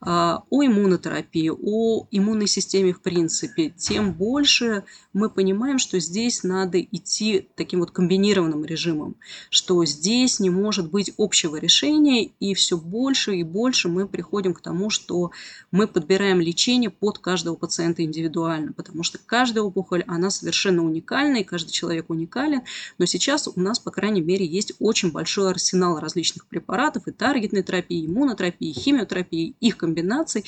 о 0.00 0.42
иммунотерапии, 0.50 1.50
о 1.50 2.06
иммунной 2.10 2.46
системе 2.46 2.92
в 2.92 3.00
принципе, 3.02 3.70
тем 3.70 4.12
больше 4.12 4.84
мы 5.12 5.28
понимаем, 5.28 5.78
что 5.78 5.98
здесь 5.98 6.44
надо 6.44 6.80
идти 6.80 7.48
таким 7.56 7.80
вот 7.80 7.90
комбинированным 7.90 8.64
режимом, 8.64 9.16
что 9.50 9.84
здесь 9.84 10.38
не 10.38 10.50
может 10.50 10.90
быть 10.90 11.12
общего 11.18 11.56
решения, 11.56 12.30
и 12.38 12.54
все 12.54 12.76
больше 12.76 13.36
и 13.36 13.42
больше 13.42 13.88
мы 13.88 14.06
приходим 14.06 14.54
к 14.54 14.60
тому, 14.60 14.90
что 14.90 15.32
мы 15.72 15.88
подбираем 15.88 16.40
лечение 16.40 16.90
под 16.90 17.18
каждого 17.18 17.56
пациента 17.56 18.04
индивидуально, 18.04 18.72
потому 18.72 19.02
что 19.02 19.18
каждая 19.18 19.64
опухоль, 19.64 20.04
она 20.06 20.30
совершенно 20.30 20.84
уникальна, 20.84 21.38
и 21.38 21.44
каждый 21.44 21.72
человек 21.72 22.10
уникален, 22.10 22.62
но 22.98 23.06
сейчас 23.06 23.48
у 23.48 23.60
нас, 23.60 23.78
по 23.78 23.90
крайней 23.90 24.22
мере, 24.22 24.46
есть 24.46 24.72
очень 24.78 25.10
большой 25.10 25.50
арсенал 25.50 25.98
различных 25.98 26.46
препаратов 26.46 27.08
и 27.08 27.12
таргетной 27.12 27.62
терапии, 27.62 28.06
иммунотерапии, 28.06 28.72
химиотерапии, 28.72 29.56
их 29.60 29.76
комбинаций. 29.88 30.44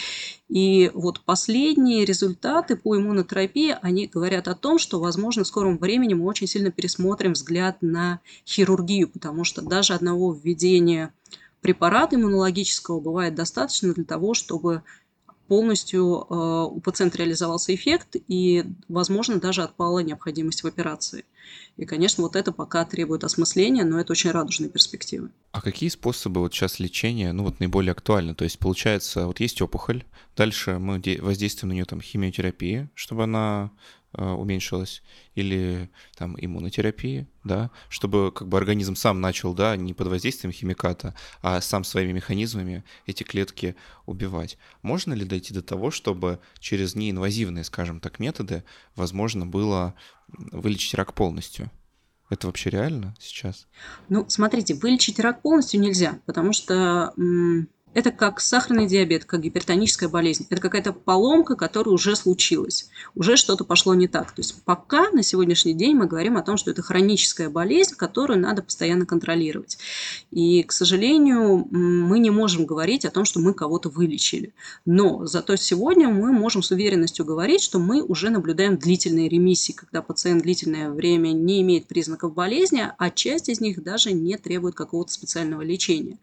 И 0.49 0.91
вот 0.95 1.21
последние 1.21 2.05
результаты 2.05 2.77
по 2.77 2.97
иммунотерапии, 2.97 3.77
они 3.81 4.07
говорят 4.07 4.49
о 4.49 4.55
том, 4.55 4.79
что, 4.79 5.01
возможно, 5.01 5.45
в 5.45 5.47
скором 5.47 5.79
времени 5.79 6.15
мы 6.15 6.27
очень 6.27 6.47
сильно 6.47 6.71
пересмотрим 6.71 7.33
взгляд 7.33 7.79
на 7.81 8.21
хирургию, 8.47 9.09
потому 9.09 9.45
что 9.45 9.63
даже 9.63 9.95
одного 9.95 10.33
введения 10.33 11.15
препарата 11.61 12.17
иммунологического 12.17 13.01
бывает 13.01 13.35
достаточно 13.35 13.95
для 13.95 14.05
того, 14.05 14.35
чтобы 14.35 14.83
полностью 15.51 16.29
э, 16.31 16.35
у 16.71 16.81
пациента 16.81 17.19
реализовался 17.19 17.75
эффект 17.75 18.15
и, 18.29 18.65
возможно, 18.89 19.41
даже 19.41 19.65
отпала 19.65 19.99
необходимость 19.99 20.63
в 20.63 20.67
операции. 20.69 21.25
И, 21.77 21.85
конечно, 21.87 22.23
вот 22.23 22.37
это 22.37 22.53
пока 22.53 22.85
требует 22.85 23.25
осмысления, 23.25 23.85
но 23.85 23.99
это 23.99 24.13
очень 24.13 24.31
радужные 24.31 24.71
перспективы. 24.71 25.31
А 25.51 25.61
какие 25.61 25.89
способы 25.89 26.41
вот 26.41 26.55
сейчас 26.55 26.79
лечения, 26.79 27.33
ну 27.33 27.43
вот 27.43 27.59
наиболее 27.59 27.91
актуальны? 27.91 28.37
То 28.37 28.45
есть, 28.45 28.61
получается, 28.61 29.27
вот 29.27 29.41
есть 29.41 29.61
опухоль, 29.61 30.05
дальше 30.37 30.79
мы 30.79 31.03
воздействуем 31.21 31.71
на 31.71 31.75
нее 31.75 31.85
там 31.85 32.01
химиотерапией, 32.01 32.89
чтобы 32.95 33.25
она 33.25 33.73
уменьшилась, 34.13 35.03
или 35.35 35.91
там 36.17 36.37
иммунотерапии, 36.39 37.29
да, 37.45 37.71
чтобы 37.89 38.33
как 38.33 38.49
бы 38.49 38.59
организм 38.59 38.97
сам 38.97 39.21
начал, 39.21 39.55
да, 39.55 39.77
не 39.77 39.95
под 39.95 40.09
воздействием 40.09 40.53
химиката, 40.53 41.15
а 41.43 41.61
сам 41.61 41.85
своими 41.85 42.13
механизмами 42.13 42.85
эти 43.07 43.23
клетки 43.23 43.77
убивать. 44.07 44.59
Можно 44.83 45.15
ли 45.15 45.25
дойти 45.25 45.55
до 45.55 45.63
того, 45.63 45.91
чтобы 45.91 46.41
через 46.59 46.95
неинвазивные, 46.95 47.65
скажем 47.65 48.01
так, 48.01 48.19
методы 48.19 48.65
возможно 48.97 49.47
было 49.47 49.95
вылечить 50.29 50.95
рак 50.95 51.15
полностью? 51.15 51.71
Это 52.31 52.47
вообще 52.47 52.71
реально 52.71 53.15
сейчас? 53.19 53.67
Ну, 54.09 54.25
смотрите, 54.29 54.75
вылечить 54.75 55.19
рак 55.19 55.43
полностью 55.43 55.81
нельзя, 55.81 56.21
потому 56.27 56.53
что 56.53 57.13
это 57.93 58.13
как 58.13 58.41
сахарный 58.41 58.87
диабет, 58.87 59.25
как 59.25 59.41
гипертоническая 59.41 60.09
болезнь. 60.09 60.47
Это 60.49 60.61
какая-то 60.61 60.93
поломка, 60.93 61.57
которая 61.57 61.93
уже 61.93 62.15
случилась. 62.15 62.89
Уже 63.15 63.37
что-то 63.37 63.65
пошло 63.65 63.95
не 63.95 64.07
так. 64.07 64.31
То 64.33 64.41
есть 64.41 64.63
пока 64.65 65.11
на 65.11 65.23
сегодняшний 65.23 65.75
день 65.75 65.97
мы 65.97 66.07
говорим 66.07 66.37
о 66.37 66.43
том, 66.43 66.57
что 66.57 66.71
это 66.71 66.83
хроническая 66.83 67.51
болезнь, 67.51 67.95
которую 67.97 68.39
надо 68.39 68.63
постоянно 68.63 69.07
контролировать. 69.07 69.79
И, 70.31 70.63
к 70.63 70.73
сожалению, 70.73 71.67
мы 71.71 72.19
не 72.21 72.31
можем 72.31 72.65
говорить 72.65 73.05
о 73.05 73.11
том, 73.11 73.25
что 73.25 73.41
мы 73.41 73.55
кого-то 73.55 73.89
вылечили. 73.89 74.55
Но 74.87 75.27
зато 75.27 75.57
сегодня 75.57 76.09
мы 76.09 76.33
можем 76.33 76.63
с 76.63 76.71
уверенностью 76.71 77.25
говорить, 77.25 77.63
что 77.63 77.79
мы 77.79 78.03
уже 78.03 78.31
наблюдаем 78.31 78.77
длительные 78.77 79.29
ремиссии, 79.29 79.73
когда 79.73 80.03
пациент 80.03 80.43
длительное 80.43 80.91
время 80.91 81.33
не 81.33 81.61
имеет 81.63 81.87
признаков 81.87 82.35
болезни, 82.35 82.87
а 82.97 83.11
часть 83.11 83.49
из 83.49 83.61
них 83.61 83.83
даже 83.83 84.13
не 84.13 84.37
требует 84.37 84.75
какого-то 84.75 85.13
специального 85.13 85.63
лечения. 85.63 86.19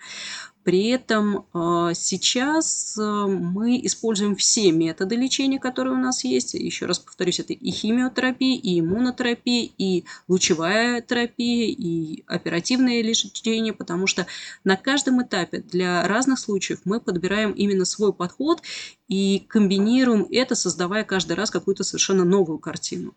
При 0.68 0.88
этом 0.89 1.45
а, 1.53 1.93
сейчас 1.93 2.97
э, 2.97 3.01
мы 3.01 3.80
используем 3.86 4.36
все 4.36 4.74
методы 4.74 5.15
лечения, 5.15 5.59
которые 5.59 5.93
у 5.93 5.97
нас 5.97 6.26
есть. 6.26 6.55
Еще 6.55 6.88
раз 6.88 6.99
повторюсь, 6.99 7.39
это 7.39 7.53
и 7.53 7.72
химиотерапия, 7.72 8.59
и 8.59 8.82
иммунотерапия, 8.82 9.70
и 9.78 10.03
лучевая 10.28 10.99
терапия, 10.99 11.68
и 11.70 12.26
оперативное 12.28 13.01
лечение, 13.01 13.72
потому 13.72 14.07
что 14.07 14.28
на 14.65 14.76
каждом 14.76 15.24
этапе 15.24 15.59
для 15.59 16.05
разных 16.05 16.38
случаев 16.38 16.82
мы 16.84 16.99
подбираем 16.99 17.51
именно 17.51 17.86
свой 17.86 18.11
подход 18.11 18.61
и 19.07 19.45
комбинируем 19.47 20.28
это, 20.30 20.55
создавая 20.55 21.05
каждый 21.05 21.38
раз 21.38 21.49
какую-то 21.49 21.86
совершенно 21.86 22.26
новую 22.26 22.59
картину. 22.59 23.15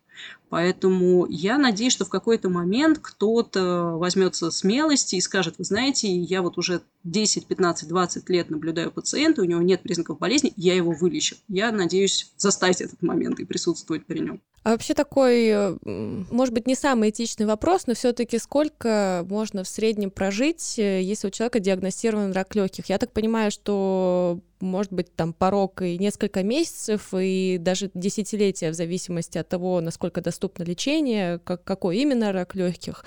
Поэтому 0.50 1.26
я 1.30 1.58
надеюсь, 1.58 1.92
что 1.92 2.04
в 2.04 2.10
какой-то 2.10 2.48
момент 2.48 2.98
кто-то 3.00 3.92
возьмется 3.96 4.50
смелости 4.50 5.14
и 5.14 5.20
скажет, 5.20 5.54
вы 5.58 5.64
знаете, 5.64 6.08
я 6.12 6.42
вот 6.42 6.58
уже 6.58 6.82
10, 7.04 7.46
15, 7.46 7.88
20 7.88 8.28
лет 8.28 8.50
наблюдаю 8.50 8.90
пациента, 8.90 9.42
у 9.42 9.44
него 9.44 9.62
нет 9.62 9.82
признаков 9.82 10.18
болезни, 10.18 10.52
я 10.56 10.74
его 10.74 10.90
вылечу. 10.90 11.36
Я 11.48 11.70
надеюсь 11.70 12.32
застать 12.36 12.80
этот 12.80 13.00
момент 13.00 13.38
и 13.38 13.44
присутствовать 13.44 14.04
при 14.04 14.18
нем. 14.18 14.40
А 14.64 14.72
вообще 14.72 14.92
такой, 14.92 15.78
может 15.84 16.52
быть, 16.52 16.66
не 16.66 16.74
самый 16.74 17.10
этичный 17.10 17.46
вопрос, 17.46 17.86
но 17.86 17.94
все-таки 17.94 18.38
сколько 18.38 19.24
можно 19.28 19.62
в 19.62 19.68
среднем 19.68 20.10
прожить, 20.10 20.78
э, 20.78 21.00
если 21.00 21.28
у 21.28 21.30
человека 21.30 21.60
диагностирован 21.60 22.32
рак 22.32 22.54
легких? 22.54 22.86
Я 22.90 22.98
так 22.98 23.12
понимаю, 23.12 23.52
что 23.52 24.40
может 24.60 24.92
быть 24.92 25.14
там 25.14 25.32
порог 25.32 25.82
и 25.82 25.98
несколько 25.98 26.42
месяцев, 26.42 27.08
и 27.12 27.58
даже 27.58 27.90
десятилетия 27.94 28.70
в 28.70 28.74
зависимости 28.74 29.38
от 29.38 29.48
того, 29.48 29.80
насколько 29.80 30.20
доступно 30.20 30.62
лечение, 30.62 31.38
как, 31.38 31.64
какой 31.64 31.98
именно 31.98 32.32
рак 32.32 32.54
легких. 32.54 33.04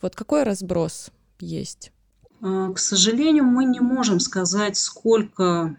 Вот 0.00 0.14
какой 0.14 0.42
разброс 0.42 1.10
есть? 1.38 1.92
А, 2.42 2.72
к 2.72 2.78
сожалению, 2.78 3.44
мы 3.44 3.64
не 3.64 3.80
можем 3.80 4.20
сказать, 4.20 4.76
сколько 4.76 5.76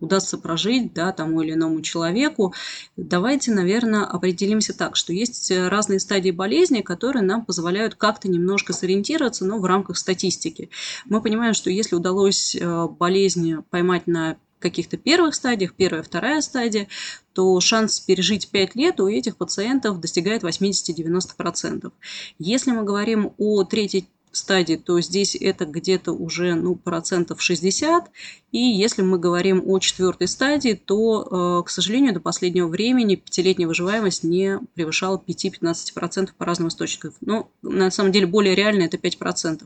удастся 0.00 0.38
прожить 0.38 0.92
да, 0.94 1.12
тому 1.12 1.42
или 1.42 1.52
иному 1.52 1.82
человеку, 1.82 2.54
давайте, 2.96 3.52
наверное, 3.52 4.04
определимся 4.04 4.76
так, 4.76 4.96
что 4.96 5.12
есть 5.12 5.50
э, 5.50 5.68
разные 5.68 6.00
стадии 6.00 6.30
болезни, 6.30 6.80
которые 6.80 7.22
нам 7.22 7.44
позволяют 7.44 7.94
как-то 7.94 8.28
немножко 8.28 8.72
сориентироваться, 8.72 9.44
но 9.44 9.58
в 9.58 9.64
рамках 9.64 9.98
статистики. 9.98 10.70
Мы 11.06 11.20
понимаем, 11.20 11.54
что 11.54 11.70
если 11.70 11.96
удалось 11.96 12.56
э, 12.56 12.86
болезнь 12.98 13.56
поймать 13.70 14.06
на 14.06 14.36
каких-то 14.62 14.96
первых 14.96 15.34
стадиях, 15.34 15.74
первая, 15.74 16.02
вторая 16.02 16.40
стадия, 16.40 16.88
то 17.34 17.60
шанс 17.60 18.00
пережить 18.00 18.48
5 18.48 18.74
лет 18.76 19.00
у 19.00 19.08
этих 19.08 19.36
пациентов 19.36 20.00
достигает 20.00 20.44
80-90%. 20.44 21.92
Если 22.38 22.70
мы 22.70 22.84
говорим 22.84 23.32
о 23.36 23.64
третьей 23.64 24.08
стадии, 24.32 24.74
то 24.74 25.00
здесь 25.00 25.36
это 25.38 25.64
где-то 25.64 26.12
уже 26.12 26.54
ну, 26.54 26.74
процентов 26.74 27.40
60. 27.42 28.10
И 28.52 28.58
если 28.58 29.00
мы 29.00 29.18
говорим 29.18 29.62
о 29.66 29.78
четвертой 29.78 30.28
стадии, 30.28 30.74
то, 30.74 31.60
э, 31.60 31.66
к 31.66 31.70
сожалению, 31.70 32.12
до 32.12 32.20
последнего 32.20 32.68
времени 32.68 33.14
пятилетняя 33.14 33.66
выживаемость 33.66 34.24
не 34.24 34.60
превышала 34.74 35.16
5-15% 35.16 36.34
по 36.36 36.44
разным 36.44 36.68
источникам. 36.68 37.14
Но 37.22 37.50
на 37.62 37.90
самом 37.90 38.12
деле 38.12 38.26
более 38.26 38.54
реально 38.54 38.82
это 38.82 38.98
5%. 38.98 39.62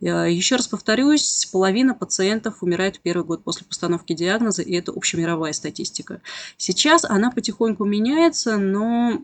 Э, 0.00 0.26
еще 0.28 0.56
раз 0.56 0.66
повторюсь, 0.66 1.48
половина 1.52 1.94
пациентов 1.94 2.62
умирает 2.62 2.96
в 2.96 3.00
первый 3.00 3.24
год 3.24 3.44
после 3.44 3.64
постановки 3.66 4.14
диагноза, 4.14 4.62
и 4.62 4.74
это 4.74 4.90
общемировая 4.90 5.52
статистика. 5.52 6.20
Сейчас 6.56 7.04
она 7.04 7.30
потихоньку 7.30 7.84
меняется, 7.84 8.56
но 8.56 9.22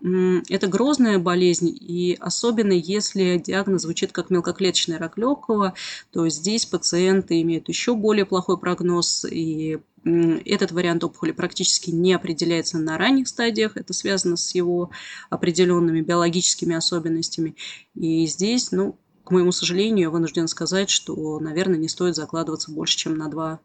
это 0.48 0.68
грозная 0.68 1.18
болезнь, 1.18 1.68
и 1.68 2.16
особенно 2.20 2.72
если 2.72 3.42
диагноз 3.44 3.82
звучит 3.82 4.12
как 4.12 4.30
мелкоклеточный 4.64 4.96
рак 4.98 5.18
легкого, 5.18 5.74
то 6.12 6.28
здесь 6.28 6.66
пациенты 6.66 7.40
имеют 7.42 7.68
еще 7.68 7.94
более 7.94 8.24
плохой 8.24 8.58
прогноз, 8.58 9.24
и 9.24 9.78
этот 10.04 10.72
вариант 10.72 11.04
опухоли 11.04 11.32
практически 11.32 11.90
не 11.90 12.12
определяется 12.12 12.78
на 12.78 12.98
ранних 12.98 13.28
стадиях, 13.28 13.76
это 13.76 13.92
связано 13.92 14.36
с 14.36 14.54
его 14.54 14.90
определенными 15.30 16.02
биологическими 16.02 16.74
особенностями. 16.74 17.56
И 17.94 18.26
здесь, 18.26 18.70
ну, 18.70 18.98
к 19.24 19.30
моему 19.30 19.52
сожалению, 19.52 20.04
я 20.04 20.10
вынужден 20.10 20.48
сказать, 20.48 20.90
что, 20.90 21.38
наверное, 21.40 21.78
не 21.78 21.88
стоит 21.88 22.16
закладываться 22.16 22.70
больше, 22.70 22.98
чем 22.98 23.16
на 23.16 23.28
два 23.28 23.60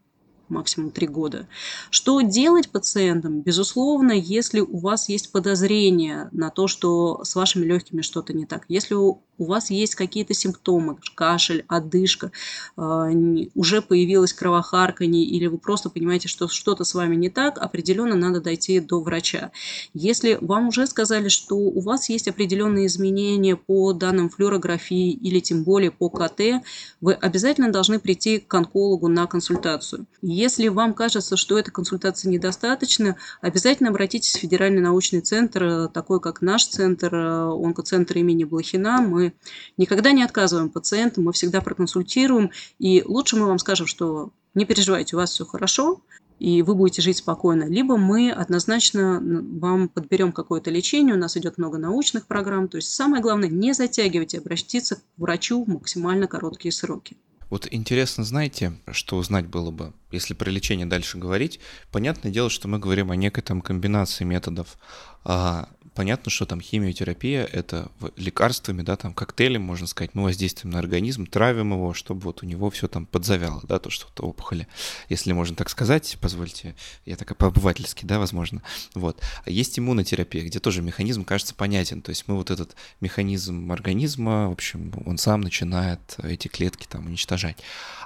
максимум 0.50 0.90
три 0.90 1.06
года. 1.06 1.46
Что 1.90 2.20
делать 2.20 2.68
пациентам? 2.70 3.40
Безусловно, 3.40 4.12
если 4.12 4.60
у 4.60 4.78
вас 4.78 5.08
есть 5.08 5.32
подозрение 5.32 6.28
на 6.32 6.50
то, 6.50 6.66
что 6.66 7.24
с 7.24 7.34
вашими 7.34 7.64
легкими 7.64 8.02
что-то 8.02 8.32
не 8.32 8.46
так, 8.46 8.64
если 8.68 8.94
у 9.40 9.44
вас 9.44 9.70
есть 9.70 9.94
какие-то 9.94 10.34
симптомы, 10.34 10.98
кашель, 11.14 11.64
одышка, 11.66 12.30
а, 12.76 13.08
уже 13.54 13.80
появилось 13.80 14.34
кровохарканье, 14.34 15.24
или 15.24 15.46
вы 15.46 15.56
просто 15.56 15.88
понимаете, 15.88 16.28
что 16.28 16.46
что-то 16.46 16.84
с 16.84 16.94
вами 16.94 17.16
не 17.16 17.30
так, 17.30 17.58
определенно 17.58 18.14
надо 18.14 18.42
дойти 18.42 18.80
до 18.80 19.00
врача. 19.00 19.50
Если 19.94 20.36
вам 20.40 20.68
уже 20.68 20.86
сказали, 20.86 21.28
что 21.28 21.56
у 21.56 21.80
вас 21.80 22.10
есть 22.10 22.28
определенные 22.28 22.86
изменения 22.86 23.56
по 23.56 23.94
данным 23.94 24.28
флюорографии 24.28 25.10
или 25.10 25.40
тем 25.40 25.64
более 25.64 25.90
по 25.90 26.10
КТ, 26.10 26.62
вы 27.00 27.14
обязательно 27.14 27.72
должны 27.72 27.98
прийти 27.98 28.38
к 28.38 28.52
онкологу 28.52 29.08
на 29.08 29.26
консультацию. 29.26 30.04
Если 30.40 30.68
вам 30.68 30.94
кажется, 30.94 31.36
что 31.36 31.58
эта 31.58 31.70
консультация 31.70 32.30
недостаточна, 32.30 33.16
обязательно 33.42 33.90
обратитесь 33.90 34.32
в 34.32 34.38
Федеральный 34.38 34.80
научный 34.80 35.20
центр, 35.20 35.88
такой 35.88 36.18
как 36.18 36.40
наш 36.40 36.64
центр, 36.64 37.14
онкоцентр 37.14 38.16
имени 38.16 38.44
Блохина. 38.44 39.02
Мы 39.02 39.34
никогда 39.76 40.12
не 40.12 40.22
отказываем 40.22 40.70
пациентам, 40.70 41.24
мы 41.24 41.34
всегда 41.34 41.60
проконсультируем, 41.60 42.52
и 42.78 43.02
лучше 43.04 43.36
мы 43.36 43.44
вам 43.44 43.58
скажем, 43.58 43.86
что 43.86 44.30
не 44.54 44.64
переживайте, 44.64 45.14
у 45.14 45.18
вас 45.18 45.30
все 45.30 45.44
хорошо, 45.44 46.00
и 46.38 46.62
вы 46.62 46.74
будете 46.74 47.02
жить 47.02 47.18
спокойно. 47.18 47.64
Либо 47.64 47.98
мы 47.98 48.32
однозначно 48.32 49.20
вам 49.22 49.90
подберем 49.90 50.32
какое-то 50.32 50.70
лечение, 50.70 51.16
у 51.16 51.18
нас 51.18 51.36
идет 51.36 51.58
много 51.58 51.76
научных 51.76 52.26
программ. 52.26 52.68
То 52.68 52.78
есть 52.78 52.94
самое 52.94 53.22
главное, 53.22 53.50
не 53.50 53.74
затягивайте, 53.74 54.38
обратиться 54.38 54.96
к 54.96 55.00
врачу 55.18 55.62
в 55.62 55.68
максимально 55.68 56.26
короткие 56.28 56.72
сроки. 56.72 57.18
Вот 57.50 57.66
интересно, 57.70 58.24
знаете, 58.24 58.72
что 58.92 59.16
узнать 59.16 59.46
было 59.46 59.72
бы, 59.72 59.92
если 60.12 60.34
про 60.34 60.48
лечение 60.50 60.86
дальше 60.86 61.18
говорить? 61.18 61.58
Понятное 61.90 62.30
дело, 62.30 62.48
что 62.48 62.68
мы 62.68 62.78
говорим 62.78 63.10
о 63.10 63.16
некой 63.16 63.42
там 63.42 63.60
комбинации 63.60 64.24
методов. 64.24 64.78
А 65.24 65.68
понятно, 65.94 66.30
что 66.30 66.46
там 66.46 66.60
химиотерапия— 66.60 67.44
это 67.52 67.90
лекарствами, 68.16 68.82
да, 68.82 68.96
там 68.96 69.12
коктейлем, 69.12 69.62
можно 69.62 69.86
сказать, 69.86 70.14
мы 70.14 70.24
воздействуем 70.24 70.72
на 70.72 70.78
организм, 70.78 71.26
травим 71.26 71.72
его, 71.72 71.94
чтобы 71.94 72.22
вот 72.22 72.42
у 72.42 72.46
него 72.46 72.70
все 72.70 72.88
там 72.88 73.06
подзавяло, 73.06 73.60
да, 73.64 73.78
то 73.78 73.90
что-то 73.90 74.22
опухоли, 74.22 74.66
если 75.08 75.32
можно 75.32 75.56
так 75.56 75.68
сказать, 75.68 76.16
позвольте, 76.20 76.74
я 77.06 77.16
так 77.16 77.36
по-обывательски, 77.36 78.04
да, 78.04 78.18
возможно, 78.18 78.62
вот. 78.94 79.20
А 79.44 79.50
есть 79.50 79.78
иммунотерапия, 79.78 80.44
где 80.44 80.60
тоже 80.60 80.82
механизм 80.82 81.24
кажется 81.24 81.54
понятен, 81.54 82.02
то 82.02 82.10
есть 82.10 82.26
мы 82.26 82.36
вот 82.36 82.50
этот 82.50 82.76
механизм 83.00 83.72
организма, 83.72 84.48
в 84.48 84.52
общем, 84.52 84.92
он 85.06 85.18
сам 85.18 85.40
начинает 85.40 86.00
эти 86.22 86.48
клетки 86.48 86.86
там 86.88 87.06
уничтожать. 87.06 87.58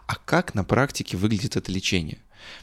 А 0.07 0.16
как 0.16 0.55
на 0.55 0.64
практике 0.64 1.16
выглядит 1.16 1.57
это 1.57 1.72
лечение? 1.72 2.18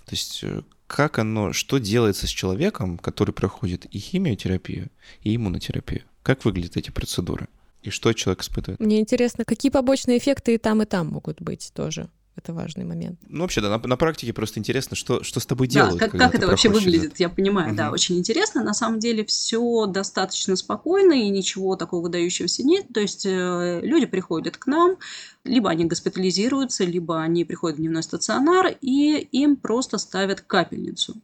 То 0.06 0.12
есть 0.12 0.40
э, 0.44 0.62
как 0.92 1.20
оно, 1.20 1.54
что 1.54 1.78
делается 1.78 2.28
с 2.28 2.30
человеком, 2.30 2.98
который 2.98 3.32
проходит 3.32 3.86
и 3.86 3.98
химиотерапию, 3.98 4.90
и 5.22 5.34
иммунотерапию? 5.34 6.04
Как 6.22 6.44
выглядят 6.44 6.76
эти 6.76 6.92
процедуры? 6.92 7.48
И 7.82 7.90
что 7.90 8.12
человек 8.12 8.42
испытывает? 8.42 8.78
Мне 8.82 9.00
интересно, 9.00 9.46
какие 9.46 9.72
побочные 9.72 10.18
эффекты 10.18 10.56
и 10.56 10.58
там, 10.58 10.82
и 10.82 10.86
там 10.86 11.08
могут 11.08 11.42
быть 11.42 11.72
тоже. 11.74 12.10
Это 12.36 12.54
важный 12.54 12.84
момент. 12.84 13.20
Ну, 13.28 13.42
вообще, 13.42 13.62
да, 13.62 13.70
на, 13.70 13.88
на 13.88 13.98
практике 13.98 14.34
просто 14.34 14.60
интересно, 14.60 14.96
что, 14.98 15.24
что 15.24 15.40
с 15.40 15.46
тобой 15.46 15.68
делают. 15.68 15.98
Да, 15.98 16.08
как, 16.08 16.20
как 16.20 16.36
это 16.36 16.48
вообще 16.48 16.70
выглядит, 16.70 17.20
я 17.20 17.30
понимаю, 17.30 17.70
угу. 17.70 17.78
да, 17.78 17.92
очень 17.92 18.18
интересно. 18.18 18.64
На 18.64 18.74
самом 18.74 19.00
деле 19.00 19.24
все 19.26 19.86
достаточно 19.86 20.56
спокойно 20.56 21.14
и 21.14 21.30
ничего 21.30 21.76
такого 21.78 22.02
выдающегося 22.04 22.64
нет. 22.64 22.88
То 22.94 23.00
есть 23.00 23.26
э, 23.26 23.80
люди 23.82 24.06
приходят 24.06 24.58
к 24.58 24.66
нам, 24.68 24.98
либо 25.44 25.70
они 25.70 25.86
госпитализируются, 25.86 26.84
либо 26.84 27.22
они 27.22 27.46
приходят 27.46 27.78
в 27.78 27.82
дневной 27.82 28.04
стационар, 28.04 28.76
и 28.82 29.18
им 29.32 29.56
просто 29.56 29.98
ставят 29.98 30.42
капельницу. 30.42 31.16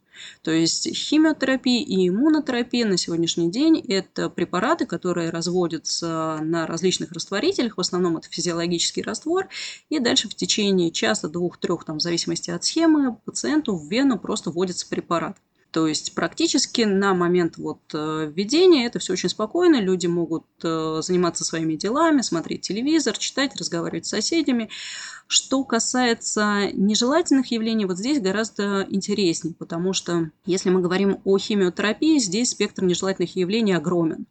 То 0.42 0.52
есть 0.52 0.96
химиотерапия 0.96 1.84
и 1.84 2.08
иммунотерапия 2.08 2.88
на 2.88 2.98
сегодняшний 2.98 3.52
день– 3.52 3.80
это 3.88 4.30
препараты, 4.30 4.88
которые 4.88 5.30
разводятся 5.30 6.40
на 6.42 6.66
различных 6.66 7.12
растворителях, 7.12 7.78
в 7.78 7.82
основном 7.82 8.18
это 8.18 8.28
физиологический 8.30 9.04
раствор, 9.04 9.48
и 9.90 10.00
дальше 10.00 10.28
в 10.28 10.36
течение 10.36 10.92
часа, 10.92 11.30
двух, 11.30 11.58
трех, 11.58 11.86
там, 11.86 12.00
в 12.00 12.02
зависимости 12.02 12.50
от 12.50 12.64
схемы, 12.64 13.18
пациенту 13.26 13.76
в 13.76 13.88
вену 13.90 14.18
просто 14.18 14.50
вводится 14.50 14.88
препарат. 14.90 15.38
То 15.78 15.86
есть 15.86 16.16
практически 16.16 16.82
на 16.82 17.14
момент 17.14 17.58
вот 17.58 17.82
э, 17.94 18.32
введения 18.34 18.88
это 18.88 18.98
все 18.98 19.14
очень 19.14 19.30
спокойно, 19.30 19.80
люди 19.80 20.08
могут 20.08 20.48
э, 20.64 21.02
заниматься 21.04 21.46
своими 21.46 21.76
делами, 21.76 22.22
смотреть 22.22 22.62
телевизор, 22.62 23.16
читать, 23.16 23.56
разговаривать 23.56 24.08
с 24.08 24.10
соседями. 24.10 24.72
Что 25.28 25.64
касается 25.64 26.72
нежелательных 26.74 27.52
явлений, 27.52 27.86
вот 27.86 28.00
здесь 28.00 28.20
гораздо 28.20 28.88
интереснее, 28.90 29.54
потому 29.54 29.94
что 29.94 30.32
если 30.48 30.72
мы 30.72 30.82
говорим 30.82 31.20
о 31.26 31.38
химиотерапии, 31.38 32.18
здесь 32.18 32.50
спектр 32.50 32.84
нежелательных 32.84 33.36
явлений 33.36 33.74
огромен. 33.74 34.26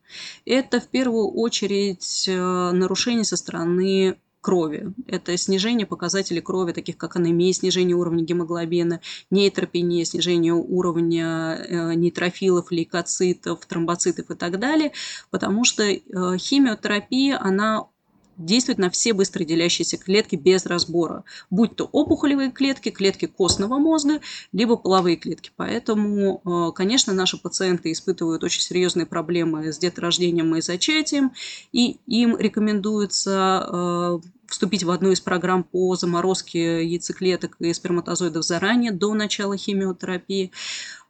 Это 0.46 0.80
в 0.80 0.88
первую 0.88 1.28
очередь 1.28 2.24
э, 2.26 2.70
нарушения 2.72 3.22
со 3.22 3.36
стороны 3.36 4.18
крови. 4.46 4.94
Это 5.08 5.36
снижение 5.36 5.88
показателей 5.88 6.40
крови, 6.40 6.70
таких 6.70 6.96
как 6.96 7.16
анемия, 7.16 7.52
снижение 7.52 7.96
уровня 7.96 8.22
гемоглобина, 8.22 9.00
нейтропения, 9.28 10.04
снижение 10.04 10.52
уровня 10.54 11.56
э, 11.68 11.94
нейтрофилов, 11.94 12.70
лейкоцитов, 12.70 13.66
тромбоцитов 13.66 14.30
и 14.30 14.36
так 14.36 14.60
далее, 14.60 14.92
потому 15.30 15.64
что 15.64 15.82
э, 15.82 15.98
химиотерапия, 16.38 17.40
она 17.42 17.88
действует 18.36 18.78
на 18.78 18.90
все 18.90 19.12
быстро 19.12 19.44
делящиеся 19.44 19.96
клетки 19.96 20.36
без 20.36 20.66
разбора, 20.66 21.24
будь 21.50 21.76
то 21.76 21.84
опухолевые 21.84 22.50
клетки, 22.50 22.90
клетки 22.90 23.26
костного 23.26 23.78
мозга, 23.78 24.20
либо 24.52 24.76
половые 24.76 25.16
клетки. 25.16 25.50
Поэтому, 25.56 26.40
э, 26.44 26.72
конечно, 26.74 27.12
наши 27.12 27.36
пациенты 27.36 27.92
испытывают 27.92 28.44
очень 28.44 28.60
серьезные 28.60 29.06
проблемы 29.06 29.72
с 29.72 29.78
деторождением 29.78 30.54
и 30.56 30.60
зачатием, 30.60 31.32
и 31.72 31.98
им 32.06 32.36
рекомендуется 32.36 33.68
э, 33.72 34.18
вступить 34.48 34.84
в 34.84 34.90
одну 34.90 35.10
из 35.10 35.20
программ 35.20 35.64
по 35.64 35.94
заморозке 35.96 36.84
яйцеклеток 36.86 37.56
и 37.58 37.72
сперматозоидов 37.72 38.44
заранее, 38.44 38.92
до 38.92 39.14
начала 39.14 39.56
химиотерапии. 39.56 40.52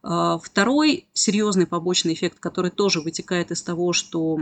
А, 0.08 0.38
второй 0.38 1.08
серьезный 1.14 1.66
побочный 1.66 2.14
эффект, 2.14 2.38
который 2.38 2.70
тоже 2.70 3.00
вытекает 3.00 3.50
из 3.50 3.60
того, 3.60 3.92
что 3.92 4.38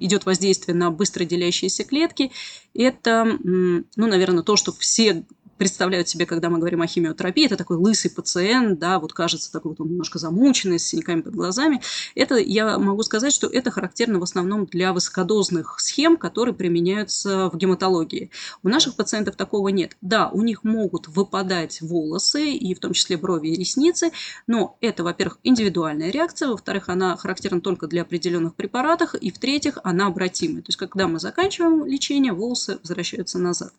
идет 0.00 0.24
воздействие 0.24 0.74
на 0.74 0.90
быстро 0.90 1.26
делящиеся 1.26 1.84
клетки, 1.84 2.32
это, 2.72 3.38
ну, 3.44 3.84
наверное, 3.96 4.42
то, 4.42 4.56
что 4.56 4.72
все 4.72 5.26
представляют 5.56 6.08
себе, 6.08 6.26
когда 6.26 6.50
мы 6.50 6.58
говорим 6.58 6.82
о 6.82 6.86
химиотерапии, 6.86 7.46
это 7.46 7.56
такой 7.56 7.76
лысый 7.76 8.10
пациент, 8.10 8.78
да, 8.78 8.98
вот 8.98 9.12
кажется 9.12 9.52
такой 9.52 9.70
вот 9.70 9.80
он 9.80 9.88
немножко 9.88 10.18
замученный, 10.18 10.78
с 10.78 10.86
синяками 10.86 11.20
под 11.20 11.34
глазами. 11.34 11.80
Это, 12.14 12.36
я 12.36 12.78
могу 12.78 13.02
сказать, 13.02 13.32
что 13.32 13.46
это 13.46 13.70
характерно 13.70 14.18
в 14.18 14.22
основном 14.22 14.66
для 14.66 14.92
высокодозных 14.92 15.80
схем, 15.80 16.16
которые 16.16 16.54
применяются 16.54 17.48
в 17.50 17.56
гематологии. 17.56 18.30
У 18.62 18.68
наших 18.68 18.96
пациентов 18.96 19.36
такого 19.36 19.68
нет. 19.68 19.96
Да, 20.00 20.28
у 20.28 20.42
них 20.42 20.64
могут 20.64 21.08
выпадать 21.08 21.80
волосы, 21.80 22.52
и 22.52 22.74
в 22.74 22.80
том 22.80 22.92
числе 22.92 23.16
брови 23.16 23.48
и 23.48 23.56
ресницы, 23.56 24.10
но 24.46 24.76
это, 24.80 25.04
во-первых, 25.04 25.38
индивидуальная 25.42 26.10
реакция, 26.10 26.48
во-вторых, 26.48 26.88
она 26.88 27.16
характерна 27.16 27.60
только 27.60 27.86
для 27.86 28.02
определенных 28.02 28.54
препаратов, 28.54 29.14
и 29.14 29.30
в-третьих, 29.30 29.78
она 29.84 30.06
обратимая. 30.06 30.62
То 30.62 30.68
есть, 30.68 30.78
когда 30.78 31.08
мы 31.08 31.18
заканчиваем 31.18 31.86
лечение, 31.86 32.32
волосы 32.32 32.78
возвращаются 32.82 33.38
назад. 33.38 33.72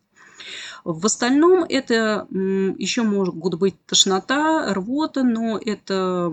В 0.89 1.05
остальном 1.05 1.65
это 1.67 2.27
еще 2.31 3.03
могут 3.03 3.55
быть 3.55 3.75
тошнота, 3.87 4.73
рвота, 4.73 5.21
но 5.23 5.59
это 5.59 6.31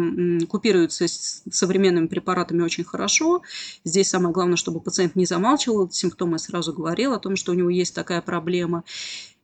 купируется 0.49 1.07
современными 1.09 2.07
препаратами 2.07 2.63
очень 2.63 2.85
хорошо. 2.85 3.43
Здесь 3.83 4.11
самое 4.11 4.33
главное, 4.33 4.55
чтобы 4.57 4.79
пациент 4.79 5.17
не 5.17 5.27
замалчивал 5.27 5.91
симптомы, 5.91 6.39
сразу 6.39 6.73
говорил 6.73 7.15
о 7.15 7.19
том, 7.19 7.35
что 7.35 7.51
у 7.51 7.57
него 7.57 7.69
есть 7.69 7.97
такая 7.97 8.23
проблема. 8.23 8.85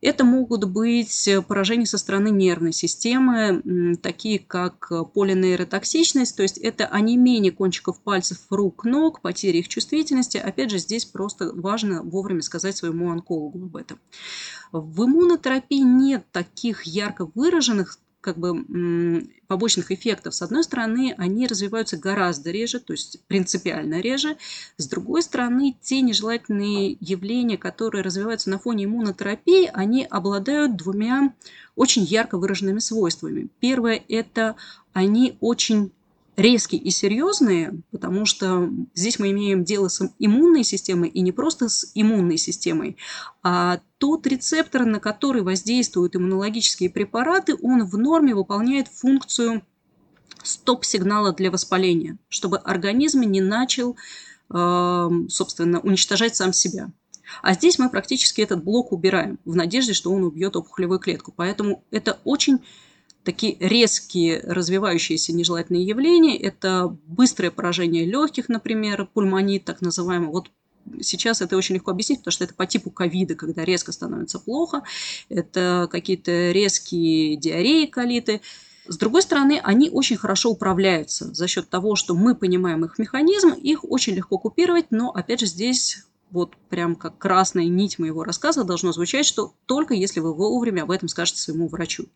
Это 0.01 0.25
могут 0.25 0.65
быть 0.65 1.29
поражения 1.47 1.85
со 1.85 1.99
стороны 1.99 2.31
нервной 2.31 2.73
системы, 2.73 3.97
такие 4.03 4.39
как 4.39 4.91
полинейротоксичность, 5.13 6.37
то 6.37 6.43
есть 6.43 6.57
это 6.57 6.87
онемение 6.87 7.53
кончиков 7.53 8.01
пальцев 8.01 8.39
рук, 8.49 8.85
ног, 8.85 9.21
потеря 9.21 9.59
их 9.59 9.69
чувствительности. 9.69 10.39
Опять 10.39 10.71
же, 10.71 10.79
здесь 10.79 11.05
просто 11.05 11.53
важно 11.53 12.03
вовремя 12.03 12.43
сказать 12.43 12.77
своему 12.77 13.11
онкологу 13.11 13.65
об 13.65 13.77
этом. 13.77 13.99
В 14.73 15.05
иммунотерапии 15.05 15.83
нет 15.83 16.25
таких 16.33 16.85
ярко 16.85 17.29
выраженных 17.35 17.99
как 18.21 18.39
бы 18.39 19.29
побочных 19.47 19.91
эффектов. 19.91 20.35
С 20.35 20.43
одной 20.43 20.63
стороны, 20.65 21.15
они 21.17 21.47
развиваются 21.47 21.97
гораздо 21.97 22.51
реже, 22.51 22.81
то 22.81 22.93
есть 22.93 23.23
принципиально 23.27 24.01
реже. 24.01 24.37
С 24.77 24.87
другой 24.89 25.23
стороны, 25.23 25.77
те 25.81 26.01
нежелательные 26.03 26.97
явления, 27.01 27.57
которые 27.57 28.03
развиваются 28.03 28.51
на 28.51 28.59
фоне 28.59 28.85
иммунотерапии, 28.85 29.71
они 29.73 30.05
обладают 30.05 30.77
двумя 30.77 31.33
очень 31.77 32.05
ярко 32.05 32.39
выраженными 32.39 32.79
свойствами. 32.79 33.49
Первое– 33.61 34.03
это 34.09 34.57
они 34.93 35.37
очень 35.41 35.93
резкие 36.41 36.81
и 36.81 36.91
серьезные, 36.91 37.83
потому 37.91 38.25
что 38.25 38.71
здесь 38.95 39.19
мы 39.19 39.31
имеем 39.31 39.65
дело 39.65 39.89
с 39.89 40.03
иммунной 40.19 40.65
системой, 40.65 41.09
и 41.09 41.21
не 41.21 41.33
просто 41.33 41.69
с 41.69 41.91
иммунной 41.95 42.39
системой, 42.39 42.97
а 43.43 43.81
тот 43.99 44.27
рецептор, 44.27 44.87
на 44.87 45.01
который 45.01 45.43
воздействуют 45.43 46.17
иммунологические 46.17 46.91
препараты, 46.91 47.57
он 47.61 47.85
в 47.85 47.99
норме 47.99 48.35
выполняет 48.35 48.89
функцию 48.89 49.63
стоп-сигнала 50.43 51.33
для 51.33 51.51
воспаления, 51.51 52.17
чтобы 52.29 52.59
организм 52.59 53.21
не 53.23 53.41
начал, 53.41 53.97
эм, 54.53 55.29
собственно, 55.29 55.81
уничтожать 55.81 56.37
сам 56.37 56.53
себя. 56.53 56.91
А 57.43 57.55
здесь 57.55 57.79
мы 57.79 57.91
практически 57.91 58.41
этот 58.41 58.65
блок 58.65 58.93
убираем 58.93 59.39
в 59.45 59.55
надежде, 59.55 59.93
что 59.93 60.11
он 60.13 60.25
убьет 60.25 60.57
опухолевую 60.57 60.99
клетку. 60.99 61.33
Поэтому 61.37 61.85
это 61.91 62.19
очень 62.25 62.61
такие 63.25 63.57
резкие 63.61 64.41
развивающиеся 64.41 65.33
нежелательные 65.33 65.85
явления. 65.85 66.39
Это 66.39 66.97
быстрое 67.07 67.51
поражение 67.51 68.05
легких, 68.05 68.49
например, 68.49 69.07
пульмонит 69.13 69.65
так 69.65 69.81
называемый. 69.81 70.31
Вот 70.31 70.51
сейчас 71.01 71.43
это 71.43 71.57
очень 71.57 71.75
легко 71.75 71.91
объяснить, 71.91 72.21
потому 72.21 72.33
что 72.33 72.45
это 72.45 72.55
по 72.55 72.67
типу 72.67 72.91
ковида, 72.91 73.35
когда 73.35 73.65
резко 73.65 73.93
становится 73.93 74.39
плохо. 74.39 74.83
Это 75.29 75.89
какие-то 75.91 76.51
резкие 76.53 77.37
диареи, 77.37 77.87
колиты. 77.87 78.41
С 78.87 78.97
другой 78.97 79.23
стороны, 79.23 79.61
они 79.63 79.91
очень 79.91 80.17
хорошо 80.17 80.51
управляются 80.51 81.33
за 81.33 81.47
счет 81.47 81.69
того, 81.69 81.97
что 81.97 82.15
мы 82.15 82.35
понимаем 82.35 82.85
их 82.85 82.99
механизм, 82.99 83.51
их 83.51 83.85
очень 83.85 84.15
легко 84.15 84.39
купировать, 84.39 84.87
но, 84.91 85.11
опять 85.11 85.41
же, 85.41 85.47
здесь 85.47 86.05
вот 86.31 86.57
прям 86.69 86.95
как 86.97 87.19
красная 87.19 87.67
нить 87.67 87.99
моего 87.99 88.25
рассказа 88.25 88.65
должно 88.65 88.93
звучать, 88.93 89.27
что 89.27 89.55
только 89.67 89.95
если 89.95 90.21
вы 90.21 90.33
вовремя 90.33 90.83
об 90.83 90.91
этом 90.91 91.09
скажете 91.09 91.41
своему 91.41 91.69
врачу. 91.69 92.07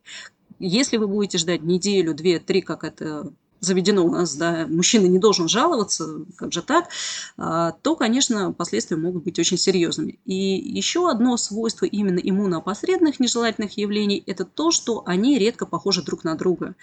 Если 0.59 0.97
вы 0.97 1.07
будете 1.07 1.39
ждать 1.39 1.63
неделю, 1.63 2.15
две, 2.15 2.39
три, 2.39 2.61
как 2.61 2.85
это 2.85 3.33
заведено 3.65 4.05
у 4.05 4.11
нас, 4.11 4.37
да, 4.37 4.67
мужчина 4.69 5.07
не 5.07 5.19
должен 5.19 5.49
жаловаться, 5.49 6.25
как 6.37 6.53
же 6.53 6.63
так, 6.63 6.89
а, 7.37 7.73
то, 7.73 7.97
конечно, 7.97 8.53
последствия 8.53 8.97
могут 8.97 9.25
быть 9.25 9.39
очень 9.39 9.59
серьезными. 9.59 10.21
И 10.25 10.35
еще 10.35 11.11
одно 11.11 11.37
свойство 11.37 11.87
именно 11.87 12.19
иммуноопосредованных 12.19 13.19
нежелательных 13.21 13.77
явлений– 13.77 14.23
это 14.27 14.45
то, 14.45 14.71
что 14.71 15.03
они 15.07 15.39
редко 15.39 15.67
похожи 15.67 16.03
друг 16.03 16.25
на 16.25 16.37
друга, 16.37 16.77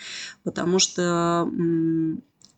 потому 0.43 0.79
что 0.79 1.49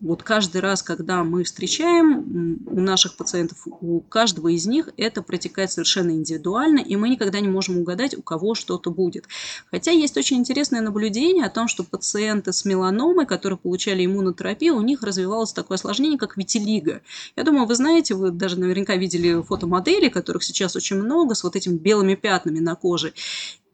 вот 0.04 0.22
каждый 0.22 0.60
раз, 0.60 0.82
когда 0.82 1.24
мы 1.24 1.44
встречаем 1.44 2.58
у 2.66 2.80
наших 2.80 3.16
пациентов, 3.16 3.66
у 3.66 4.00
каждого 4.00 4.48
из 4.48 4.66
них 4.66 4.90
это 4.98 5.22
протекает 5.22 5.72
совершенно 5.72 6.10
индивидуально, 6.10 6.80
и 6.80 6.94
мы 6.96 7.08
никогда 7.08 7.40
не 7.40 7.48
можем 7.48 7.78
угадать, 7.78 8.16
у 8.16 8.22
кого 8.22 8.54
что-то 8.54 8.90
будет. 8.90 9.24
Хотя 9.70 9.92
есть 9.92 10.16
очень 10.18 10.36
интересное 10.36 10.82
наблюдение 10.82 11.46
о 11.46 11.50
том, 11.50 11.68
что 11.68 11.84
пациенты 11.84 12.52
с 12.52 12.66
меланомой, 12.66 13.24
которые 13.24 13.58
получали 13.58 14.04
иммунотерапию, 14.04 14.76
у 14.76 14.82
них 14.82 15.02
развивалось 15.02 15.54
такое 15.54 15.76
осложнение, 15.76 16.18
как 16.18 16.36
витилиго. 16.36 17.00
Я 17.34 17.42
думаю, 17.42 17.66
вы 17.66 17.74
знаете, 17.74 18.14
вы 18.14 18.30
даже 18.30 18.60
наверняка 18.60 18.96
видели 18.96 19.42
фотомодели, 19.42 20.10
которых 20.10 20.44
сейчас 20.44 20.76
очень 20.76 20.96
много, 20.96 21.34
с 21.34 21.42
вот 21.42 21.56
этими 21.56 21.76
белыми 21.76 22.14
пятнами 22.14 22.58
на 22.58 22.74
коже. 22.74 23.14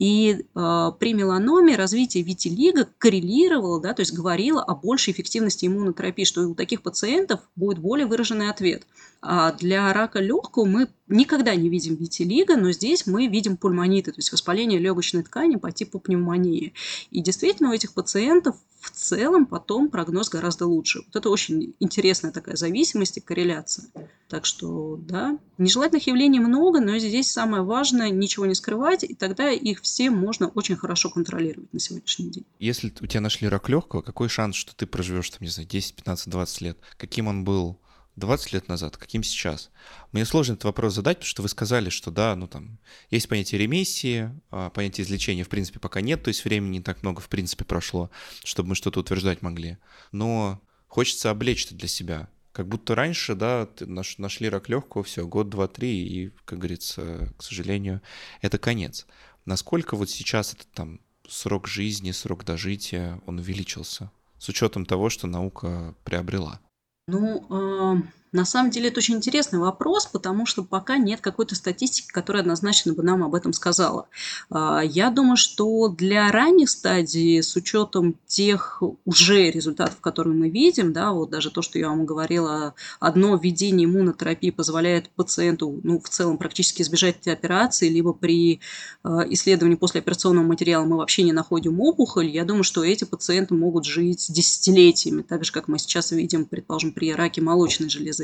И 0.00 0.32
э, 0.54 0.92
при 0.98 1.12
меланоме 1.12 1.76
развитие 1.76 2.24
витилиго 2.24 2.88
коррелировало, 2.96 3.82
да, 3.82 3.92
то 3.92 4.00
есть 4.00 4.14
говорило 4.14 4.62
о 4.62 4.74
большей 4.74 5.12
эффективности 5.12 5.66
иммунотерапии, 5.66 6.19
что 6.24 6.46
у 6.48 6.54
таких 6.54 6.82
пациентов 6.82 7.40
будет 7.56 7.78
более 7.78 8.06
выраженный 8.06 8.50
ответ. 8.50 8.86
А 9.22 9.52
для 9.52 9.92
рака 9.92 10.20
легкого 10.20 10.64
мы 10.64 10.88
никогда 11.08 11.54
не 11.54 11.68
видим 11.68 11.96
витилиго, 11.96 12.56
но 12.56 12.72
здесь 12.72 13.06
мы 13.06 13.26
видим 13.26 13.56
пульмониты, 13.56 14.12
то 14.12 14.18
есть 14.18 14.32
воспаление 14.32 14.78
легочной 14.78 15.22
ткани 15.22 15.56
по 15.56 15.70
типу 15.72 16.00
пневмонии. 16.00 16.72
И 17.10 17.20
действительно 17.20 17.70
у 17.70 17.74
этих 17.74 17.92
пациентов 17.92 18.56
в 18.80 18.90
целом 18.90 19.46
потом 19.46 19.90
прогноз 19.90 20.30
гораздо 20.30 20.66
лучше. 20.66 21.00
Вот 21.06 21.16
это 21.16 21.28
очень 21.28 21.74
интересная 21.80 22.32
такая 22.32 22.56
зависимость 22.56 23.18
и 23.18 23.20
корреляция. 23.20 23.88
Так 24.30 24.46
что, 24.46 24.96
да, 24.96 25.40
нежелательных 25.58 26.06
явлений 26.06 26.38
много, 26.38 26.80
но 26.80 26.96
здесь 26.98 27.28
самое 27.28 27.64
важное 27.64 28.10
ничего 28.10 28.46
не 28.46 28.54
скрывать, 28.54 29.02
и 29.02 29.16
тогда 29.16 29.50
их 29.50 29.82
все 29.82 30.08
можно 30.08 30.46
очень 30.46 30.76
хорошо 30.76 31.10
контролировать 31.10 31.72
на 31.72 31.80
сегодняшний 31.80 32.30
день. 32.30 32.46
Если 32.60 32.94
у 33.00 33.06
тебя 33.06 33.22
нашли 33.22 33.48
рак 33.48 33.68
легкого, 33.68 34.02
какой 34.02 34.28
шанс, 34.28 34.54
что 34.54 34.72
ты 34.76 34.86
проживешь 34.86 35.30
там, 35.30 35.38
не 35.40 35.48
знаю, 35.48 35.68
10, 35.68 35.96
15, 35.96 36.28
20 36.28 36.60
лет? 36.60 36.78
Каким 36.96 37.26
он 37.26 37.42
был 37.42 37.80
20 38.14 38.52
лет 38.52 38.68
назад, 38.68 38.96
каким 38.96 39.24
сейчас? 39.24 39.70
Мне 40.12 40.24
сложно 40.24 40.52
этот 40.52 40.66
вопрос 40.66 40.94
задать, 40.94 41.16
потому 41.16 41.28
что 41.28 41.42
вы 41.42 41.48
сказали, 41.48 41.90
что 41.90 42.12
да, 42.12 42.36
ну 42.36 42.46
там 42.46 42.78
есть 43.10 43.28
понятие 43.28 43.60
ремиссии, 43.60 44.30
а 44.52 44.70
понятие 44.70 45.04
излечения 45.04 45.42
в 45.42 45.48
принципе 45.48 45.80
пока 45.80 46.02
нет, 46.02 46.22
то 46.22 46.28
есть 46.28 46.44
времени 46.44 46.76
не 46.76 46.82
так 46.82 47.02
много 47.02 47.20
в 47.20 47.28
принципе 47.28 47.64
прошло, 47.64 48.12
чтобы 48.44 48.68
мы 48.68 48.74
что-то 48.76 49.00
утверждать 49.00 49.42
могли. 49.42 49.78
Но 50.12 50.60
хочется 50.86 51.30
облечь 51.30 51.66
это 51.66 51.74
для 51.74 51.88
себя. 51.88 52.28
Как 52.52 52.66
будто 52.66 52.94
раньше, 52.94 53.34
да, 53.34 53.68
наш, 53.80 54.18
нашли 54.18 54.48
рак 54.48 54.68
легкого, 54.68 55.04
все, 55.04 55.26
год, 55.26 55.48
два, 55.48 55.68
три, 55.68 56.04
и, 56.06 56.30
как 56.44 56.58
говорится, 56.58 57.32
к 57.36 57.42
сожалению, 57.42 58.02
это 58.40 58.58
конец. 58.58 59.06
Насколько 59.44 59.96
вот 59.96 60.10
сейчас 60.10 60.54
этот 60.54 60.70
там 60.72 61.00
срок 61.28 61.68
жизни, 61.68 62.10
срок 62.10 62.44
дожития, 62.44 63.20
он 63.26 63.38
увеличился, 63.38 64.10
с 64.38 64.48
учетом 64.48 64.84
того, 64.84 65.10
что 65.10 65.26
наука 65.26 65.94
приобрела? 66.02 66.60
Ну, 67.06 67.46
э, 67.50 68.02
на 68.32 68.44
самом 68.44 68.70
деле 68.70 68.88
это 68.88 68.98
очень 68.98 69.16
интересный 69.16 69.58
вопрос, 69.58 70.06
потому 70.06 70.46
что 70.46 70.62
пока 70.62 70.96
нет 70.98 71.20
какой-то 71.20 71.54
статистики, 71.56 72.06
которая 72.08 72.42
однозначно 72.42 72.92
бы 72.92 73.02
нам 73.02 73.24
об 73.24 73.34
этом 73.34 73.52
сказала. 73.52 74.06
Э, 74.50 74.80
я 74.84 75.10
думаю, 75.10 75.36
что 75.36 75.88
для 75.88 76.30
ранних 76.30 76.70
стадий, 76.70 77.42
с 77.42 77.56
учетом 77.56 78.14
тех 78.26 78.82
уже 79.04 79.50
результатов, 79.50 80.00
которые 80.00 80.36
мы 80.36 80.48
видим, 80.48 80.92
да, 80.92 81.12
вот 81.12 81.30
даже 81.30 81.50
то, 81.50 81.60
что 81.62 81.78
я 81.78 81.88
вам 81.88 82.06
говорила, 82.06 82.74
одно 83.00 83.36
введение 83.36 83.86
иммунотерапии 83.86 84.50
позволяет 84.50 85.10
пациенту, 85.10 85.80
ну, 85.82 86.00
в 86.00 86.08
целом 86.08 86.38
практически 86.38 86.82
избежать 86.82 87.16
этой 87.20 87.32
операции, 87.32 87.88
либо 87.88 88.12
при 88.12 88.60
э, 89.02 89.08
исследовании 89.30 89.76
послеоперационного 89.76 90.44
материала 90.44 90.84
мы 90.84 90.98
вообще 90.98 91.24
не 91.24 91.32
находим 91.32 91.80
опухоль, 91.80 92.28
я 92.28 92.44
думаю, 92.44 92.62
что 92.62 92.84
эти 92.84 93.04
пациенты 93.04 93.54
могут 93.54 93.86
жить 93.86 94.26
десятилетиями, 94.28 95.22
так 95.22 95.44
же, 95.44 95.52
как 95.52 95.66
мы 95.66 95.78
сейчас 95.78 96.12
видим, 96.12 96.44
предположим, 96.44 96.92
при 96.92 97.12
раке 97.12 97.40
молочной 97.40 97.88
железы. 97.88 98.19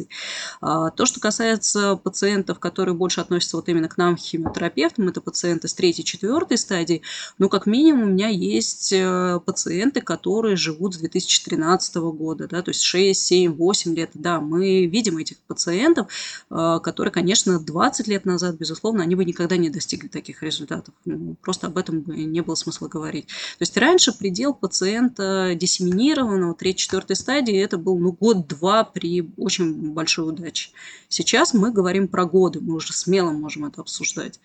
А, 0.61 0.91
то, 0.91 1.07
что 1.07 1.21
касается 1.21 1.97
пациентов, 1.97 2.59
которые 2.59 2.95
больше 2.95 3.21
относятся 3.21 3.57
вот 3.57 3.69
именно 3.69 3.89
к 3.89 3.97
нам, 3.97 4.17
химиотерапевтам, 4.17 5.09
это 5.09 5.21
пациенты 5.21 5.69
с 5.69 5.75
третьей, 5.75 6.05
четвертой 6.05 6.59
стадии, 6.59 7.03
ну, 7.39 7.49
как 7.49 7.67
минимум, 7.67 8.03
у 8.03 8.13
меня 8.13 8.29
есть 8.29 8.93
э, 8.93 9.41
пациенты, 9.45 10.01
которые 10.01 10.57
живут 10.57 10.95
с 10.95 10.99
2013 10.99 11.97
года, 11.97 12.49
да, 12.49 12.63
то 12.63 12.71
есть 12.71 12.83
6, 12.83 13.21
7, 13.21 13.55
8 13.55 13.95
лет, 13.95 14.11
да, 14.15 14.41
мы 14.41 14.87
видим 14.87 15.19
этих 15.19 15.39
пациентов, 15.39 16.09
э, 16.51 16.79
которые, 16.83 17.13
конечно, 17.13 17.59
20 17.59 18.09
лет 18.09 18.25
назад, 18.25 18.57
безусловно, 18.57 19.03
они 19.03 19.15
бы 19.15 19.25
никогда 19.25 19.57
не 19.57 19.71
достигли 19.71 20.09
таких 20.09 20.43
результатов. 20.43 20.95
Ну, 21.05 21.37
просто 21.43 21.67
об 21.67 21.79
этом 21.79 22.01
бы 22.01 22.17
не 22.17 22.41
было 22.41 22.55
смысла 22.55 22.89
говорить. 22.89 23.27
То 23.27 23.63
есть 23.63 23.77
раньше 23.77 24.13
предел 24.13 24.55
пациента 24.55 25.55
диссеминированного 25.55 26.55
3-4 26.55 27.15
стадии 27.15 27.57
это 27.57 27.79
был 27.79 27.99
ну, 27.99 28.13
год-два 28.13 28.85
при 28.85 29.29
очень 29.37 29.86
большой 29.93 30.29
удаче. 30.29 30.71
Сейчас 31.09 31.55
мы 31.55 31.73
говорим 31.73 32.09
про 32.09 32.25
годы, 32.25 32.61
мы 32.61 32.75
уже 32.75 32.93
смело 32.93 33.31
можем 33.31 33.65
это 33.67 33.81
обсуждать. 33.81 34.41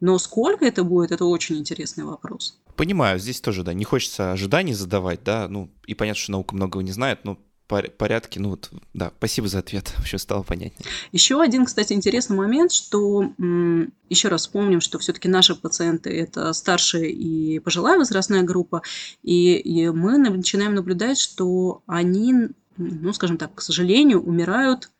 Но 0.00 0.18
сколько 0.18 0.64
это 0.64 0.84
будет, 0.84 1.12
это 1.12 1.24
очень 1.24 1.56
интересный 1.56 2.04
вопрос. 2.04 2.58
Понимаю, 2.76 3.18
здесь 3.18 3.40
тоже, 3.40 3.62
да, 3.62 3.72
не 3.72 3.84
хочется 3.84 4.32
ожиданий 4.32 4.74
задавать, 4.74 5.22
да, 5.22 5.46
ну, 5.48 5.70
и 5.86 5.94
понятно, 5.94 6.20
что 6.20 6.32
наука 6.32 6.54
многого 6.54 6.82
не 6.82 6.92
знает, 6.92 7.24
но 7.24 7.38
порядке, 7.66 8.40
ну 8.40 8.50
вот, 8.50 8.70
да, 8.92 9.12
спасибо 9.16 9.48
за 9.48 9.60
ответ, 9.60 9.92
все 10.04 10.18
стало 10.18 10.42
понятнее. 10.42 10.86
Еще 11.12 11.40
один, 11.40 11.64
кстати, 11.64 11.92
интересный 11.92 12.36
момент, 12.36 12.72
что 12.72 13.32
еще 14.08 14.28
раз 14.28 14.42
вспомним, 14.42 14.80
что 14.80 14.98
все-таки 14.98 15.28
наши 15.28 15.54
пациенты 15.54 16.10
это 16.10 16.52
старшая 16.52 17.04
и 17.04 17.58
пожилая 17.58 17.98
возрастная 17.98 18.42
группа, 18.42 18.82
и, 19.22 19.56
и 19.56 19.88
мы 19.88 20.18
начинаем 20.18 20.74
наблюдать, 20.74 21.18
что 21.18 21.82
они 21.86 22.50
ну, 22.76 23.12
скажем 23.12 23.38
так, 23.38 23.54
к 23.54 23.60
сожалению, 23.60 24.22
умирают 24.22 24.90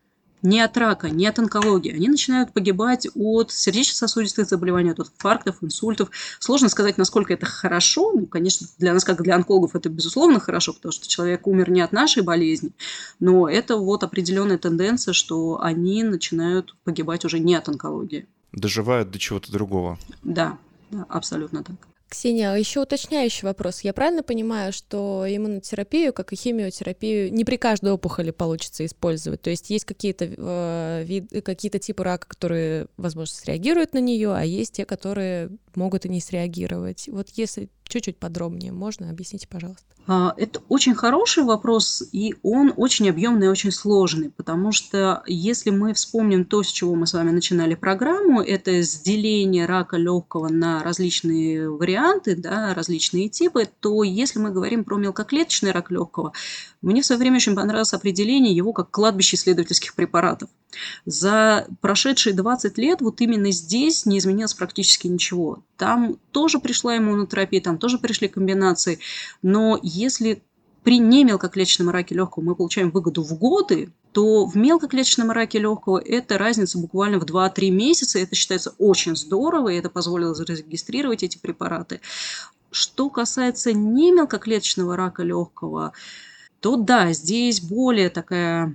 не 0.45 0.61
от 0.61 0.77
рака, 0.77 1.09
не 1.09 1.27
от 1.27 1.39
онкологии. 1.39 1.95
Они 1.95 2.07
начинают 2.07 2.53
погибать 2.53 3.09
от 3.15 3.51
сердечно-сосудистых 3.51 4.47
заболеваний, 4.47 4.91
от 4.91 5.01
инфарктов, 5.01 5.57
инсультов. 5.63 6.11
Сложно 6.39 6.69
сказать, 6.69 6.99
насколько 6.99 7.33
это 7.33 7.47
хорошо. 7.47 8.13
Ну, 8.13 8.27
конечно, 8.27 8.67
для 8.79 8.93
нас, 8.93 9.05
как 9.05 9.23
для 9.23 9.37
онкологов, 9.37 9.75
это 9.75 9.89
безусловно 9.89 10.41
хорошо, 10.41 10.75
потому 10.75 10.93
что 10.93 11.09
человек 11.09 11.47
умер 11.47 11.71
не 11.71 11.81
от 11.81 11.93
нашей 11.93 12.23
болезни. 12.23 12.73
Но 13.21 13.49
это 13.49 13.79
вот 13.79 14.05
определенная 14.05 14.59
тенденция, 14.59 15.15
что 15.15 15.61
они 15.63 16.03
начинают 16.03 16.77
погибать 16.85 17.25
уже 17.25 17.39
не 17.39 17.55
от 17.55 17.71
онкологии. 17.71 18.27
Доживают 18.53 19.11
до 19.11 19.19
чего-то 19.19 19.51
другого. 19.51 19.99
Да, 20.23 20.59
да, 20.91 21.07
абсолютно 21.09 21.65
так. 21.65 21.77
Ксения, 22.15 22.53
а 22.53 22.57
еще 22.57 22.81
уточняющий 22.81 23.45
вопрос. 23.45 23.81
Я 23.81 23.93
правильно 23.93 24.23
понимаю, 24.23 24.73
что 24.73 25.25
иммунотерапию, 25.29 26.13
как 26.13 26.33
и 26.33 26.37
химиотерапию, 26.37 27.33
не 27.33 27.45
при 27.45 27.57
каждой 27.57 27.91
опухоли 27.91 28.31
получится 28.31 28.87
использовать? 28.87 29.43
То 29.43 29.51
есть 29.51 29.69
есть 29.69 29.85
какие-то 29.85 30.25
э, 30.25 31.05
вид, 31.05 31.45
какие-то 31.45 31.81
типы 31.81 32.05
рака, 32.05 32.29
которые, 32.29 32.87
возможно, 32.97 33.35
среагируют 33.35 33.95
на 33.95 33.99
нее, 33.99 34.33
а 34.33 34.45
есть 34.45 34.75
те, 34.75 34.85
которые 34.85 35.51
могут 35.75 36.07
и 36.07 36.09
не 36.09 36.21
среагировать. 36.21 37.09
Вот 37.09 37.31
если 37.31 37.69
чуть-чуть 37.83 38.19
подробнее 38.19 38.71
можно, 38.71 39.11
объясните, 39.11 39.49
пожалуйста. 39.49 39.85
А, 40.07 40.35
это 40.37 40.61
очень 40.69 40.95
хороший 40.95 41.45
вопрос, 41.45 42.03
и 42.13 42.35
он 42.43 42.75
очень 42.77 43.09
объемный 43.09 43.47
и 43.47 43.51
очень 43.51 43.71
сложный, 43.71 44.31
потому 44.31 44.71
что 44.71 45.23
если 45.27 45.71
мы 45.71 45.95
вспомним 45.95 46.45
то, 46.45 46.63
с 46.63 46.67
чего 46.67 46.95
мы 46.95 47.07
с 47.07 47.15
вами 47.15 47.31
начинали 47.31 47.75
программу, 47.75 48.43
это 48.43 48.73
разделение 48.73 49.65
рака 49.65 49.97
легкого 49.97 50.49
на 50.49 50.83
различные 50.83 51.71
варианты, 51.71 52.37
да, 52.37 52.75
различные 52.75 53.31
типы, 53.31 53.67
то 53.81 54.03
если 54.03 54.39
мы 54.39 54.51
говорим 54.51 54.85
про 54.85 54.99
мелкоклеточный 54.99 55.71
рак 55.71 55.91
легкого, 55.91 56.33
мне 56.85 57.03
в 57.03 57.07
свое 57.07 57.19
время 57.19 57.37
очень 57.37 57.55
понравилось 57.55 57.95
определение 57.95 58.55
его 58.55 58.73
как 58.73 58.91
кладбище 58.91 59.37
исследовательских 59.37 59.95
препаратов. 59.95 60.51
За 61.07 61.67
прошедшие 61.81 62.35
20 62.35 62.79
лет 62.79 63.01
вот 63.01 63.21
именно 63.21 63.51
здесь 63.51 64.07
не 64.07 64.19
изменилось 64.19 64.55
практически 64.55 65.07
ничего. 65.07 65.63
Там 65.77 66.17
тоже 66.33 66.59
пришла 66.59 66.97
иммунотерапия, 66.97 67.61
там 67.61 67.79
тоже 67.79 67.99
пришли 67.99 68.29
комбинации, 68.29 68.99
но 69.43 69.79
если 69.83 70.43
при 70.83 70.99
немелкоклеточном 70.99 71.89
раке 71.89 72.15
легкого 72.15 72.45
мы 72.45 72.55
получаем 72.55 72.91
выгоду 72.91 73.23
в 73.23 73.39
годы, 73.39 73.91
то 74.13 74.45
в 74.45 74.55
мелкоклеточном 74.55 75.31
раке 75.31 75.59
легкого 75.59 75.99
это 75.99 76.39
разница 76.39 76.79
буквально 76.79 77.19
в 77.19 77.25
2-3 77.25 77.71
месяца. 77.71 78.19
Это 78.19 78.37
считается 78.37 78.75
очень 78.79 79.17
здорово, 79.17 79.71
и 79.71 79.77
это 79.77 79.89
позволило 79.89 80.35
зарегистрировать 80.35 81.23
эти 81.23 81.39
препараты. 81.39 82.01
Что 82.71 83.09
касается 83.09 83.73
немелкоклеточного 83.73 84.97
рака 84.97 85.23
легкого, 85.23 85.95
то 86.65 86.77
да, 86.77 87.13
здесь 87.13 87.61
более 87.61 88.09
такая 88.09 88.75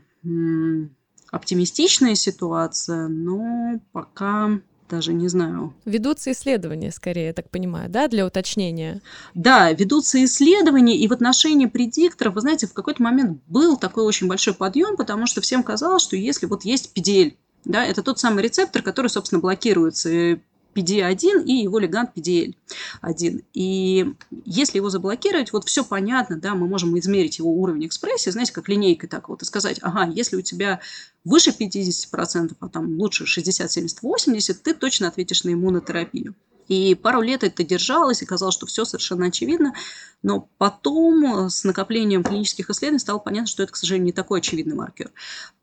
оптимистичная 1.31 2.13
ситуация, 2.13 3.07
но 3.07 3.79
пока 3.93 4.59
даже 4.87 5.11
не 5.11 5.27
знаю. 5.27 5.73
Ведутся 5.85 6.33
исследования, 6.33 6.91
скорее, 6.91 7.27
я 7.27 7.33
так 7.33 7.49
понимаю, 7.49 7.89
да, 7.89 8.07
для 8.07 8.27
уточнения? 8.27 9.01
Да, 9.33 9.71
ведутся 9.73 10.23
исследования, 10.23 10.97
и 10.97 11.07
в 11.07 11.13
отношении 11.13 11.65
предикторов, 11.65 12.35
вы 12.35 12.41
знаете, 12.41 12.67
в 12.67 12.73
какой-то 12.73 13.01
момент 13.01 13.41
был 13.47 13.75
такой 13.75 14.03
очень 14.03 14.27
большой 14.27 14.53
подъем, 14.53 14.95
потому 14.95 15.25
что 15.25 15.41
всем 15.41 15.63
казалось, 15.63 16.03
что 16.03 16.15
если 16.15 16.45
вот 16.45 16.65
есть 16.65 16.93
педель, 16.93 17.39
да, 17.65 17.83
это 17.83 18.03
тот 18.03 18.19
самый 18.19 18.43
рецептор, 18.43 18.83
который, 18.83 19.07
собственно, 19.07 19.41
блокируется 19.41 20.39
PD1 20.79 21.45
и 21.45 21.53
его 21.63 21.79
легант 21.79 22.11
PDL1. 22.15 23.43
И 23.53 24.13
если 24.45 24.77
его 24.77 24.89
заблокировать, 24.89 25.53
вот 25.53 25.67
все 25.67 25.83
понятно, 25.83 26.37
да, 26.37 26.55
мы 26.55 26.67
можем 26.67 26.97
измерить 26.99 27.39
его 27.39 27.51
уровень 27.51 27.87
экспрессии, 27.87 28.29
знаете, 28.29 28.53
как 28.53 28.69
линейкой 28.69 29.09
так 29.09 29.29
вот, 29.29 29.41
и 29.41 29.45
сказать, 29.45 29.79
ага, 29.81 30.11
если 30.11 30.35
у 30.35 30.41
тебя 30.41 30.79
выше 31.23 31.51
50%, 31.51 32.55
а 32.59 32.69
там 32.69 32.97
лучше 32.97 33.25
60, 33.25 33.71
70, 33.71 34.01
80, 34.01 34.63
ты 34.63 34.73
точно 34.73 35.07
ответишь 35.07 35.43
на 35.43 35.53
иммунотерапию. 35.53 36.35
И 36.69 36.93
пару 36.93 37.21
лет 37.21 37.43
это 37.43 37.63
держалось, 37.63 38.21
и 38.21 38.25
казалось, 38.25 38.53
что 38.53 38.67
все 38.67 38.85
совершенно 38.85 39.25
очевидно. 39.25 39.73
Но 40.21 40.47
потом 40.59 41.49
с 41.49 41.63
накоплением 41.63 42.23
клинических 42.23 42.69
исследований 42.69 42.99
стало 42.99 43.17
понятно, 43.17 43.47
что 43.47 43.63
это, 43.63 43.73
к 43.73 43.75
сожалению, 43.75 44.05
не 44.05 44.11
такой 44.11 44.39
очевидный 44.39 44.75
маркер. 44.75 45.11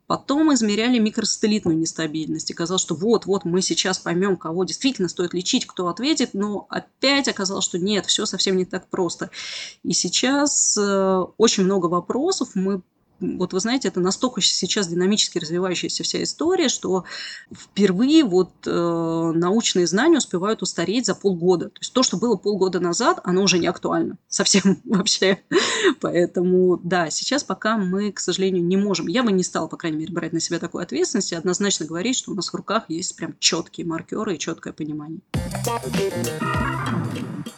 Потом 0.07 0.55
измеряли 0.55 0.99
микросателлитную 0.99 1.77
нестабильность. 1.77 2.51
И 2.51 2.55
казалось, 2.55 2.83
что 2.83 2.95
вот-вот 2.95 3.45
мы 3.45 3.61
сейчас 3.61 3.99
поймем, 3.99 4.37
кого 4.37 4.65
действительно 4.65 5.09
стоит 5.09 5.35
лечить, 5.35 5.67
кто 5.67 5.89
ответит. 5.89 6.31
Но 6.33 6.67
опять 6.71 7.29
оказалось, 7.29 7.65
что 7.65 7.79
нет, 7.79 8.07
все 8.07 8.25
совсем 8.25 8.57
не 8.57 8.65
так 8.65 8.89
просто. 8.89 9.31
И 9.83 9.93
сейчас 9.93 10.77
э, 10.77 11.25
очень 11.39 11.65
много 11.65 11.87
вопросов. 11.87 12.51
Мы 12.55 12.83
вот 13.21 13.53
вы 13.53 13.61
знаете, 13.61 13.89
это 13.89 14.01
настолько 14.01 14.41
сейчас 14.41 14.89
динамически 14.89 15.39
развивающаяся 15.39 16.03
вся 16.03 16.23
история, 16.23 16.69
что 16.69 17.05
впервые 17.53 18.25
вот 18.25 18.51
э, 18.67 19.33
научные 19.35 19.87
знания 19.87 20.19
успевают 20.19 20.63
устареть 20.63 21.07
за 21.07 21.15
полгода. 21.15 21.71
То 21.71 21.81
есть 21.81 21.93
то, 21.93 22.03
что 22.03 22.17
было 22.17 22.37
полгода 22.37 22.81
назад, 22.81 23.21
оно 23.25 23.43
уже 23.43 23.59
не 23.59 23.67
актуально 23.67 24.19
совсем 24.29 24.81
вообще. 24.85 25.39
Поэтому 26.01 26.79
да, 26.83 27.11
сейчас 27.11 27.45
пока 27.45 27.79
мы, 27.79 28.13
к 28.13 28.21
сожалению, 28.21 28.65
не 28.65 28.77
можем. 28.77 29.07
Я 29.07 29.23
бы 29.23 29.33
не 29.33 29.43
стала, 29.43 29.67
по 29.67 29.77
крайней 29.77 29.99
мере, 29.99 30.13
брать 30.13 30.33
на 30.33 30.41
себя 30.41 30.59
такую 30.59 30.83
ответственность 30.83 31.33
и 31.33 31.37
однозначно 31.37 31.87
говорить, 31.87 32.17
что 32.17 32.33
у 32.33 32.35
нас 32.35 32.49
в 32.49 32.55
руках 32.55 32.85
есть 32.89 33.17
прям 33.17 33.35
четкие 33.39 33.87
маркеры 33.87 34.35
и 34.35 34.39
четкое 34.39 34.73
понимание. 34.73 35.21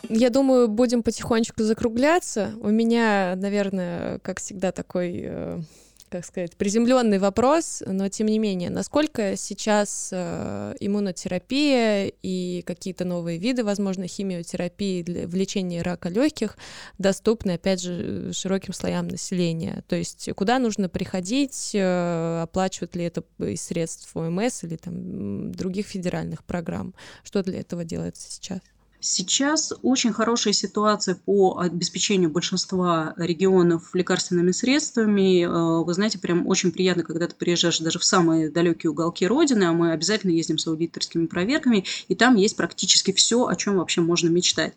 Я 0.08 0.30
думаю, 0.30 0.68
будем 0.68 1.02
потихонечку 1.02 1.62
закругляться. 1.62 2.52
У 2.60 2.68
меня, 2.68 3.34
наверное, 3.36 4.18
как 4.20 4.40
всегда, 4.40 4.72
такой 4.72 5.22
э, 5.24 5.60
как 6.08 6.24
сказать, 6.24 6.56
приземленный 6.56 7.18
вопрос, 7.18 7.82
но 7.86 8.08
тем 8.08 8.26
не 8.28 8.38
менее, 8.38 8.70
насколько 8.70 9.36
сейчас 9.36 10.10
э, 10.12 10.74
иммунотерапия 10.80 12.10
и 12.22 12.62
какие-то 12.66 13.04
новые 13.04 13.38
виды, 13.38 13.64
возможно, 13.64 14.06
химиотерапии 14.06 15.02
для, 15.02 15.26
в 15.26 15.34
лечении 15.34 15.80
рака 15.80 16.08
легких 16.08 16.56
доступны, 16.98 17.52
опять 17.52 17.82
же, 17.82 18.32
широким 18.32 18.72
слоям 18.72 19.08
населения? 19.08 19.84
То 19.88 19.96
есть 19.96 20.30
куда 20.34 20.58
нужно 20.58 20.88
приходить, 20.88 21.72
э, 21.74 22.40
оплачивают 22.42 22.96
ли 22.96 23.04
это 23.04 23.22
из 23.38 23.62
средств 23.62 24.16
ОМС 24.16 24.64
или 24.64 24.76
там 24.76 25.52
других 25.52 25.86
федеральных 25.86 26.44
программ? 26.44 26.94
Что 27.22 27.42
для 27.42 27.60
этого 27.60 27.84
делается 27.84 28.30
сейчас? 28.30 28.60
Сейчас 29.00 29.72
очень 29.82 30.12
хорошая 30.12 30.52
ситуация 30.52 31.14
по 31.14 31.58
обеспечению 31.60 32.30
большинства 32.30 33.14
регионов 33.16 33.94
лекарственными 33.94 34.50
средствами. 34.50 35.44
Э, 35.44 35.84
вы 35.84 35.94
знаете, 35.94 36.18
прям 36.18 36.46
очень 36.48 36.72
приятно, 36.72 37.04
когда 37.04 37.28
ты 37.28 37.36
приезжаешь 37.36 37.78
даже 37.78 38.00
в 38.00 38.04
самые 38.04 38.50
далекие 38.50 38.90
уголки 38.90 39.24
Родины, 39.24 39.64
а 39.64 39.72
мы 39.72 39.92
обязательно 39.92 40.32
ездим 40.32 40.58
с 40.58 40.66
аудиторскими 40.66 41.26
проверками, 41.26 41.84
и 42.08 42.16
там 42.16 42.34
есть 42.34 42.56
практически 42.56 43.12
все, 43.12 43.46
о 43.46 43.54
чем 43.54 43.76
вообще 43.76 44.00
можно 44.00 44.28
мечтать. 44.28 44.74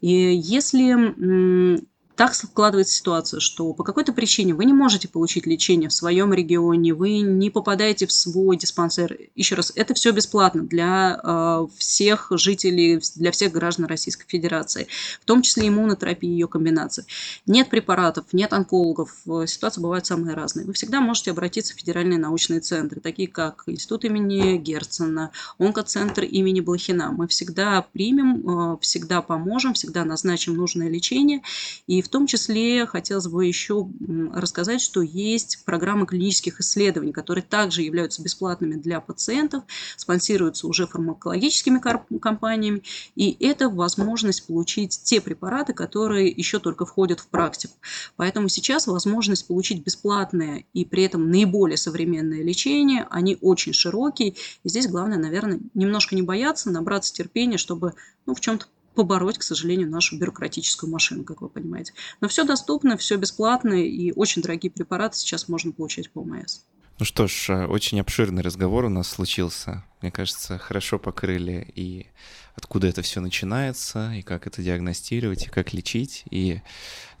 И 0.00 0.10
если 0.10 1.84
так 2.16 2.34
складывается 2.34 2.94
ситуация, 2.94 3.40
что 3.40 3.72
по 3.72 3.82
какой-то 3.82 4.12
причине 4.12 4.54
вы 4.54 4.64
не 4.66 4.72
можете 4.72 5.08
получить 5.08 5.46
лечение 5.46 5.88
в 5.88 5.92
своем 5.92 6.32
регионе, 6.32 6.94
вы 6.94 7.18
не 7.18 7.50
попадаете 7.50 8.06
в 8.06 8.12
свой 8.12 8.56
диспансер. 8.56 9.16
Еще 9.34 9.56
раз, 9.56 9.72
это 9.74 9.94
все 9.94 10.12
бесплатно 10.12 10.62
для 10.62 11.20
э, 11.22 11.66
всех 11.76 12.28
жителей, 12.30 13.00
для 13.16 13.32
всех 13.32 13.52
граждан 13.52 13.86
Российской 13.86 14.26
Федерации, 14.28 14.86
в 15.20 15.24
том 15.24 15.42
числе 15.42 15.68
иммунотерапии 15.68 16.28
и 16.28 16.32
ее 16.32 16.46
комбинации. 16.46 17.04
Нет 17.46 17.68
препаратов, 17.68 18.26
нет 18.32 18.52
онкологов, 18.52 19.10
э, 19.26 19.46
ситуации 19.46 19.80
бывают 19.80 20.06
самые 20.06 20.36
разные. 20.36 20.66
Вы 20.66 20.72
всегда 20.72 21.00
можете 21.00 21.32
обратиться 21.32 21.74
в 21.74 21.78
федеральные 21.78 22.18
научные 22.18 22.60
центры, 22.60 23.00
такие 23.00 23.26
как 23.26 23.64
Институт 23.66 24.04
имени 24.04 24.56
Герцена, 24.56 25.32
онкоцентр 25.58 26.22
имени 26.22 26.60
Блохина. 26.60 27.10
Мы 27.10 27.26
всегда 27.26 27.82
примем, 27.92 28.74
э, 28.74 28.78
всегда 28.82 29.20
поможем, 29.20 29.74
всегда 29.74 30.04
назначим 30.04 30.54
нужное 30.54 30.88
лечение. 30.88 31.42
И 31.88 32.03
в 32.04 32.08
том 32.08 32.26
числе 32.26 32.86
хотелось 32.86 33.26
бы 33.26 33.46
еще 33.46 33.88
рассказать, 34.32 34.80
что 34.80 35.00
есть 35.00 35.64
программы 35.64 36.06
клинических 36.06 36.60
исследований, 36.60 37.12
которые 37.12 37.42
также 37.42 37.82
являются 37.82 38.22
бесплатными 38.22 38.74
для 38.74 39.00
пациентов, 39.00 39.64
спонсируются 39.96 40.66
уже 40.66 40.86
фармакологическими 40.86 41.80
компаниями, 42.18 42.82
и 43.16 43.36
это 43.40 43.68
возможность 43.68 44.46
получить 44.46 45.00
те 45.02 45.20
препараты, 45.20 45.72
которые 45.72 46.28
еще 46.28 46.58
только 46.58 46.84
входят 46.84 47.20
в 47.20 47.28
практику. 47.28 47.74
Поэтому 48.16 48.48
сейчас 48.48 48.86
возможность 48.86 49.46
получить 49.46 49.82
бесплатное 49.82 50.64
и 50.74 50.84
при 50.84 51.04
этом 51.04 51.30
наиболее 51.30 51.78
современное 51.78 52.42
лечение, 52.42 53.06
они 53.10 53.38
очень 53.40 53.72
широкие. 53.72 54.34
И 54.62 54.68
здесь 54.68 54.88
главное, 54.88 55.18
наверное, 55.18 55.60
немножко 55.72 56.14
не 56.14 56.22
бояться, 56.22 56.70
набраться 56.70 57.14
терпения, 57.14 57.56
чтобы 57.56 57.94
ну, 58.26 58.34
в 58.34 58.40
чем-то 58.40 58.66
побороть, 58.94 59.38
к 59.38 59.42
сожалению, 59.42 59.90
нашу 59.90 60.18
бюрократическую 60.18 60.90
машину, 60.90 61.24
как 61.24 61.40
вы 61.40 61.48
понимаете. 61.48 61.92
Но 62.20 62.28
все 62.28 62.44
доступно, 62.44 62.96
все 62.96 63.16
бесплатно, 63.16 63.74
и 63.74 64.12
очень 64.12 64.42
дорогие 64.42 64.70
препараты 64.70 65.16
сейчас 65.18 65.48
можно 65.48 65.72
получать 65.72 66.10
по 66.10 66.20
ОМС. 66.20 66.60
Ну 67.00 67.04
что 67.04 67.26
ж, 67.26 67.46
э, 67.48 67.66
очень 67.66 67.98
обширный 67.98 68.42
разговор 68.42 68.84
у 68.84 68.88
нас 68.88 69.08
случился. 69.08 69.84
Мне 70.00 70.12
кажется, 70.12 70.58
хорошо 70.58 71.00
покрыли 71.00 71.66
и 71.74 72.06
откуда 72.54 72.86
это 72.86 73.02
все 73.02 73.20
начинается, 73.20 74.12
и 74.12 74.22
как 74.22 74.46
это 74.46 74.62
диагностировать, 74.62 75.46
и 75.46 75.50
как 75.50 75.72
лечить. 75.72 76.22
И 76.30 76.60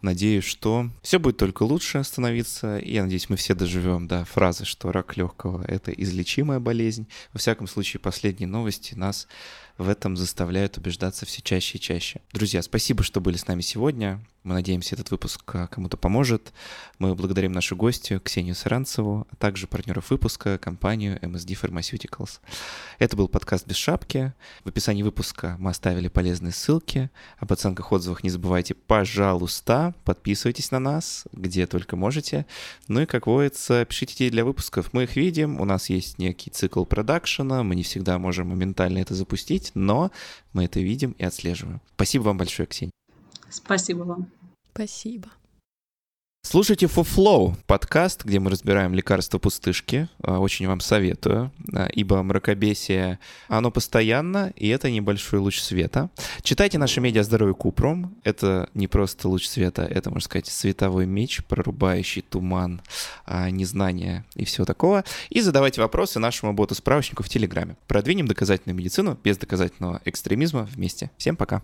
надеюсь, 0.00 0.44
что 0.44 0.90
все 1.02 1.18
будет 1.18 1.38
только 1.38 1.64
лучше 1.64 2.04
становиться. 2.04 2.78
И 2.78 2.92
я 2.92 3.02
надеюсь, 3.02 3.28
мы 3.28 3.36
все 3.36 3.54
доживем 3.56 4.06
до 4.06 4.24
фразы, 4.24 4.64
что 4.64 4.92
рак 4.92 5.16
легкого— 5.16 5.64
это 5.66 5.90
излечимая 5.90 6.60
болезнь. 6.60 7.08
Во 7.32 7.40
всяком 7.40 7.66
случае, 7.66 8.00
последние 8.00 8.46
новости 8.46 8.94
нас 8.94 9.26
в 9.78 9.88
этом 9.88 10.16
заставляют 10.16 10.78
убеждаться 10.78 11.26
все 11.26 11.42
чаще 11.42 11.78
и 11.78 11.80
чаще. 11.80 12.20
Друзья, 12.32 12.62
спасибо, 12.62 13.02
что 13.02 13.20
были 13.20 13.36
с 13.36 13.46
нами 13.46 13.60
сегодня. 13.60 14.20
Мы 14.44 14.52
надеемся, 14.52 14.94
этот 14.94 15.10
выпуск 15.10 15.40
а, 15.54 15.68
кому-то 15.68 15.96
поможет. 15.96 16.52
Мы 16.98 17.14
благодарим 17.14 17.52
нашу 17.52 17.76
гостью 17.76 18.20
Ксению 18.20 18.54
Саранцеву, 18.54 19.26
а 19.30 19.36
также 19.36 19.66
партнеров 19.66 20.10
выпуска, 20.10 20.58
компанию 20.58 21.18
MSD 21.20 21.58
Pharmaceuticals. 21.58 22.40
Это 22.98 23.16
был 23.16 23.26
подкаст 23.26 23.66
«Без 23.66 23.76
шапки». 23.76 24.34
В 24.62 24.68
описании 24.68 25.02
выпуска 25.02 25.56
мы 25.58 25.70
оставили 25.70 26.08
полезные 26.08 26.52
ссылки. 26.52 27.10
Об 27.38 27.54
оценках, 27.54 27.90
отзывах 27.90 28.22
не 28.22 28.28
забывайте, 28.28 28.74
пожалуйста, 28.74 29.94
подписывайтесь 30.04 30.70
на 30.70 30.78
нас, 30.78 31.24
где 31.32 31.66
только 31.66 31.96
можете. 31.96 32.44
Ну 32.86 33.00
и, 33.00 33.06
как 33.06 33.26
водится, 33.26 33.86
пишите 33.86 34.14
идеи 34.14 34.28
для 34.28 34.44
выпусков. 34.44 34.92
Мы 34.92 35.04
их 35.04 35.16
видим, 35.16 35.58
у 35.58 35.64
нас 35.64 35.88
есть 35.88 36.18
некий 36.18 36.50
цикл 36.50 36.84
продакшена, 36.84 37.62
мы 37.62 37.74
не 37.74 37.82
всегда 37.82 38.18
можем 38.18 38.48
моментально 38.48 38.98
это 38.98 39.14
запустить, 39.14 39.63
видеть, 39.64 39.72
но 39.74 40.10
мы 40.52 40.64
это 40.64 40.80
видим 40.80 41.12
и 41.12 41.24
отслеживаем. 41.24 41.80
Спасибо 41.94 42.24
вам 42.24 42.38
большое, 42.38 42.66
Ксения. 42.66 42.92
Спасибо 43.50 44.02
вам. 44.02 44.30
Спасибо. 44.72 45.30
Слушайте 46.46 46.86
For 46.86 47.04
Flow, 47.04 47.56
подкаст, 47.66 48.22
где 48.22 48.38
мы 48.38 48.50
разбираем 48.50 48.92
лекарства 48.92 49.38
пустышки. 49.38 50.08
А, 50.22 50.38
очень 50.38 50.68
вам 50.68 50.80
советую, 50.80 51.50
а, 51.72 51.86
ибо 51.86 52.22
мракобесие, 52.22 53.18
оно 53.48 53.70
постоянно, 53.70 54.52
и 54.54 54.68
это 54.68 54.90
небольшой 54.90 55.40
луч 55.40 55.58
света. 55.58 56.10
Читайте 56.42 56.76
наши 56.76 57.00
медиа 57.00 57.24
«Здоровье 57.24 57.54
Купром». 57.54 58.14
Это 58.24 58.68
не 58.74 58.88
просто 58.88 59.26
луч 59.26 59.46
света, 59.48 59.82
это, 59.82 60.10
можно 60.10 60.26
сказать, 60.26 60.46
световой 60.46 61.06
меч, 61.06 61.42
прорубающий 61.44 62.20
туман, 62.20 62.82
а, 63.24 63.50
незнания 63.50 64.26
и 64.36 64.44
всего 64.44 64.66
такого. 64.66 65.02
И 65.30 65.40
задавайте 65.40 65.80
вопросы 65.80 66.18
нашему 66.18 66.52
боту-справочнику 66.52 67.22
в 67.22 67.28
Телеграме. 67.28 67.76
Продвинем 67.88 68.28
доказательную 68.28 68.76
медицину 68.76 69.18
без 69.24 69.38
доказательного 69.38 70.02
экстремизма 70.04 70.68
вместе. 70.70 71.10
Всем 71.16 71.36
пока! 71.36 71.62